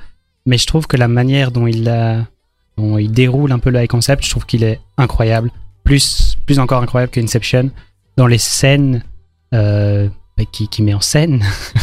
Mais 0.47 0.59
je 0.59 0.67
trouve 0.67 0.87
que 0.87 0.97
la 0.97 1.09
manière 1.09 1.51
dont 1.51 1.67
il, 1.67 1.89
a, 1.89 2.25
dont 2.79 2.99
il 2.99 3.11
déroule 3.11 3.53
un 3.53 3.59
peu 3.59 3.71
le 3.71 3.83
high 3.83 3.89
concept, 3.89 4.25
je 4.25 4.31
trouve 4.31 4.47
qu'il 4.47 4.65
est 4.65 4.81
incroyable. 4.97 5.51
Plus, 5.85 6.37
plus 6.47 6.59
encore 6.59 6.83
incroyable 6.83 7.13
que 7.13 7.21
Inception. 7.21 7.71
Dans 8.17 8.27
les 8.27 8.39
scènes 8.39 9.05
euh, 9.53 10.09
bah, 10.37 10.45
qui, 10.51 10.69
qui 10.69 10.83
met 10.83 10.95
en 10.95 11.01
scène 11.01 11.45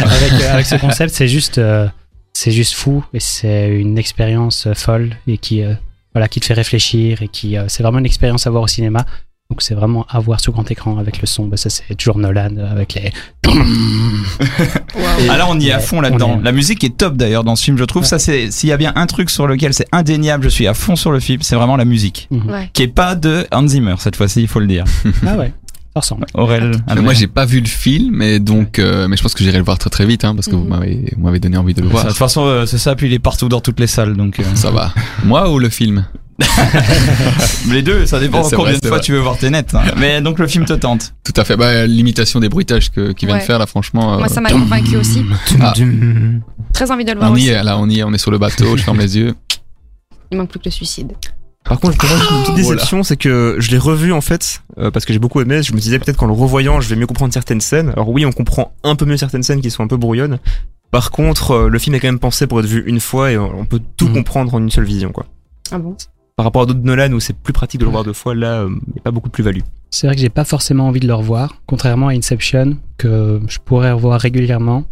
avec, 0.00 0.32
euh, 0.32 0.52
avec 0.52 0.66
ce 0.66 0.76
concept, 0.76 1.14
c'est 1.14 1.28
juste, 1.28 1.58
euh, 1.58 1.88
c'est 2.32 2.50
juste 2.50 2.74
fou 2.74 3.04
et 3.12 3.20
c'est 3.20 3.68
une 3.68 3.98
expérience 3.98 4.66
euh, 4.66 4.74
folle 4.74 5.10
et 5.26 5.38
qui, 5.38 5.62
euh, 5.62 5.74
voilà, 6.14 6.28
qui 6.28 6.40
te 6.40 6.46
fait 6.46 6.54
réfléchir 6.54 7.22
et 7.22 7.28
qui, 7.28 7.56
euh, 7.56 7.64
c'est 7.68 7.82
vraiment 7.82 7.98
une 7.98 8.06
expérience 8.06 8.46
à 8.46 8.50
voir 8.50 8.62
au 8.62 8.68
cinéma. 8.68 9.04
Donc 9.50 9.62
c'est 9.62 9.74
vraiment 9.74 10.06
à 10.08 10.20
voir 10.20 10.38
sur 10.40 10.52
grand 10.52 10.70
écran 10.70 10.98
avec 10.98 11.20
le 11.20 11.26
son. 11.26 11.46
Bah, 11.46 11.56
ça 11.56 11.70
c'est 11.70 11.94
toujours 11.96 12.18
Nolan 12.18 12.56
avec 12.70 12.94
les. 12.94 13.10
Ah 15.28 15.36
là, 15.36 15.46
on 15.48 15.58
y 15.58 15.68
est 15.68 15.72
à 15.72 15.80
fond 15.80 16.00
là-dedans. 16.00 16.38
est- 16.40 16.44
La 16.44 16.52
musique 16.52 16.82
est 16.84 16.96
top 16.96 17.16
d'ailleurs 17.16 17.44
dans 17.44 17.56
ce 17.56 17.64
film, 17.64 17.76
je 17.78 17.84
trouve. 17.84 18.02
Ouais. 18.02 18.08
Ça, 18.08 18.18
c'est 18.18 18.50
s'il 18.50 18.68
y 18.68 18.72
a 18.72 18.76
bien 18.76 18.92
un 18.96 19.06
truc 19.06 19.28
sur 19.30 19.46
lequel 19.46 19.74
c'est 19.74 19.86
indéniable, 19.92 20.44
je 20.44 20.48
suis 20.48 20.66
à 20.66 20.74
fond 20.74 20.96
sur 20.96 21.10
le 21.12 21.20
film, 21.20 21.42
c'est 21.42 21.56
vraiment 21.56 21.76
la 21.76 21.84
musique, 21.84 22.28
Mhm. 22.30 22.50
Ouais. 22.50 22.70
qui 22.72 22.82
est 22.82 22.88
pas 22.88 23.14
de 23.14 23.46
Hans 23.52 23.66
Zimmer 23.66 23.94
cette 23.98 24.16
fois-ci, 24.16 24.40
il 24.42 24.48
faut 24.48 24.60
le 24.60 24.66
dire. 24.66 24.84
Ah 25.26 25.36
ouais, 25.36 25.52
ça 25.94 26.00
ressemble. 26.00 26.26
Aurel. 26.34 26.72
Mais 26.94 27.00
moi, 27.02 27.14
j'ai 27.14 27.26
pas 27.26 27.44
vu 27.44 27.60
le 27.60 27.66
film, 27.66 28.22
et 28.22 28.38
donc, 28.38 28.78
euh, 28.78 29.08
mais 29.08 29.16
je 29.16 29.22
pense 29.22 29.34
que 29.34 29.42
j'irai 29.42 29.58
le 29.58 29.64
voir 29.64 29.76
très 29.78 29.90
très 29.90 30.06
vite, 30.06 30.24
hein, 30.24 30.34
parce 30.34 30.46
que 30.46 30.54
vous 30.54 30.62
Mhm. 30.62 30.68
m'avez, 30.68 31.04
vous 31.16 31.22
m'avez 31.24 31.40
donné 31.40 31.56
envie 31.56 31.74
de 31.74 31.80
le 31.82 31.88
Ça, 31.88 31.92
voir. 31.92 32.04
De 32.04 32.08
toute 32.10 32.18
façon, 32.18 32.44
euh, 32.46 32.64
c'est 32.66 32.78
ça. 32.78 32.94
Puis 32.94 33.08
il 33.08 33.12
est 33.12 33.18
partout 33.18 33.48
dans 33.48 33.60
toutes 33.60 33.80
les 33.80 33.86
salles, 33.88 34.16
donc 34.16 34.38
euh, 34.38 34.44
Ça 34.54 34.70
va. 34.70 34.92
Moi 35.24 35.50
ou 35.50 35.58
le 35.58 35.68
film? 35.68 36.06
Les 37.70 37.82
deux, 37.82 38.06
ça 38.06 38.18
dépend 38.18 38.42
combien 38.42 38.56
vrai, 38.72 38.72
de 38.80 38.86
fois 38.88 38.96
vrai. 38.96 39.00
tu 39.04 39.12
veux 39.12 39.18
voir 39.18 39.36
tes 39.36 39.50
nets. 39.50 39.74
hein. 39.74 39.82
Mais 39.98 40.20
donc 40.22 40.38
le 40.38 40.46
film 40.46 40.64
te 40.64 40.72
tente. 40.72 41.12
Tout 41.24 41.34
à 41.36 41.44
fait. 41.44 41.56
Bah, 41.56 41.86
l'imitation 41.86 42.40
des 42.40 42.48
bruitages 42.48 42.90
que, 42.90 43.12
qu'il 43.12 43.28
vient 43.28 43.36
de 43.36 43.42
faire 43.42 43.58
là, 43.58 43.66
franchement. 43.66 44.18
Moi 44.18 44.28
ça 44.28 44.40
m'a 44.40 44.50
convaincu 44.50 44.96
aussi. 44.96 45.24
Ah. 45.60 45.74
Très 46.72 46.90
envie 46.90 47.04
de 47.04 47.12
le 47.12 47.18
voir 47.18 47.30
on 47.32 47.36
y 47.36 47.40
aussi. 47.40 47.48
est, 47.50 47.62
là, 47.62 47.76
on 47.78 47.88
y 47.90 47.98
est, 47.98 48.04
on 48.04 48.12
est 48.14 48.18
sur 48.18 48.30
le 48.30 48.38
bateau, 48.38 48.76
je 48.76 48.82
ferme 48.82 48.98
les 48.98 49.18
yeux. 49.18 49.34
Il 50.30 50.38
manque 50.38 50.48
plus 50.50 50.60
que 50.60 50.64
le 50.66 50.70
suicide. 50.70 51.12
Par 51.70 51.78
contre, 51.78 51.96
pour 51.98 52.08
moi, 52.08 52.18
j'ai 52.18 52.34
une 52.34 52.40
petite 52.42 52.54
Oh 52.54 52.56
déception, 52.56 53.02
c'est 53.04 53.16
que 53.16 53.54
je 53.60 53.70
l'ai 53.70 53.78
revu 53.78 54.12
en 54.12 54.20
fait, 54.20 54.60
euh, 54.78 54.90
parce 54.90 55.04
que 55.04 55.12
j'ai 55.12 55.20
beaucoup 55.20 55.40
aimé. 55.40 55.62
Je 55.62 55.72
me 55.72 55.78
disais 55.78 56.00
peut-être 56.00 56.16
qu'en 56.16 56.26
le 56.26 56.32
revoyant, 56.32 56.80
je 56.80 56.88
vais 56.88 56.96
mieux 56.96 57.06
comprendre 57.06 57.32
certaines 57.32 57.60
scènes. 57.60 57.90
Alors 57.90 58.08
oui, 58.08 58.26
on 58.26 58.32
comprend 58.32 58.72
un 58.82 58.96
peu 58.96 59.04
mieux 59.06 59.16
certaines 59.16 59.44
scènes 59.44 59.60
qui 59.60 59.70
sont 59.70 59.84
un 59.84 59.86
peu 59.86 59.96
brouillonnes. 59.96 60.40
Par 60.90 61.12
contre, 61.12 61.52
euh, 61.52 61.68
le 61.68 61.78
film 61.78 61.94
est 61.94 62.00
quand 62.00 62.08
même 62.08 62.18
pensé 62.18 62.48
pour 62.48 62.58
être 62.58 62.66
vu 62.66 62.82
une 62.86 62.98
fois 62.98 63.30
et 63.30 63.38
on 63.38 63.60
on 63.60 63.64
peut 63.66 63.80
tout 63.96 64.08
Mhm. 64.08 64.14
comprendre 64.14 64.52
en 64.54 64.58
une 64.58 64.70
seule 64.70 64.84
vision, 64.84 65.12
quoi. 65.12 65.26
Ah 65.70 65.78
bon? 65.78 65.96
Par 66.34 66.42
rapport 66.44 66.62
à 66.62 66.66
d'autres 66.66 66.80
Nolan 66.82 67.12
où 67.12 67.20
c'est 67.20 67.36
plus 67.36 67.52
pratique 67.52 67.78
de 67.80 67.84
le 67.84 67.90
voir 67.92 68.02
deux 68.02 68.14
fois, 68.14 68.34
là, 68.34 68.62
euh, 68.62 68.70
il 68.88 68.94
n'y 68.94 68.98
a 68.98 69.02
pas 69.02 69.12
beaucoup 69.12 69.28
de 69.28 69.32
plus-value. 69.32 69.60
C'est 69.90 70.08
vrai 70.08 70.16
que 70.16 70.22
j'ai 70.22 70.28
pas 70.28 70.44
forcément 70.44 70.88
envie 70.88 70.98
de 71.00 71.06
le 71.06 71.14
revoir, 71.14 71.54
contrairement 71.66 72.08
à 72.08 72.12
Inception 72.14 72.78
que 72.98 73.40
je 73.46 73.58
pourrais 73.64 73.92
revoir 73.92 74.20
régulièrement. 74.20 74.84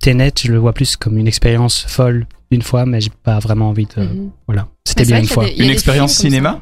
Tenet, 0.00 0.32
je 0.44 0.52
le 0.52 0.58
vois 0.58 0.72
plus 0.72 0.96
comme 0.96 1.18
une 1.18 1.26
expérience 1.26 1.84
folle 1.88 2.26
d'une 2.50 2.62
fois, 2.62 2.86
mais 2.86 3.00
j'ai 3.00 3.10
pas 3.22 3.38
vraiment 3.38 3.68
envie 3.68 3.86
de. 3.86 4.02
Mhm. 4.02 4.30
Voilà, 4.46 4.68
c'était 4.84 5.04
bien 5.04 5.18
une 5.20 5.26
fois. 5.26 5.44
des- 5.44 5.62
Une 5.62 5.70
expérience 5.70 6.14
cinéma. 6.14 6.60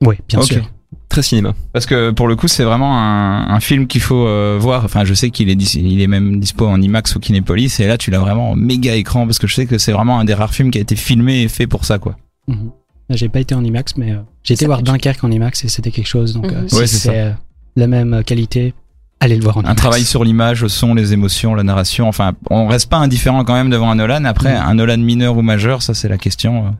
Oui, 0.00 0.16
bien 0.28 0.38
Ok. 0.40 0.46
sûr. 0.46 0.70
Très 1.08 1.22
cinéma. 1.22 1.54
Parce 1.72 1.86
que 1.86 2.10
pour 2.10 2.28
le 2.28 2.36
coup, 2.36 2.48
c'est 2.48 2.64
vraiment 2.64 2.98
un, 2.98 3.48
un 3.50 3.60
film 3.60 3.86
qu'il 3.86 4.00
faut 4.02 4.26
euh, 4.26 4.58
voir. 4.60 4.84
Enfin, 4.84 5.04
je 5.04 5.14
sais 5.14 5.30
qu'il 5.30 5.48
est, 5.48 5.74
il 5.74 6.00
est 6.02 6.06
même 6.06 6.38
dispo 6.38 6.66
en 6.66 6.80
IMAX 6.80 7.16
ou 7.16 7.20
Kinépolis. 7.20 7.80
Et 7.80 7.86
là, 7.86 7.96
tu 7.98 8.10
l'as 8.10 8.18
vraiment 8.20 8.50
en 8.50 8.56
méga 8.56 8.94
écran 8.94 9.24
parce 9.26 9.38
que 9.38 9.46
je 9.46 9.54
sais 9.54 9.66
que 9.66 9.78
c'est 9.78 9.92
vraiment 9.92 10.18
un 10.20 10.24
des 10.24 10.34
rares 10.34 10.52
films 10.54 10.70
qui 10.70 10.78
a 10.78 10.80
été 10.82 10.96
filmé 10.96 11.42
et 11.42 11.48
fait 11.48 11.66
pour 11.66 11.84
ça, 11.84 11.98
quoi. 11.98 12.16
Mhm. 12.46 12.70
J'ai 13.10 13.28
pas 13.30 13.40
été 13.40 13.54
en 13.54 13.64
IMAX, 13.64 13.96
mais 13.96 14.12
euh, 14.12 14.18
j'ai 14.42 14.52
été 14.54 14.66
voir 14.66 14.82
Dunkerque 14.82 15.24
en 15.24 15.30
IMAX 15.30 15.64
et 15.64 15.68
c'était 15.68 15.90
quelque 15.90 16.06
chose. 16.06 16.34
Donc, 16.34 16.46
euh, 16.46 16.62
Mhm. 16.62 16.68
si 16.68 16.76
Ouais, 16.76 16.86
c'est 16.86 17.18
euh, 17.20 17.30
la 17.76 17.86
même 17.86 18.22
qualité, 18.24 18.74
allez 19.20 19.36
le 19.36 19.42
voir 19.42 19.56
en 19.56 19.60
Un 19.60 19.64
IMAX. 19.64 19.76
travail 19.80 20.04
sur 20.04 20.24
l'image, 20.24 20.62
le 20.62 20.68
son, 20.68 20.94
les 20.94 21.12
émotions, 21.12 21.54
la 21.54 21.62
narration. 21.62 22.08
Enfin, 22.08 22.32
on 22.50 22.66
reste 22.68 22.88
pas 22.88 22.98
indifférent 22.98 23.44
quand 23.44 23.54
même 23.54 23.70
devant 23.70 23.90
un 23.90 23.96
Nolan. 23.96 24.24
Après, 24.24 24.54
Mhm. 24.54 24.62
un 24.66 24.74
Nolan 24.74 24.98
mineur 24.98 25.36
ou 25.36 25.42
majeur, 25.42 25.82
ça 25.82 25.94
c'est 25.94 26.08
la 26.08 26.18
question. 26.18 26.66
euh. 26.66 26.70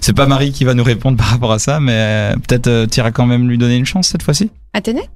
C'est 0.00 0.12
pas 0.14 0.26
Marie 0.26 0.52
qui 0.52 0.64
va 0.64 0.74
nous 0.74 0.84
répondre 0.84 1.16
par 1.18 1.26
rapport 1.28 1.52
à 1.52 1.58
ça, 1.58 1.80
mais 1.80 1.92
euh, 1.94 2.32
peut-être 2.34 2.66
euh, 2.66 2.86
t'iras 2.86 3.10
quand 3.12 3.26
même 3.26 3.48
lui 3.48 3.58
donner 3.58 3.76
une 3.76 3.86
chance 3.86 4.08
cette 4.08 4.22
fois-ci. 4.22 4.50
À 4.72 4.80
Tenet? 4.80 5.08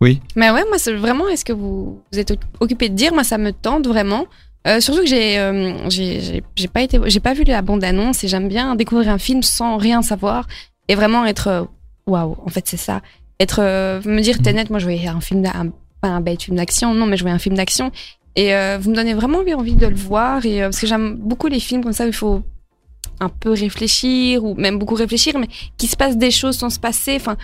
Oui. 0.00 0.20
Mais 0.36 0.50
ouais, 0.50 0.64
moi, 0.68 0.78
c'est 0.78 0.94
vraiment, 0.94 1.28
est-ce 1.28 1.44
que 1.44 1.52
vous, 1.52 2.00
vous 2.12 2.18
êtes 2.18 2.32
occupé 2.60 2.88
de 2.88 2.94
dire? 2.94 3.12
Moi, 3.12 3.22
ça 3.24 3.36
me 3.38 3.52
tente 3.52 3.86
vraiment. 3.86 4.26
Euh, 4.66 4.80
surtout 4.80 5.00
que 5.02 5.06
j'ai, 5.08 5.38
euh, 5.38 5.88
j'ai, 5.90 6.20
j'ai- 6.20 6.42
j'ai 6.56 6.68
pas 6.68 6.82
été, 6.82 6.98
j'ai 7.06 7.20
pas 7.20 7.32
vu 7.34 7.44
la 7.44 7.62
bande 7.62 7.82
annonce 7.84 8.24
et 8.24 8.28
j'aime 8.28 8.48
bien 8.48 8.74
découvrir 8.76 9.10
un 9.10 9.18
film 9.18 9.42
sans 9.42 9.76
rien 9.78 10.00
savoir 10.02 10.46
et 10.88 10.94
vraiment 10.94 11.24
être, 11.24 11.68
waouh, 12.06 12.36
en 12.44 12.48
fait, 12.50 12.64
c'est 12.66 12.76
ça. 12.76 13.00
Être, 13.38 13.60
euh, 13.62 14.00
me 14.04 14.20
dire 14.20 14.38
Tenet, 14.42 14.64
moi, 14.70 14.78
je 14.78 14.84
voyais 14.84 15.06
un 15.08 15.20
film, 15.20 15.44
un- 15.46 15.70
pas 16.00 16.08
un 16.08 16.20
bête 16.20 16.42
film 16.42 16.56
d'action, 16.56 16.94
non, 16.94 17.06
mais 17.06 17.16
je 17.16 17.22
voyais 17.22 17.34
un 17.34 17.40
film 17.40 17.56
d'action. 17.56 17.90
Et 18.36 18.54
euh, 18.54 18.78
vous 18.80 18.90
me 18.90 18.94
donnez 18.96 19.14
vraiment 19.14 19.38
envie 19.38 19.74
de 19.74 19.86
le 19.86 19.96
voir 19.96 20.46
et 20.46 20.62
euh, 20.62 20.66
parce 20.66 20.80
que 20.80 20.86
j'aime 20.86 21.16
beaucoup 21.16 21.48
les 21.48 21.60
films 21.60 21.82
comme 21.82 21.92
ça 21.92 22.04
où 22.04 22.08
il 22.08 22.12
faut 22.12 22.42
un 23.18 23.28
peu 23.28 23.50
réfléchir 23.52 24.44
ou 24.44 24.54
même 24.54 24.78
beaucoup 24.78 24.94
réfléchir, 24.94 25.38
mais 25.38 25.48
qu'il 25.76 25.88
se 25.88 25.96
passe 25.96 26.16
des 26.16 26.30
choses 26.30 26.56
sans 26.56 26.70
se 26.70 26.78
passer. 26.78 27.16
Enfin, 27.16 27.36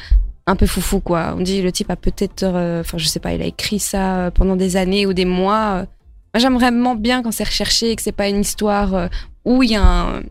un 0.47 0.57
peu 0.57 0.67
foufou 0.67 1.01
quoi. 1.01 1.35
On 1.37 1.41
dit 1.43 1.61
le 1.61 1.73
type 1.73 1.91
a 1.91 1.97
peut-être, 1.97 2.45
euh, 2.45 2.81
enfin 2.81 2.99
je 2.99 3.07
sais 3.07 3.21
pas, 3.21 3.35
il 3.35 3.43
a 3.43 3.47
écrit 3.47 3.79
ça 3.79 4.17
euh, 4.17 4.31
pendant 4.31 4.57
des 4.57 4.77
années 4.77 5.07
ou 5.07 5.13
des 5.13 5.25
mois. 5.25 5.83
euh. 5.83 5.87
Moi 6.35 6.41
j'aime 6.41 6.55
vraiment 6.55 6.95
bien 6.95 7.23
quand 7.23 7.33
c'est 7.33 7.45
recherché 7.45 7.91
et 7.91 7.97
que 7.97 8.03
c'est 8.03 8.13
pas 8.13 8.29
une 8.29 8.41
histoire 8.41 8.95
euh, 8.95 9.09
où 9.45 9.63
il 9.63 9.71
y 9.71 9.77
a 9.77 9.83
un 9.83 10.23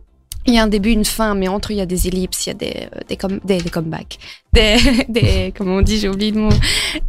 il 0.48 0.54
y 0.54 0.58
a 0.60 0.64
un 0.64 0.68
début, 0.68 0.92
une 0.92 1.06
fin, 1.06 1.34
mais 1.36 1.48
entre 1.48 1.72
il 1.72 1.78
y 1.78 1.82
a 1.82 1.86
des 1.86 2.08
ellipses, 2.08 2.46
il 2.46 2.50
y 2.50 2.52
a 2.52 2.54
des 2.56 2.74
euh, 2.94 3.00
des, 3.10 3.18
com- 3.18 3.40
des, 3.44 3.58
des 3.58 3.70
comebacks, 3.70 4.18
des 4.54 4.76
des 5.10 5.54
comment 5.58 5.76
on 5.78 5.82
dit, 5.82 6.00
j'ai 6.00 6.08
oublié 6.10 6.32
le 6.32 6.42
mot, 6.42 6.50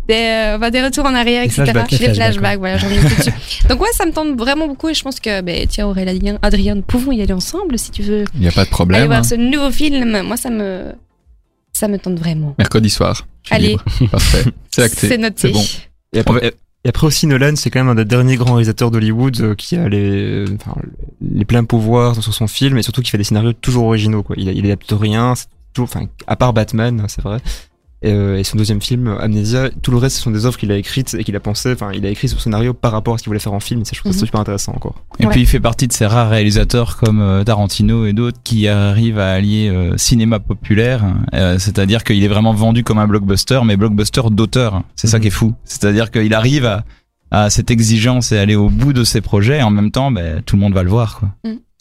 des 0.09 0.15
euh, 0.15 0.57
enfin, 0.57 0.71
des 0.71 0.83
retours 0.83 1.05
en 1.05 1.15
arrière, 1.15 1.43
Des 1.47 1.49
etc. 1.53 1.71
flashbacks. 1.73 2.01
Des 2.01 2.15
flashbacks, 2.15 2.59
voilà, 2.59 2.79
j'en 2.79 2.89
ai 2.89 2.99
plus 2.99 3.17
dessus. 3.17 3.33
Donc 3.69 3.81
ouais, 3.83 3.89
ça 3.93 4.07
me 4.07 4.13
tente 4.13 4.37
vraiment 4.39 4.67
beaucoup 4.69 4.89
et 4.89 4.95
je 4.95 5.03
pense 5.03 5.21
que 5.21 5.41
ben 5.43 5.67
tiens 5.69 5.87
Aurélien, 5.87 6.39
Adrien, 6.43 6.75
nous 6.77 6.83
pouvons 6.83 7.13
y 7.13 7.21
aller 7.23 7.33
ensemble 7.35 7.79
si 7.79 7.91
tu 7.91 8.03
veux 8.03 8.25
Il 8.35 8.41
n'y 8.41 8.49
a 8.49 8.53
pas 8.53 8.57
de 8.57 8.61
aller 8.63 8.71
problème. 8.71 9.03
hein. 9.03 9.07
voir 9.07 9.25
ce 9.25 9.35
nouveau 9.35 9.71
film. 9.71 10.23
Moi 10.23 10.37
ça 10.37 10.51
me 10.51 10.93
ça 11.73 11.89
me 11.89 11.99
tente 11.99 12.19
vraiment. 12.19 12.55
Mercredi 12.59 12.89
soir. 12.89 13.27
Allez. 13.51 13.69
libre. 13.69 13.85
Parfait. 14.11 14.45
C'est 14.71 14.83
acté. 14.83 15.09
C'est 15.09 15.19
noté. 15.19 15.37
C'est 15.49 15.51
bon. 15.53 15.65
Et 16.15 16.21
après, 16.21 16.55
et 16.87 16.89
après 16.89 17.09
aussi, 17.09 17.27
Nolan, 17.27 17.57
c'est 17.57 17.69
quand 17.69 17.81
même 17.81 17.89
un 17.89 17.97
des 17.97 18.05
derniers 18.05 18.37
grands 18.37 18.53
réalisateurs 18.53 18.93
d'Hollywood 18.93 19.41
euh, 19.41 19.55
qui 19.57 19.75
a 19.75 19.89
les, 19.89 20.45
pleins 21.49 21.65
pouvoirs 21.65 22.15
sur 22.23 22.33
son 22.33 22.47
film 22.47 22.79
et 22.79 22.83
surtout 22.85 23.03
qui 23.03 23.11
fait 23.11 23.19
des 23.19 23.25
scénarios 23.25 23.55
toujours 23.55 23.87
originaux. 23.87 24.23
Quoi. 24.23 24.37
Il, 24.39 24.49
il 24.49 24.65
adapte 24.67 24.95
rien, 24.97 25.35
toujours, 25.73 25.89
enfin, 25.93 26.07
à 26.29 26.37
part 26.37 26.53
Batman, 26.53 27.05
c'est 27.09 27.23
vrai. 27.23 27.39
Et, 28.03 28.13
euh, 28.13 28.39
et 28.39 28.45
son 28.45 28.59
deuxième 28.59 28.83
film, 28.83 29.17
Amnesia, 29.21 29.71
tout 29.83 29.91
le 29.91 29.97
reste, 29.97 30.17
ce 30.17 30.23
sont 30.23 30.31
des 30.31 30.45
œuvres 30.45 30.59
qu'il 30.59 30.71
a 30.71 30.77
écrites 30.77 31.15
et 31.19 31.25
qu'il 31.25 31.35
a 31.35 31.41
pensé, 31.41 31.73
enfin, 31.73 31.91
il 31.95 32.05
a 32.05 32.11
écrit 32.11 32.29
son 32.29 32.39
scénario 32.39 32.75
par 32.75 32.93
rapport 32.93 33.15
à 33.15 33.19
ce 33.19 33.23
qu'il 33.23 33.31
voulait 33.31 33.39
faire 33.41 33.55
en 33.55 33.61
film. 33.61 33.81
Et 33.81 33.85
ça, 33.85 33.93
je 33.95 34.01
trouve 34.01 34.13
ça 34.13 34.19
Mhm. 34.21 34.27
super 34.27 34.41
intéressant 34.41 34.73
encore. 34.75 34.97
Et 35.19 35.25
Ouais. 35.25 35.31
puis 35.33 35.41
il 35.41 35.47
fait 35.47 35.61
partie 35.61 35.89
de 35.89 35.93
ces 35.95 36.05
rares 36.07 36.29
réalisateurs 36.29 36.99
comme 36.99 37.21
euh, 37.23 37.43
Tarantino 37.43 38.05
et 38.05 38.13
d'autres 38.13 38.39
qui 38.45 38.69
arrivent 38.69 39.19
à 39.19 39.33
allier 39.33 39.69
euh, 39.71 39.97
cinéma 39.97 40.41
populaire, 40.41 41.05
euh, 41.35 41.59
c'est-à-dire 41.59 42.05
qu'il 42.05 42.23
est 42.23 42.29
vraiment 42.29 42.53
vendu 42.53 42.85
comme 42.85 42.99
un 42.99 43.07
blockbuster, 43.07 43.61
mais 43.65 43.77
blockbuster 43.79 44.23
d'auteur. 44.31 44.83
C'est 44.95 45.07
ça 45.07 45.17
Mhm. 45.17 45.23
qui 45.23 45.29
est 45.29 45.31
fou. 45.31 45.55
C'est-à-dire 45.65 46.11
qu'il 46.11 46.35
arrive 46.35 46.67
à 46.67 46.85
à 47.33 47.51
cette 47.51 47.73
exigence 47.73 48.31
et 48.31 48.39
aller 48.39 48.55
au 48.55 48.71
bout 48.71 48.93
de 48.93 49.03
ses 49.03 49.21
projets. 49.21 49.59
Et 49.59 49.63
en 49.63 49.71
même 49.71 49.91
temps, 49.91 50.13
ben, 50.13 50.43
tout 50.47 50.55
le 50.55 50.61
monde 50.61 50.75
va 50.75 50.85
le 50.85 50.89
voir. 50.91 51.19
Quoi. 51.19 51.29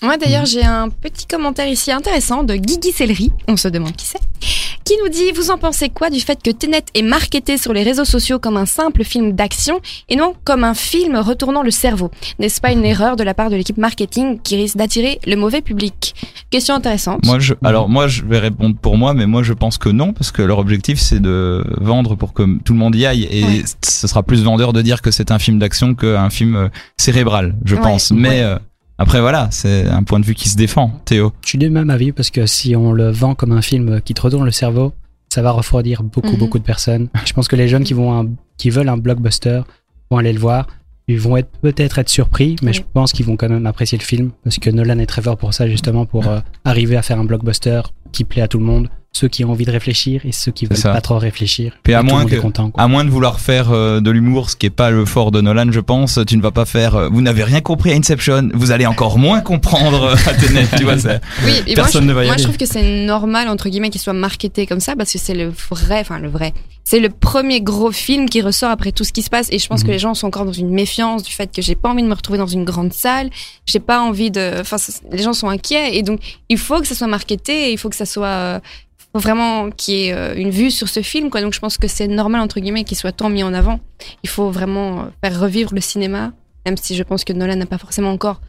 Moi 0.02 0.18
d'ailleurs 0.18 0.46
j'ai 0.48 0.64
un 0.64 0.90
petit 0.90 1.28
commentaire 1.28 1.68
ici 1.68 1.92
intéressant 1.92 2.44
de 2.44 2.56
Guigui 2.56 2.92
Celery, 2.92 3.32
on 3.48 3.56
se 3.56 3.68
demande 3.68 3.96
qui 3.96 4.08
c'est, 4.08 4.20
qui 4.86 4.94
nous 5.04 5.10
dit 5.10 5.32
Vous 5.36 5.50
en 5.52 5.58
pensez 5.58 5.90
quoi 5.90 6.10
du 6.10 6.20
fait 6.20 6.42
que 6.42 6.52
Tenet 6.52 6.84
est 6.94 7.02
marketé 7.02 7.58
sur 7.58 7.74
les 7.74 7.84
réseaux 7.84 8.06
sociaux 8.06 8.40
comme 8.40 8.56
un 8.56 8.66
simple 8.68 9.04
film 9.04 9.34
d'action 9.34 9.82
et 10.10 10.16
non 10.16 10.34
comme 10.44 10.64
un 10.64 10.74
film 10.76 11.16
retournant 11.18 11.64
le 11.64 11.72
cerveau? 11.72 12.12
N'est-ce 12.40 12.62
pas 12.62 12.72
une 12.72 12.86
erreur 12.86 13.16
de 13.16 13.24
la 13.24 13.34
part 13.34 13.50
de 13.50 13.56
l'équipe 13.56 13.78
marketing 13.78 14.40
qui 14.42 14.56
risque 14.56 14.78
d'attirer 14.78 15.20
le 15.26 15.36
mauvais 15.36 15.62
public? 15.62 16.14
Question 16.52 16.76
intéressante. 16.76 17.26
Moi, 17.26 17.40
je, 17.40 17.56
alors 17.64 17.90
moi, 17.90 18.08
je 18.08 18.24
vais 18.24 18.40
répondre 18.40 18.76
pour 18.80 18.96
moi, 18.98 19.14
mais 19.14 19.26
moi, 19.26 19.42
je 19.44 19.54
pense 19.54 19.78
que 19.78 19.90
non, 19.90 20.14
parce 20.14 20.32
que 20.32 20.42
leur 20.44 20.60
objectif, 20.60 21.00
c'est 21.00 21.20
de 21.20 21.64
vendre 21.82 22.16
pour 22.16 22.34
que 22.34 22.44
tout 22.64 22.74
le 22.74 22.80
monde 22.80 22.96
y 22.96 23.06
aille, 23.06 23.28
et 23.32 23.44
Ouais. 23.44 23.64
ce 23.84 24.08
sera 24.08 24.24
plus 24.24 24.44
vendeur 24.44 24.72
de 24.72 24.82
dire 24.82 25.02
que 25.02 25.10
c'est 25.12 25.32
un 25.32 25.40
film 25.40 25.58
d'action 25.60 25.96
qu'un 25.96 26.30
film 26.30 26.56
euh, 26.56 26.68
cérébral, 26.98 27.56
je 27.66 27.76
Ouais, 27.76 27.82
pense. 27.82 28.12
ouais. 28.12 28.18
Mais 28.20 28.42
euh, 28.42 28.58
après, 28.98 29.20
voilà, 29.22 29.50
c'est 29.52 29.88
un 29.88 30.04
point 30.04 30.20
de 30.20 30.26
vue 30.26 30.36
qui 30.36 30.50
se 30.50 30.56
défend. 30.58 30.92
Théo. 31.06 31.34
Je 31.44 31.50
suis 31.50 31.58
du 31.58 31.70
même 31.70 31.90
avis 31.90 32.12
parce 32.12 32.30
que 32.30 32.46
si 32.46 32.76
on 32.76 32.92
le 32.94 33.12
vend 33.12 33.36
comme 33.36 33.52
un 33.52 33.62
film 33.62 34.00
qui 34.02 34.14
te 34.14 34.22
retourne 34.22 34.46
le 34.46 34.52
cerveau, 34.52 34.94
ça 35.30 35.42
va 35.42 35.52
refroidir 35.52 36.02
beaucoup, 36.04 36.32
Mhm. 36.34 36.38
beaucoup 36.38 36.60
de 36.60 36.64
personnes. 36.64 37.10
Je 37.26 37.34
pense 37.34 37.48
que 37.48 37.56
les 37.58 37.68
jeunes 37.68 37.84
qui, 37.84 37.94
vont 37.94 38.18
un- 38.18 38.30
qui 38.58 38.70
veulent 38.70 38.88
un 38.90 38.98
blockbuster 38.98 39.62
vont 40.10 40.18
aller 40.18 40.32
le 40.32 40.40
voir. 40.40 40.68
Ils 41.08 41.20
vont 41.20 41.36
être 41.38 41.50
peut-être 41.62 42.00
être 42.00 42.10
surpris, 42.10 42.56
mais 42.62 42.70
Oui. 42.72 42.78
je 42.78 42.82
pense 42.94 43.12
qu'ils 43.12 43.26
vont 43.26 43.36
quand 43.36 43.50
même 43.50 43.66
apprécier 43.68 43.98
le 43.98 44.04
film 44.04 44.32
parce 44.44 44.58
que 44.58 44.70
Nolan 44.70 44.98
est 45.00 45.06
très 45.06 45.22
fort 45.22 45.38
pour 45.38 45.54
ça, 45.54 45.68
justement, 45.68 46.06
pour 46.06 46.26
euh, 46.28 46.40
arriver 46.64 46.96
à 46.96 47.02
faire 47.02 47.20
un 47.20 47.26
blockbuster 47.26 47.82
qui 48.12 48.24
plaît 48.24 48.42
à 48.42 48.48
tout 48.48 48.58
le 48.60 48.66
monde, 48.66 48.88
ceux 49.18 49.30
qui 49.30 49.46
ont 49.46 49.52
envie 49.52 49.64
de 49.64 49.72
réfléchir 49.72 50.22
et 50.26 50.34
ceux 50.34 50.52
qui 50.52 50.66
veulent 50.66 50.76
ça. 50.78 50.92
pas 50.92 51.00
trop 51.00 51.18
réfléchir. 51.18 51.72
À 51.88 51.90
Et 51.90 51.94
le 51.96 52.04
moins 52.04 52.26
que- 52.26 52.36
content. 52.36 52.70
À 52.78 52.90
moins 52.90 53.06
de 53.06 53.10
vouloir 53.10 53.40
faire 53.40 53.72
euh, 53.72 54.02
de 54.02 54.12
l'humour, 54.12 54.50
ce 54.50 54.58
qui 54.58 54.66
est 54.66 54.70
pas 54.70 54.92
le 54.92 55.06
fort 55.06 55.32
de 55.32 55.40
Nolan, 55.40 55.72
je 55.72 55.80
pense, 55.80 56.20
tu 56.28 56.36
ne 56.36 56.42
vas 56.42 56.52
pas 56.52 56.66
faire. 56.66 56.96
euh, 56.96 57.10
vous 57.10 57.22
n'avez 57.22 57.44
rien 57.46 57.62
compris 57.62 57.92
à 57.94 57.96
Inception, 57.96 58.50
vous 58.54 58.72
allez 58.72 58.86
encore 58.86 59.18
moins 59.18 59.40
comprendre 59.40 60.04
euh, 60.04 60.16
à 60.30 60.34
Tenet, 60.34 60.68
tu 60.78 60.84
vois. 60.84 60.98
c'est- 60.98 61.22
Oui, 61.46 61.54
et 61.66 61.76
Personne 61.76 62.04
moi, 62.06 62.14
ne 62.14 62.16
va 62.18 62.22
y 62.24 62.26
je, 62.26 62.28
moi 62.28 62.34
aller. 62.34 62.44
je 62.44 62.48
trouve 62.48 62.58
que 62.58 62.66
c'est 62.66 63.06
normal 63.06 63.48
entre 63.48 63.70
guillemets 63.70 63.90
qu'il 63.90 64.02
soit 64.02 64.12
marketé 64.14 64.66
comme 64.66 64.82
ça 64.82 64.96
parce 64.98 65.14
que 65.14 65.18
c'est 65.18 65.34
le 65.34 65.50
vrai, 65.70 66.02
enfin 66.02 66.20
le 66.20 66.28
vrai. 66.28 66.54
C'est 66.84 67.00
le 67.00 67.10
premier 67.10 67.62
gros 67.62 67.92
film 67.92 68.30
qui 68.30 68.42
ressort 68.42 68.70
après 68.70 68.92
tout 68.92 69.04
ce 69.04 69.12
qui 69.12 69.24
se 69.24 69.30
passe 69.32 69.48
et 69.52 69.58
je 69.58 69.68
pense 69.68 69.82
Mhm. 69.82 69.88
que 69.88 69.92
les 69.92 69.98
gens 70.00 70.14
sont 70.14 70.28
encore 70.28 70.46
dans 70.46 70.52
une 70.52 70.70
méfiance 70.70 71.24
du 71.24 71.32
fait 71.32 71.50
que 71.56 71.62
j'ai 71.62 71.74
pas 71.74 71.90
envie 71.90 72.04
de 72.04 72.08
me 72.08 72.14
retrouver 72.14 72.38
dans 72.38 72.46
une 72.46 72.64
grande 72.64 72.94
salle, 72.94 73.30
j'ai 73.66 73.80
pas 73.80 74.02
envie 74.02 74.30
de, 74.30 74.60
enfin 74.60 74.78
ça- 74.78 74.94
les 75.12 75.24
gens 75.24 75.34
sont 75.34 75.50
inquiets 75.50 75.96
et 75.98 76.04
donc 76.04 76.20
il 76.50 76.58
faut 76.60 76.80
que 76.82 76.86
ça 76.88 76.94
soit 76.94 77.08
marketé, 77.08 77.70
et 77.70 77.72
il 77.72 77.78
faut 77.80 77.90
que 77.90 77.96
ça 77.96 78.06
soit 78.06 78.28
euh, 78.28 78.60
vraiment 79.20 79.70
qu'il 79.72 79.94
y 79.96 80.08
ait 80.08 80.14
euh, 80.14 80.36
une 80.36 80.50
vue 80.50 80.72
sur 80.72 80.88
ce 80.90 81.02
film 81.02 81.30
quoi. 81.30 81.42
Donc 81.42 81.54
je 81.54 81.60
pense 81.60 81.78
que 81.78 81.88
c'est 81.88 82.08
normal 82.08 82.42
entre 82.42 82.60
guillemets 82.60 82.84
qu'il 82.84 82.98
soit 82.98 83.12
tant 83.12 83.30
mis 83.30 83.44
en 83.44 83.54
avant. 83.54 83.80
Il 84.24 84.30
faut 84.30 84.50
vraiment 84.50 85.02
euh, 85.02 85.04
faire 85.24 85.40
revivre 85.40 85.74
le 85.74 85.82
cinéma, 85.82 86.34
même 86.66 86.78
si 86.78 86.96
je 86.96 87.04
pense 87.04 87.24
que 87.24 87.34
Nolan 87.34 87.56
n'a 87.56 87.66
pas 87.66 87.78
forcément 87.78 88.12
encore 88.12 88.42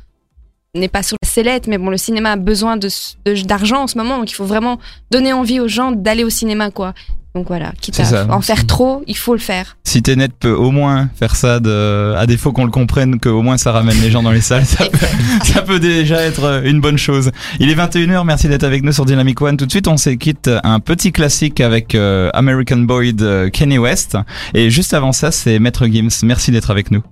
n'est 0.74 0.88
pas 0.88 1.02
sur 1.02 1.16
la 1.22 1.26
sellette, 1.28 1.68
mais 1.68 1.78
bon, 1.78 1.88
le 1.88 1.96
cinéma 1.96 2.32
a 2.32 2.36
besoin 2.36 2.76
de 2.76 2.88
de- 3.24 3.42
d'argent 3.46 3.84
en 3.84 3.86
ce 3.86 3.96
moment, 3.96 4.18
donc 4.18 4.30
il 4.30 4.34
faut 4.34 4.44
vraiment 4.44 4.78
donner 5.10 5.32
envie 5.32 5.58
aux 5.58 5.68
gens 5.68 5.90
d'aller 5.90 6.22
au 6.22 6.28
cinéma, 6.28 6.70
quoi. 6.70 6.92
Donc 7.36 7.48
voilà, 7.48 7.74
quitte 7.82 8.00
à 8.00 8.34
en 8.34 8.40
faire 8.40 8.66
trop, 8.66 9.04
il 9.06 9.14
faut 9.14 9.34
le 9.34 9.38
faire. 9.38 9.76
Si 9.84 10.00
Tenet 10.00 10.30
peut 10.40 10.54
au 10.54 10.70
moins 10.70 11.10
faire 11.16 11.36
ça, 11.36 11.60
de, 11.60 12.14
à 12.16 12.24
défaut 12.24 12.50
qu'on 12.50 12.64
le 12.64 12.70
comprenne, 12.70 13.20
que 13.20 13.28
au 13.28 13.42
moins 13.42 13.58
ça 13.58 13.72
ramène 13.72 14.00
les 14.00 14.10
gens 14.10 14.22
dans 14.22 14.30
les 14.30 14.40
salles, 14.40 14.64
ça 14.64 14.86
peut, 14.86 15.06
ça 15.44 15.60
peut 15.60 15.78
déjà 15.78 16.22
être 16.22 16.62
une 16.64 16.80
bonne 16.80 16.96
chose. 16.96 17.32
Il 17.60 17.68
est 17.68 17.74
21h, 17.74 18.24
merci 18.24 18.48
d'être 18.48 18.64
avec 18.64 18.82
nous 18.84 18.92
sur 18.92 19.04
Dynamic 19.04 19.38
One. 19.42 19.58
Tout 19.58 19.66
de 19.66 19.70
suite, 19.70 19.86
on 19.86 19.98
s'équitte 19.98 20.48
un 20.64 20.80
petit 20.80 21.12
classique 21.12 21.60
avec 21.60 21.94
euh, 21.94 22.30
American 22.32 22.78
Boy 22.78 23.12
de 23.12 23.50
Kenny 23.52 23.76
West. 23.76 24.16
Et 24.54 24.70
juste 24.70 24.94
avant 24.94 25.12
ça, 25.12 25.30
c'est 25.30 25.58
Maître 25.58 25.86
Gims. 25.86 26.22
Merci 26.22 26.52
d'être 26.52 26.70
avec 26.70 26.90
nous. 26.90 27.02